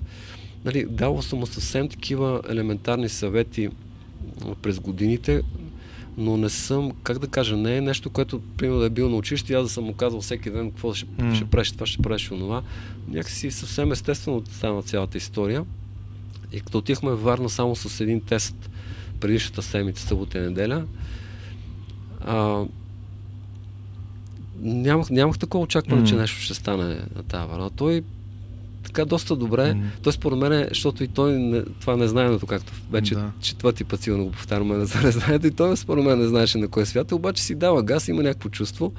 [0.65, 3.69] нали, давал съм му съвсем такива елементарни съвети
[4.61, 5.41] през годините,
[6.17, 9.15] но не съм, как да кажа, не е нещо, което, примерно, да е бил на
[9.15, 11.35] училище, аз да съм му казвал всеки ден какво ще, mm.
[11.35, 12.61] ще правиш, това ще правиш, това.
[13.07, 15.65] Някакси съвсем естествено стана цялата история.
[16.53, 18.69] И като отихме в Варна само с един тест
[19.19, 20.85] предишната седмица, събота и неделя,
[22.21, 22.65] а,
[24.61, 26.09] нямах, нямах такова очакване, mm.
[26.09, 27.69] че нещо ще стане на тази Варна.
[27.69, 28.03] Той
[28.93, 29.61] така доста добре.
[29.61, 29.81] Mm.
[30.03, 33.31] Той според мен, защото и той не, това не знае, както вече да.
[33.41, 36.85] четвърти път сигурно го повтаряме, не знае, и той според мен не знаеше на кой
[36.85, 38.93] свят, обаче си дава газ, има някакво чувство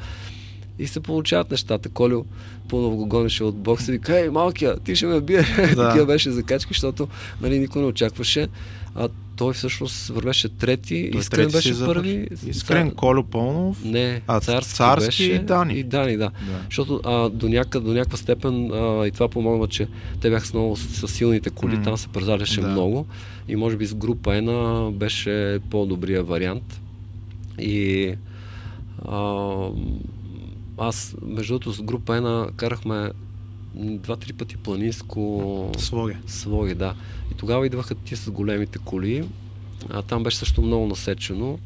[0.78, 1.88] и се получават нещата.
[1.88, 2.24] Колю
[2.68, 5.44] пълно го гонеше от бокса и вика, ей, малкия, ти ще ме бие.
[5.74, 5.88] Да.
[5.88, 7.08] Такива беше закачки, защото
[7.40, 8.48] нали, никой не очакваше.
[8.94, 9.08] А
[9.42, 12.28] той всъщност вървеше трети, той Искрен трети беше първи.
[12.46, 12.94] Искрен, Цар...
[12.96, 15.74] Колю Пълнов, не, а царски, царски беше, и Дани.
[15.74, 16.30] И Дани, да.
[16.46, 16.60] да.
[16.64, 19.88] Защото а, до, няка, до някаква степен а, и това помогна, че
[20.20, 21.84] те бяха с много с, с силните коли, mm.
[21.84, 22.68] там се презаляше да.
[22.68, 23.06] много
[23.48, 26.80] и може би с група Ена беше по-добрия вариант.
[27.58, 28.14] И
[29.08, 29.56] а,
[30.78, 33.10] аз, между другото, с група Ена карахме
[33.74, 35.70] два-три пъти планинско...
[35.78, 36.14] Слоги.
[36.26, 36.94] Слоги, да.
[37.32, 39.24] И тогава идваха ти с големите коли.
[39.90, 41.58] А там беше също много насечено.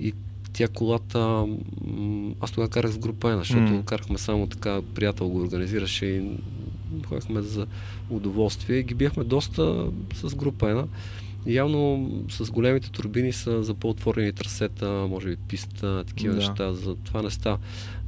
[0.00, 0.12] И
[0.52, 1.46] тя колата...
[2.40, 3.84] Аз тогава карах с група защото mm.
[3.84, 6.22] карахме само така, приятел го организираше и
[7.06, 7.66] ходихме за
[8.10, 8.82] удоволствие.
[8.82, 10.86] Ги бяхме доста с група Ена.
[11.46, 16.38] Явно с големите турбини са за по-отворени трасета, може би писта, такива да.
[16.40, 16.72] неща.
[16.72, 17.58] За това не става.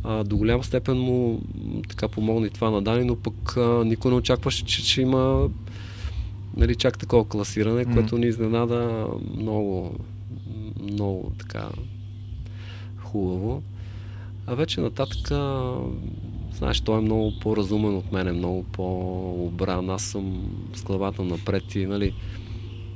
[0.05, 1.43] А, до голяма степен му
[1.89, 5.49] така помогна и това на Дани, но пък а, никой не очакваше, че ще има
[6.59, 7.95] нали, чак такова класиране, mm.
[7.95, 9.97] което ни изненада много,
[10.83, 11.69] много така
[12.97, 13.63] хубаво.
[14.47, 15.29] А вече нататък,
[16.55, 19.91] знаеш, той е много по-разумен от мен, много по-обран.
[19.91, 22.15] Аз съм с главата напред и, нали,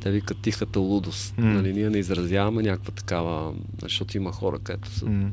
[0.01, 1.35] те викат тихата лудост.
[1.37, 1.43] Mm.
[1.43, 5.31] Нали, ние не изразяваме някаква такава, защото има хора, където са mm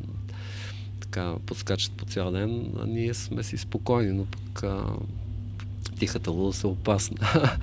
[1.11, 4.85] така подскачат по цял ден, а ние сме си спокойни, но пък а,
[5.99, 7.17] тихата луда е опасна.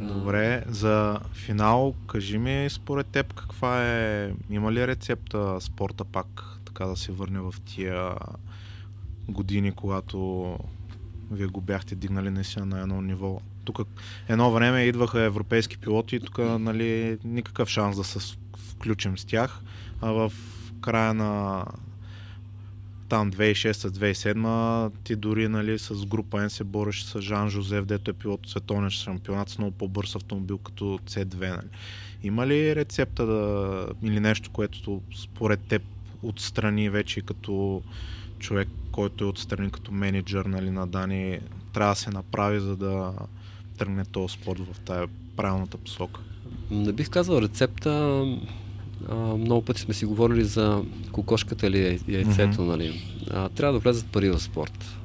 [0.00, 6.84] Добре, за финал, кажи ми според теб каква е, има ли рецепта спорта пак така
[6.86, 8.14] да се върне в тия
[9.28, 10.58] години, когато
[11.30, 13.40] вие го бяхте дигнали наистина на едно ниво.
[13.64, 13.80] Тук
[14.28, 19.60] едно време идваха европейски пилоти и тук нали, никакъв шанс да се включим с тях.
[20.00, 20.32] А в
[20.80, 21.64] края на
[23.12, 28.14] там 2006-2007 ти дори нали, с група N се бориш с Жан Жозеф, дето е
[28.14, 31.50] пилот световен шампионат с много по-бърз автомобил като C2.
[31.50, 31.68] Нали.
[32.22, 35.82] Има ли рецепта да, или нещо, което според теб
[36.22, 37.82] отстрани вече като
[38.38, 41.40] човек, който е отстрани като менеджер нали, на Дани,
[41.72, 43.12] трябва да се направи, за да
[43.78, 46.20] тръгне този спорт в тая правилната посока?
[46.70, 48.24] Не бих казал рецепта
[49.08, 50.82] а, много пъти сме си говорили за
[51.12, 52.66] кокошката или яйцето, mm-hmm.
[52.66, 53.02] нали.
[53.30, 54.98] А, трябва да влезат пари в спорт.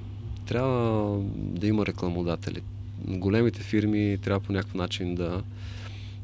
[0.48, 2.62] Трябва да има рекламодатели.
[3.08, 5.42] Големите фирми трябва по някакъв начин да,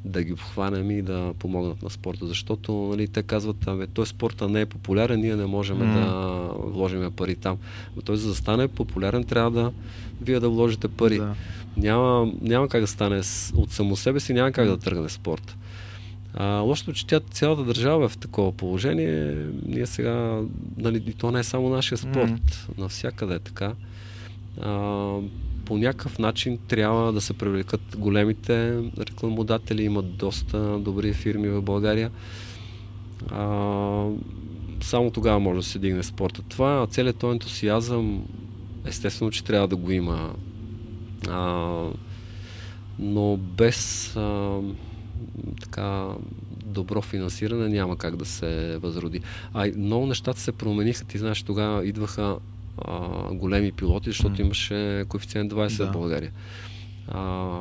[0.05, 4.49] да ги обхванем и да помогнат на спорта, защото нали, те казват, абе, той спорта
[4.49, 5.93] не е популярен, ние не можем mm.
[5.93, 7.57] да вложим пари там.
[7.95, 9.71] Но той за да стане популярен, трябва да
[10.21, 11.17] вие да вложите пари.
[11.17, 11.35] Да.
[11.77, 13.21] Няма, няма как да стане
[13.55, 15.57] от само себе си, няма как да тръгне спорт.
[16.33, 19.35] А, лошото, че тя, цялата държава е в такова положение.
[19.65, 20.41] Ние сега,
[20.77, 22.77] нали, и то не е само нашия спорт, mm-hmm.
[22.77, 23.73] навсякъде е така.
[24.61, 24.71] А,
[25.65, 32.11] по някакъв начин трябва да се привлекат големите рекламодатели, имат доста добри фирми в България.
[33.31, 34.05] А,
[34.81, 36.41] само тогава може да се дигне спорта.
[36.49, 38.25] Това, целият този ентусиазъм,
[38.85, 40.33] естествено, че трябва да го има.
[41.29, 41.77] А,
[42.99, 44.59] но без а,
[45.61, 46.07] така
[46.65, 49.21] добро финансиране няма как да се възроди.
[49.53, 51.05] А много нещата се промениха.
[51.05, 52.37] Ти знаеш, тогава идваха
[52.77, 54.41] а, големи пилоти, защото mm.
[54.41, 55.87] имаше коефициент 20 да.
[55.87, 56.31] в България.
[57.07, 57.51] А,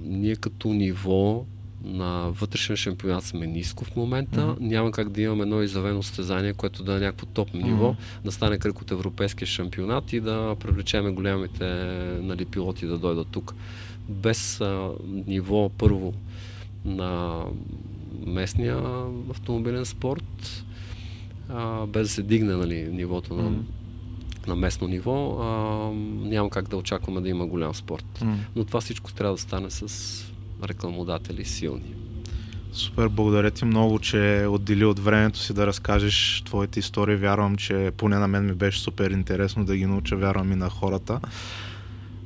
[0.00, 1.44] ние като ниво
[1.84, 4.40] на вътрешен шампионат сме ниско в момента.
[4.40, 4.60] Mm-hmm.
[4.60, 8.24] Няма как да имаме едно изявено състезание, което да е някакво топ ниво, mm-hmm.
[8.24, 11.64] да стане кръг от европейския шампионат и да привлечеме голямите
[12.22, 13.54] нали, пилоти да дойдат тук.
[14.08, 14.90] Без а,
[15.26, 16.14] ниво първо
[16.84, 17.42] на
[18.26, 18.82] местния
[19.30, 20.64] автомобилен спорт
[21.48, 23.62] а, без да се дигне нали, нивото на, mm.
[24.46, 25.46] на местно ниво, а,
[26.28, 28.18] няма как да очакваме да има голям спорт.
[28.20, 28.34] Mm.
[28.56, 30.24] Но това всичко трябва да стане с
[30.64, 31.94] рекламодатели силни.
[32.72, 37.16] Супер, благодаря ти много, че отдели от времето си да разкажеш твоите истории.
[37.16, 40.70] Вярвам, че поне на мен ми беше супер интересно да ги науча, вярвам и на
[40.70, 41.20] хората.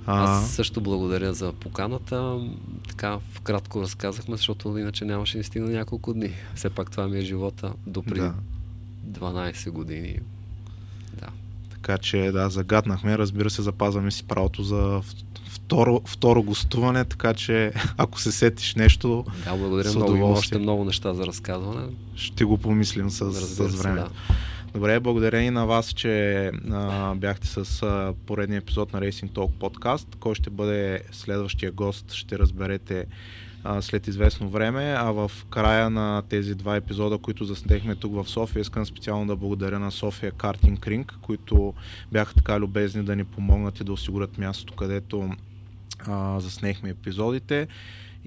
[0.07, 2.41] Аз също благодаря за поканата.
[2.89, 6.31] Така вкратко разказахме, защото иначе нямаше ни стигна няколко дни.
[6.55, 8.35] Все пак това ми е живота до преди да.
[9.21, 10.19] 12 години.
[11.21, 11.27] Да.
[11.71, 13.19] Така че да, загаднахме.
[13.19, 15.03] Разбира се, запазваме си правото за
[15.49, 19.25] второ, второ гостуване, така че ако се сетиш нещо.
[19.45, 20.25] Да, благодаря много.
[20.25, 21.87] Още много неща за разказване.
[22.17, 24.01] Ще го помислим с, с време.
[24.01, 24.09] Да.
[24.75, 29.51] Добре, благодаря и на вас, че а, бяхте с а, поредния епизод на Racing Talk
[29.51, 30.17] подкаст.
[30.21, 33.07] Кой ще бъде следващия гост, ще разберете
[33.65, 34.95] а, след известно време.
[34.99, 39.37] А в края на тези два епизода, които заснехме тук в София, искам специално да
[39.37, 41.75] благодаря на София Картинг Ринг, които
[42.13, 45.31] бяха така любезни да ни помогнат и да осигурят мястото, където
[46.07, 47.69] а, заснехме епизодите.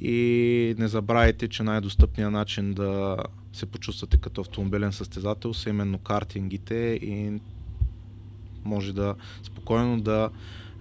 [0.02, 3.18] И не забравяйте, че най-достъпният начин да
[3.58, 7.40] се почувствате като автомобилен състезател са именно картингите и
[8.64, 10.30] може да спокойно да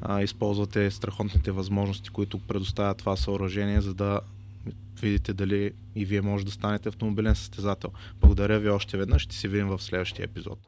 [0.00, 4.20] а, използвате страхотните възможности, които предоставя това съоръжение, за да
[5.00, 7.90] видите дали и вие може да станете автомобилен състезател.
[8.20, 9.22] Благодаря ви още веднъж.
[9.22, 10.58] Ще се видим в следващия епизод.